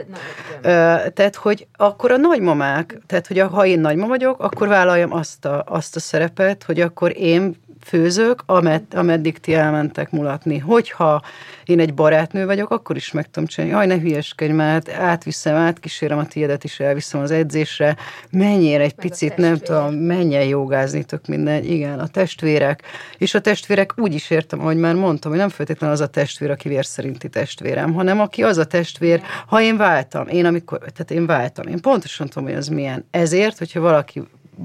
tehát, 1.14 1.36
hogy 1.36 1.66
akkor 1.76 2.10
a 2.10 2.16
nagymamák, 2.16 2.98
tehát, 3.06 3.26
hogy 3.26 3.38
ha 3.38 3.66
én 3.66 3.80
nagymama 3.80 4.08
vagyok, 4.08 4.40
akkor 4.40 4.68
vállaljam 4.68 5.12
azt 5.12 5.44
a, 5.44 5.64
azt 5.66 5.96
a 5.96 6.00
szerepet, 6.00 6.62
hogy 6.62 6.80
akkor 6.80 7.16
én 7.16 7.56
főzök, 7.84 8.42
amed, 8.46 8.82
ameddig 8.90 9.38
ti 9.38 9.54
elmentek 9.54 10.10
mulatni. 10.10 10.58
Hogyha 10.58 11.22
én 11.64 11.80
egy 11.80 11.94
barátnő 11.94 12.46
vagyok, 12.46 12.70
akkor 12.70 12.96
is 12.96 13.12
meg 13.12 13.30
tudom 13.30 13.48
csinálni. 13.48 13.74
Aj, 13.74 13.86
ne 13.86 14.00
hülyeskedj, 14.00 14.52
mert 14.52 14.88
átviszem, 14.88 15.54
átkísérem 15.56 16.18
a 16.18 16.26
tiédet 16.26 16.64
is, 16.64 16.80
elviszem 16.80 17.20
az 17.20 17.30
edzésre. 17.30 17.96
Menjél 18.30 18.80
egy 18.80 18.94
meg 18.96 19.10
picit, 19.10 19.36
nem 19.36 19.56
tudom, 19.56 19.94
menjen 19.94 20.44
jogázni, 20.44 21.04
tök 21.04 21.26
minden. 21.26 21.64
Igen, 21.64 21.98
a 21.98 22.06
testvérek. 22.06 22.82
És 23.18 23.34
a 23.34 23.40
testvérek 23.40 23.92
úgy 23.96 24.14
is 24.14 24.30
értem, 24.30 24.60
ahogy 24.60 24.76
már 24.76 24.94
mondtam, 24.94 25.30
hogy 25.30 25.40
nem 25.40 25.48
feltétlenül 25.48 25.94
az 25.94 26.00
a 26.00 26.06
testvér, 26.06 26.50
aki 26.50 26.68
vér 26.68 26.84
szerinti 26.84 27.28
testvérem, 27.28 27.92
hanem 27.92 28.20
aki 28.20 28.42
az 28.42 28.58
a 28.58 28.64
testvér, 28.64 29.22
ha 29.46 29.60
én 29.60 29.76
váltam, 29.76 30.28
én 30.28 30.44
amikor, 30.44 30.78
tehát 30.78 31.10
én 31.10 31.26
váltam, 31.26 31.66
én 31.66 31.80
pontosan 31.80 32.28
tudom, 32.28 32.48
hogy 32.48 32.56
az 32.56 32.68
milyen. 32.68 33.06
Ezért, 33.10 33.58
hogyha 33.58 33.80
valaki 33.80 34.22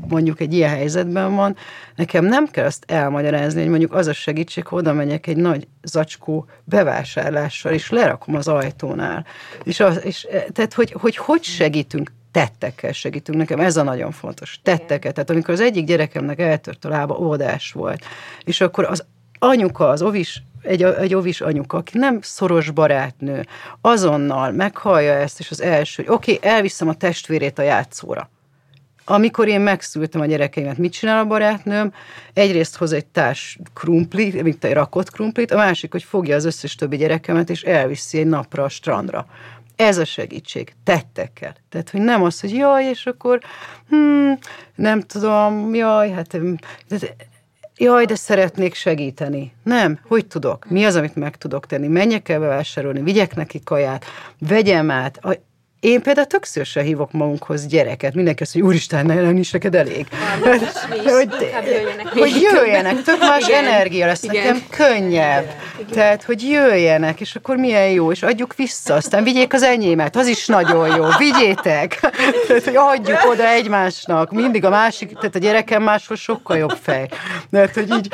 mondjuk 0.07 0.39
egy 0.39 0.53
ilyen 0.53 0.69
helyzetben 0.69 1.35
van, 1.35 1.55
nekem 1.95 2.25
nem 2.25 2.47
kell 2.47 2.65
azt 2.65 2.83
elmagyarázni, 2.87 3.61
hogy 3.61 3.69
mondjuk 3.69 3.93
az 3.93 4.07
a 4.07 4.13
segítség, 4.13 4.65
hogy 4.65 4.79
oda 4.79 4.93
megyek 4.93 5.27
egy 5.27 5.37
nagy 5.37 5.67
zacskó 5.83 6.45
bevásárlással, 6.63 7.71
és 7.71 7.89
lerakom 7.89 8.35
az 8.35 8.47
ajtónál. 8.47 9.25
És, 9.63 9.79
az, 9.79 10.05
és 10.05 10.27
e, 10.31 10.45
tehát, 10.53 10.73
hogy, 10.73 10.95
hogy 10.99 11.17
hogy 11.17 11.43
segítünk 11.43 12.11
tettekkel 12.31 12.91
segítünk. 12.91 13.37
Nekem 13.37 13.59
ez 13.59 13.77
a 13.77 13.83
nagyon 13.83 14.11
fontos. 14.11 14.59
Tettekkel. 14.63 15.11
Tehát 15.11 15.29
amikor 15.29 15.53
az 15.53 15.59
egyik 15.59 15.85
gyerekemnek 15.85 16.39
eltört 16.39 16.85
a 16.85 16.89
lába, 16.89 17.17
óvodás 17.17 17.71
volt, 17.71 18.05
és 18.43 18.61
akkor 18.61 18.85
az 18.85 19.05
anyuka, 19.39 19.89
az 19.89 20.01
ovis 20.01 20.43
egy, 20.61 20.83
egy 20.83 21.13
ovis 21.13 21.41
anyuka, 21.41 21.77
aki 21.77 21.97
nem 21.97 22.19
szoros 22.21 22.71
barátnő, 22.71 23.45
azonnal 23.81 24.51
meghallja 24.51 25.13
ezt, 25.13 25.39
és 25.39 25.51
az 25.51 25.61
első, 25.61 26.03
hogy 26.03 26.13
oké, 26.13 26.33
okay, 26.33 26.49
elviszem 26.49 26.87
a 26.87 26.93
testvérét 26.93 27.59
a 27.59 27.61
játszóra. 27.61 28.29
Amikor 29.09 29.47
én 29.47 29.61
megszültem 29.61 30.21
a 30.21 30.25
gyerekeimet, 30.25 30.77
mit 30.77 30.91
csinál 30.91 31.19
a 31.19 31.25
barátnőm? 31.25 31.93
Egyrészt 32.33 32.75
hoz 32.75 32.91
egy 32.91 33.05
társ 33.05 33.59
krumplit, 33.73 34.43
mint 34.43 34.63
egy 34.63 34.73
rakott 34.73 35.11
krumplit, 35.11 35.51
a 35.51 35.55
másik, 35.55 35.91
hogy 35.91 36.03
fogja 36.03 36.35
az 36.35 36.45
összes 36.45 36.75
többi 36.75 36.97
gyerekemet, 36.97 37.49
és 37.49 37.61
elviszi 37.63 38.17
egy 38.17 38.27
napra 38.27 38.63
a 38.63 38.69
strandra. 38.69 39.25
Ez 39.75 39.97
a 39.97 40.05
segítség, 40.05 40.73
tettekkel. 40.83 41.55
Tehát, 41.69 41.89
hogy 41.89 42.01
nem 42.01 42.23
az, 42.23 42.39
hogy 42.39 42.53
jaj, 42.53 42.83
és 42.83 43.05
akkor 43.05 43.39
hmm, 43.89 44.37
nem 44.75 45.01
tudom, 45.01 45.75
jaj, 45.75 46.11
hát 46.11 46.37
jaj, 47.77 48.05
de 48.05 48.15
szeretnék 48.15 48.73
segíteni. 48.73 49.53
Nem, 49.63 49.99
hogy 50.07 50.25
tudok? 50.25 50.69
Mi 50.69 50.85
az, 50.85 50.95
amit 50.95 51.15
meg 51.15 51.35
tudok 51.35 51.65
tenni? 51.65 51.87
Menjek 51.87 52.29
el 52.29 52.39
bevásárolni, 52.39 53.01
vigyek 53.01 53.35
neki 53.35 53.63
kaját, 53.63 54.05
vegyem 54.39 54.91
át, 54.91 55.19
én 55.87 56.01
például 56.01 56.27
tök 56.27 56.43
szívesen 56.43 56.83
hívok 56.83 57.11
magunkhoz 57.11 57.67
gyereket. 57.67 58.13
Mindenki 58.13 58.43
azt, 58.43 58.53
hogy 58.53 58.61
úristen, 58.61 59.05
nem 59.05 59.37
is 59.37 59.51
neked 59.51 59.75
elég. 59.75 60.07
Hát, 60.09 60.39
hogy, 60.43 61.27
jöjjenek, 61.65 62.07
hogy 62.07 62.47
jöjjenek, 62.51 63.01
tök 63.01 63.19
más 63.19 63.47
Igen. 63.47 63.65
energia 63.65 64.05
lesz 64.05 64.23
Igen. 64.23 64.35
nekem, 64.35 64.63
könnyebb. 64.69 65.49
Igen. 65.79 65.91
Tehát, 65.91 66.23
hogy 66.23 66.49
jöjjenek, 66.49 67.19
és 67.19 67.35
akkor 67.35 67.55
milyen 67.55 67.89
jó, 67.89 68.11
és 68.11 68.23
adjuk 68.23 68.55
vissza, 68.55 68.93
aztán 68.93 69.23
vigyék 69.23 69.53
az 69.53 69.63
enyémet, 69.63 70.15
az 70.15 70.27
is 70.27 70.45
nagyon 70.45 70.95
jó, 70.95 71.05
vigyétek. 71.17 71.99
Tehát, 72.47 72.63
hogy 72.63 72.75
adjuk 72.75 73.25
oda 73.29 73.47
egymásnak, 73.47 74.31
mindig 74.31 74.65
a 74.65 74.69
másik, 74.69 75.13
tehát 75.13 75.35
a 75.35 75.39
gyerekem 75.39 75.83
máshoz 75.83 76.19
sokkal 76.19 76.57
jobb 76.57 76.77
fej. 76.81 77.07
Tehát, 77.51 77.73
hogy 77.73 77.89
így, 77.89 78.07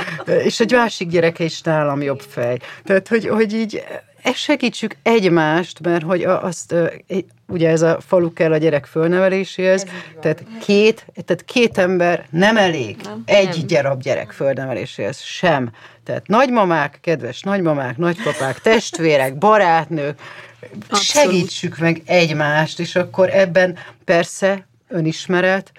és 0.43 0.59
egy 0.59 0.71
másik 0.71 1.09
gyereke 1.09 1.43
is 1.43 1.61
nálam 1.61 2.01
jobb 2.01 2.21
fej. 2.30 2.57
Tehát, 2.84 3.07
hogy, 3.07 3.28
hogy 3.28 3.53
így 3.53 3.84
segítsük 4.32 4.95
egymást, 5.03 5.80
mert 5.80 6.03
hogy 6.03 6.24
azt, 6.24 6.76
ugye 7.47 7.69
ez 7.69 7.82
a 7.82 7.97
falu 8.07 8.34
kell 8.34 8.51
a 8.51 8.57
gyerek 8.57 8.86
fölneveléséhez, 8.86 9.86
tehát 10.21 10.43
két, 10.65 11.05
tehát 11.13 11.45
két 11.45 11.78
ember 11.78 12.28
nem 12.30 12.57
elég 12.57 12.97
nem, 13.03 13.24
egy 13.26 13.57
nem. 13.57 13.67
gyerab 13.67 14.01
gyerek 14.01 14.32
fölneveléséhez, 14.32 15.19
sem. 15.19 15.71
Tehát 16.03 16.28
nagymamák, 16.28 16.97
kedves 17.01 17.41
nagymamák, 17.41 17.97
nagypapák, 17.97 18.59
testvérek, 18.71 19.38
barátnők, 19.38 20.19
Abszolút. 20.89 21.03
segítsük 21.03 21.78
meg 21.78 22.01
egymást, 22.05 22.80
és 22.80 22.95
akkor 22.95 23.30
ebben 23.30 23.78
persze 24.05 24.67
önismeret, 24.88 25.71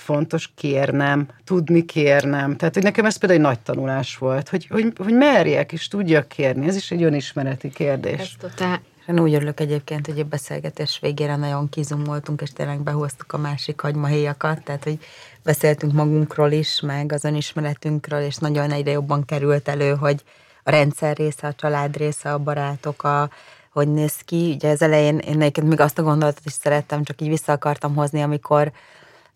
fontos 0.00 0.52
kérnem, 0.54 1.28
tudni 1.44 1.84
kérnem. 1.84 2.56
Tehát, 2.56 2.74
hogy 2.74 2.82
nekem 2.82 3.04
ez 3.04 3.16
például 3.16 3.40
egy 3.40 3.46
nagy 3.46 3.60
tanulás 3.60 4.16
volt, 4.16 4.48
hogy, 4.48 4.66
hogy, 4.66 4.92
hogy 4.96 5.14
merjek 5.14 5.72
és 5.72 5.88
tudjak 5.88 6.28
kérni. 6.28 6.66
Ez 6.66 6.76
is 6.76 6.90
egy 6.90 7.02
önismereti 7.02 7.70
kérdés. 7.70 8.20
Ez 8.20 8.30
totál. 8.38 8.80
Én 9.08 9.20
úgy 9.20 9.34
örülök 9.34 9.60
egyébként, 9.60 10.06
hogy 10.06 10.18
a 10.18 10.24
beszélgetés 10.24 10.98
végére 11.00 11.36
nagyon 11.36 11.68
kizumoltunk, 11.68 12.40
és 12.40 12.52
tényleg 12.52 12.80
behoztuk 12.80 13.32
a 13.32 13.38
másik 13.38 13.80
hagymahéjakat, 13.80 14.62
tehát, 14.62 14.84
hogy 14.84 14.98
beszéltünk 15.42 15.92
magunkról 15.92 16.50
is, 16.50 16.80
meg 16.80 17.12
az 17.12 17.24
önismeretünkről, 17.24 18.20
és 18.20 18.36
nagyon 18.36 18.70
egyre 18.70 18.90
jobban 18.90 19.24
került 19.24 19.68
elő, 19.68 19.94
hogy 19.94 20.22
a 20.62 20.70
rendszer 20.70 21.16
része, 21.16 21.46
a 21.46 21.54
család 21.54 21.96
része, 21.96 22.32
a 22.32 22.38
barátok, 22.38 23.02
a, 23.02 23.30
hogy 23.72 23.88
néz 23.88 24.16
ki. 24.16 24.52
Ugye 24.54 24.70
az 24.70 24.82
elején 24.82 25.18
én 25.18 25.36
még 25.62 25.80
azt 25.80 25.98
a 25.98 26.02
gondolatot 26.02 26.44
is 26.44 26.52
szerettem, 26.52 27.04
csak 27.04 27.20
így 27.20 27.28
vissza 27.28 27.52
akartam 27.52 27.94
hozni, 27.94 28.22
amikor 28.22 28.72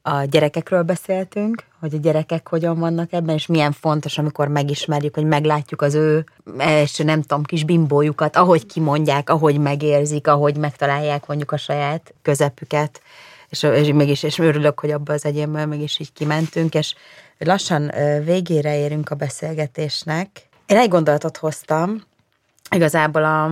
a 0.06 0.24
gyerekekről 0.24 0.82
beszéltünk, 0.82 1.64
hogy 1.80 1.94
a 1.94 1.98
gyerekek 1.98 2.48
hogyan 2.48 2.78
vannak 2.78 3.12
ebben, 3.12 3.34
és 3.34 3.46
milyen 3.46 3.72
fontos, 3.72 4.18
amikor 4.18 4.48
megismerjük, 4.48 5.14
hogy 5.14 5.24
meglátjuk 5.24 5.82
az 5.82 5.94
ő 5.94 6.24
első, 6.58 7.04
nem 7.04 7.22
tudom, 7.22 7.42
kis 7.42 7.64
bimbójukat, 7.64 8.36
ahogy 8.36 8.66
kimondják, 8.66 9.30
ahogy 9.30 9.58
megérzik, 9.58 10.26
ahogy 10.26 10.56
megtalálják 10.56 11.26
mondjuk 11.26 11.52
a 11.52 11.56
saját 11.56 12.14
közepüket, 12.22 13.00
és, 13.48 13.62
és 13.62 13.92
mégis, 13.92 14.22
és 14.22 14.38
örülök, 14.38 14.80
hogy 14.80 14.90
abba 14.90 15.12
az 15.12 15.24
egyénből 15.24 15.66
mégis 15.66 15.98
így 15.98 16.12
kimentünk, 16.12 16.74
és 16.74 16.94
lassan 17.38 17.92
végére 18.24 18.78
érünk 18.78 19.10
a 19.10 19.14
beszélgetésnek. 19.14 20.28
Én 20.66 20.76
egy 20.76 20.88
gondolatot 20.88 21.36
hoztam, 21.36 22.02
igazából 22.70 23.24
a, 23.24 23.50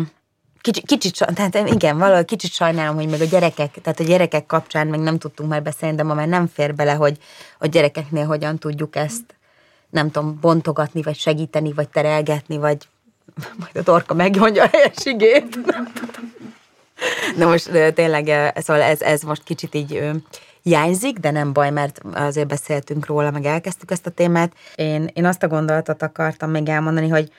Kicsit, 0.62 0.86
kicsit, 0.86 1.26
tehát 1.34 1.68
igen, 1.68 1.98
valahogy 1.98 2.24
kicsit 2.24 2.52
sajnálom, 2.52 2.94
hogy 2.94 3.08
meg 3.08 3.20
a 3.20 3.24
gyerekek, 3.24 3.80
tehát 3.82 4.00
a 4.00 4.04
gyerekek 4.04 4.46
kapcsán 4.46 4.86
még 4.86 5.00
nem 5.00 5.18
tudtunk 5.18 5.50
már 5.50 5.62
beszélni, 5.62 5.96
de 5.96 6.02
ma 6.02 6.14
már 6.14 6.28
nem 6.28 6.46
fér 6.46 6.74
bele, 6.74 6.92
hogy 6.92 7.18
a 7.58 7.66
gyerekeknél 7.66 8.26
hogyan 8.26 8.58
tudjuk 8.58 8.96
ezt, 8.96 9.34
nem 9.90 10.10
tudom, 10.10 10.38
bontogatni, 10.40 11.02
vagy 11.02 11.16
segíteni, 11.16 11.72
vagy 11.72 11.88
terelgetni, 11.88 12.56
vagy 12.56 12.88
majd 13.58 13.76
a 13.76 13.82
torka 13.82 14.14
megmondja 14.14 14.62
a 14.62 14.68
helyes 14.72 15.04
igét. 15.04 15.58
Na 17.38 17.46
most 17.46 17.94
tényleg, 17.94 18.52
szóval 18.56 18.82
ez, 18.82 19.00
ez 19.00 19.22
most 19.22 19.42
kicsit 19.42 19.74
így 19.74 20.10
hiányzik, 20.62 21.18
de 21.18 21.30
nem 21.30 21.52
baj, 21.52 21.70
mert 21.70 22.00
azért 22.14 22.48
beszéltünk 22.48 23.06
róla, 23.06 23.30
meg 23.30 23.44
elkezdtük 23.44 23.90
ezt 23.90 24.06
a 24.06 24.10
témát. 24.10 24.52
Én, 24.74 25.10
én 25.14 25.24
azt 25.24 25.42
a 25.42 25.48
gondolatot 25.48 26.02
akartam 26.02 26.50
még 26.50 26.68
elmondani, 26.68 27.08
hogy 27.08 27.32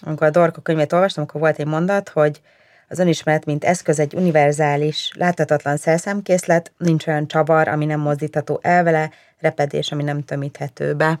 amikor 0.00 0.26
a 0.26 0.30
Dorka 0.30 0.60
könyvét 0.60 0.92
olvastam, 0.92 1.24
akkor 1.24 1.40
volt 1.40 1.58
egy 1.58 1.66
mondat, 1.66 2.08
hogy 2.08 2.40
az 2.88 2.98
önismeret, 2.98 3.44
mint 3.44 3.64
eszköz 3.64 3.98
egy 3.98 4.14
univerzális, 4.14 5.12
láthatatlan 5.14 5.76
szerszámkészlet, 5.76 6.72
nincs 6.76 7.06
olyan 7.06 7.26
csavar, 7.26 7.68
ami 7.68 7.84
nem 7.84 8.00
mozdítható 8.00 8.58
el 8.62 8.84
vele, 8.84 9.10
repedés, 9.38 9.92
ami 9.92 10.02
nem 10.02 10.24
tömíthető 10.24 10.94
be. 10.94 11.20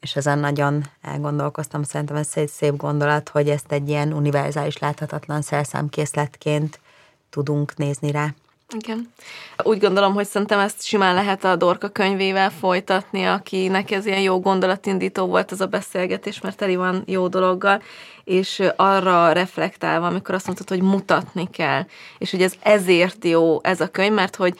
És 0.00 0.16
ezen 0.16 0.38
nagyon 0.38 0.84
elgondolkoztam, 1.02 1.82
szerintem 1.82 2.16
ez 2.16 2.28
egy 2.34 2.48
szép 2.48 2.76
gondolat, 2.76 3.28
hogy 3.28 3.48
ezt 3.48 3.72
egy 3.72 3.88
ilyen 3.88 4.12
univerzális, 4.12 4.78
láthatatlan 4.78 5.42
szerszámkészletként 5.42 6.80
tudunk 7.30 7.76
nézni 7.76 8.10
rá. 8.10 8.34
Igen. 8.74 9.12
Úgy 9.62 9.78
gondolom, 9.78 10.14
hogy 10.14 10.26
szerintem 10.26 10.58
ezt 10.58 10.84
simán 10.84 11.14
lehet 11.14 11.44
a 11.44 11.56
Dorka 11.56 11.88
könyvével 11.88 12.50
folytatni, 12.50 13.24
akinek 13.24 13.90
ez 13.90 14.06
ilyen 14.06 14.20
jó 14.20 14.40
gondolatindító 14.40 15.26
volt 15.26 15.50
az 15.50 15.60
a 15.60 15.66
beszélgetés, 15.66 16.40
mert 16.40 16.56
teli 16.56 16.76
van 16.76 17.02
jó 17.06 17.28
dologgal, 17.28 17.82
és 18.24 18.62
arra 18.76 19.32
reflektálva, 19.32 20.06
amikor 20.06 20.34
azt 20.34 20.46
mondtad, 20.46 20.68
hogy 20.68 20.82
mutatni 20.82 21.50
kell, 21.50 21.86
és 22.18 22.30
hogy 22.30 22.42
ez 22.42 22.54
ezért 22.62 23.24
jó 23.24 23.58
ez 23.62 23.80
a 23.80 23.88
könyv, 23.88 24.12
mert 24.14 24.36
hogy 24.36 24.58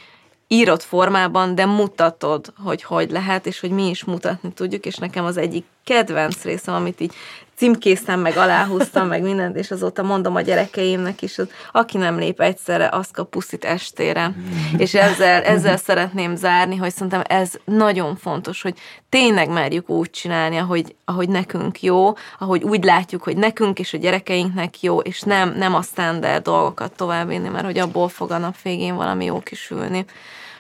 írott 0.49 0.83
formában, 0.83 1.55
de 1.55 1.67
mutatod, 1.67 2.53
hogy 2.65 2.83
hogy 2.83 3.11
lehet, 3.11 3.47
és 3.47 3.61
hogy 3.61 3.71
mi 3.71 3.89
is 3.89 4.05
mutatni 4.05 4.53
tudjuk, 4.53 4.87
és 4.87 4.97
nekem 4.97 5.25
az 5.25 5.37
egyik 5.37 5.65
kedvenc 5.85 6.43
részem, 6.43 6.75
amit 6.75 7.01
így 7.01 7.15
címkéztem, 7.57 8.21
meg 8.21 8.37
aláhúztam, 8.37 9.09
meg 9.09 9.23
mindent, 9.23 9.57
és 9.57 9.71
azóta 9.71 10.03
mondom 10.03 10.35
a 10.35 10.41
gyerekeimnek 10.41 11.23
is, 11.23 11.37
hogy 11.37 11.51
aki 11.73 11.99
nem 11.99 12.19
lép 12.19 12.41
egyszerre, 12.41 12.89
az 12.93 13.09
kap 13.13 13.31
puszit 13.31 13.65
estére. 13.65 14.35
És 14.77 14.95
ezzel, 14.95 15.43
ezzel 15.43 15.77
szeretném 15.77 16.37
zárni, 16.37 16.77
hogy 16.77 16.93
szerintem 16.93 17.23
ez 17.27 17.53
nagyon 17.65 18.17
fontos, 18.17 18.63
hogy 18.63 18.75
tényleg 19.09 19.49
merjük 19.49 19.89
úgy 19.89 20.11
csinálni, 20.11 20.57
ahogy, 20.57 20.95
ahogy 21.05 21.29
nekünk 21.29 21.83
jó, 21.83 22.13
ahogy 22.39 22.63
úgy 22.63 22.85
látjuk, 22.85 23.23
hogy 23.23 23.37
nekünk 23.37 23.79
és 23.79 23.93
a 23.93 23.99
gyerekeinknek 23.99 24.83
jó, 24.83 25.01
és 25.01 25.21
nem, 25.21 25.55
nem 25.57 25.75
a 25.75 25.83
standard 25.83 26.43
dolgokat 26.43 26.93
továbbvinni, 26.93 27.49
mert 27.49 27.65
hogy 27.65 27.79
abból 27.79 28.09
fog 28.09 28.31
a 28.31 28.39
nap 28.39 28.63
végén 28.63 28.95
valami 28.95 29.25
jó 29.25 29.41
kisülni. 29.41 30.05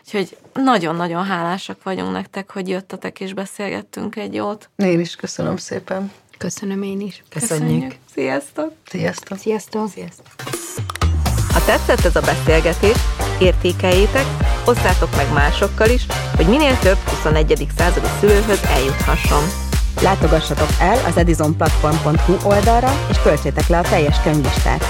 Úgyhogy 0.07 0.36
nagyon-nagyon 0.53 1.24
hálásak 1.24 1.82
vagyunk 1.82 2.12
nektek, 2.12 2.51
hogy 2.51 2.68
jöttetek 2.68 3.20
és 3.20 3.34
beszélgettünk 3.34 4.16
egy 4.16 4.34
jót. 4.34 4.70
Én 4.76 5.01
is 5.01 5.16
köszönöm 5.16 5.57
szépen. 5.57 6.12
Köszönöm 6.45 6.82
én 6.82 7.01
is. 7.01 7.22
Köszönjük. 7.28 7.68
Köszönjük. 7.68 7.95
Sziasztok. 8.14 8.72
Sziasztok. 8.86 9.38
Sziasztok. 9.38 9.88
Sziasztok. 9.88 10.26
Ha 11.53 11.64
tetszett 11.64 12.05
ez 12.05 12.16
a 12.16 12.20
beszélgetés, 12.20 12.97
értékeljétek, 13.40 14.24
osszátok 14.64 15.16
meg 15.16 15.32
másokkal 15.32 15.88
is, 15.88 16.07
hogy 16.36 16.47
minél 16.47 16.78
több 16.78 16.97
21. 16.97 17.66
századi 17.76 18.07
szülőhöz 18.20 18.61
eljuthasson. 18.64 19.42
Látogassatok 20.03 20.68
el 20.80 21.05
az 21.07 21.16
edisonplatform.hu 21.16 22.49
oldalra, 22.49 23.07
és 23.11 23.16
töltsétek 23.22 23.68
le 23.68 23.78
a 23.78 23.82
teljes 23.82 24.22
könyvlistát. 24.22 24.84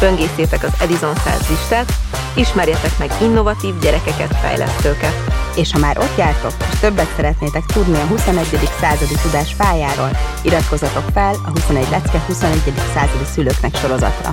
Böngészétek 0.00 0.62
az 0.62 0.72
Edison 0.80 1.14
100 1.14 1.48
listát, 1.48 1.92
ismerjetek 2.36 2.98
meg 2.98 3.10
innovatív 3.22 3.78
gyerekeket, 3.78 4.36
fejlesztőket. 4.36 5.14
És 5.56 5.72
ha 5.72 5.78
már 5.78 5.98
ott 5.98 6.16
jártok, 6.16 6.52
és 6.72 6.78
többet 6.78 7.14
szeretnétek 7.16 7.64
tudni 7.66 7.96
a 7.96 8.06
21. 8.06 8.44
századi 8.80 9.14
tudás 9.22 9.52
fájáról, 9.52 10.10
iratkozzatok 10.42 11.04
fel 11.12 11.34
a 11.44 11.50
21 11.50 11.86
lecke 11.90 12.18
21. 12.26 12.60
századi 12.94 13.24
szülőknek 13.24 13.76
sorozatra. 13.76 14.30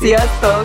Sziasztok! 0.00 0.62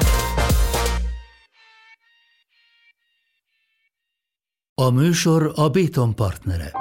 A 4.82 4.90
műsor 4.90 5.52
a 5.56 5.70
Béton 5.70 6.16
partnere. 6.16 6.72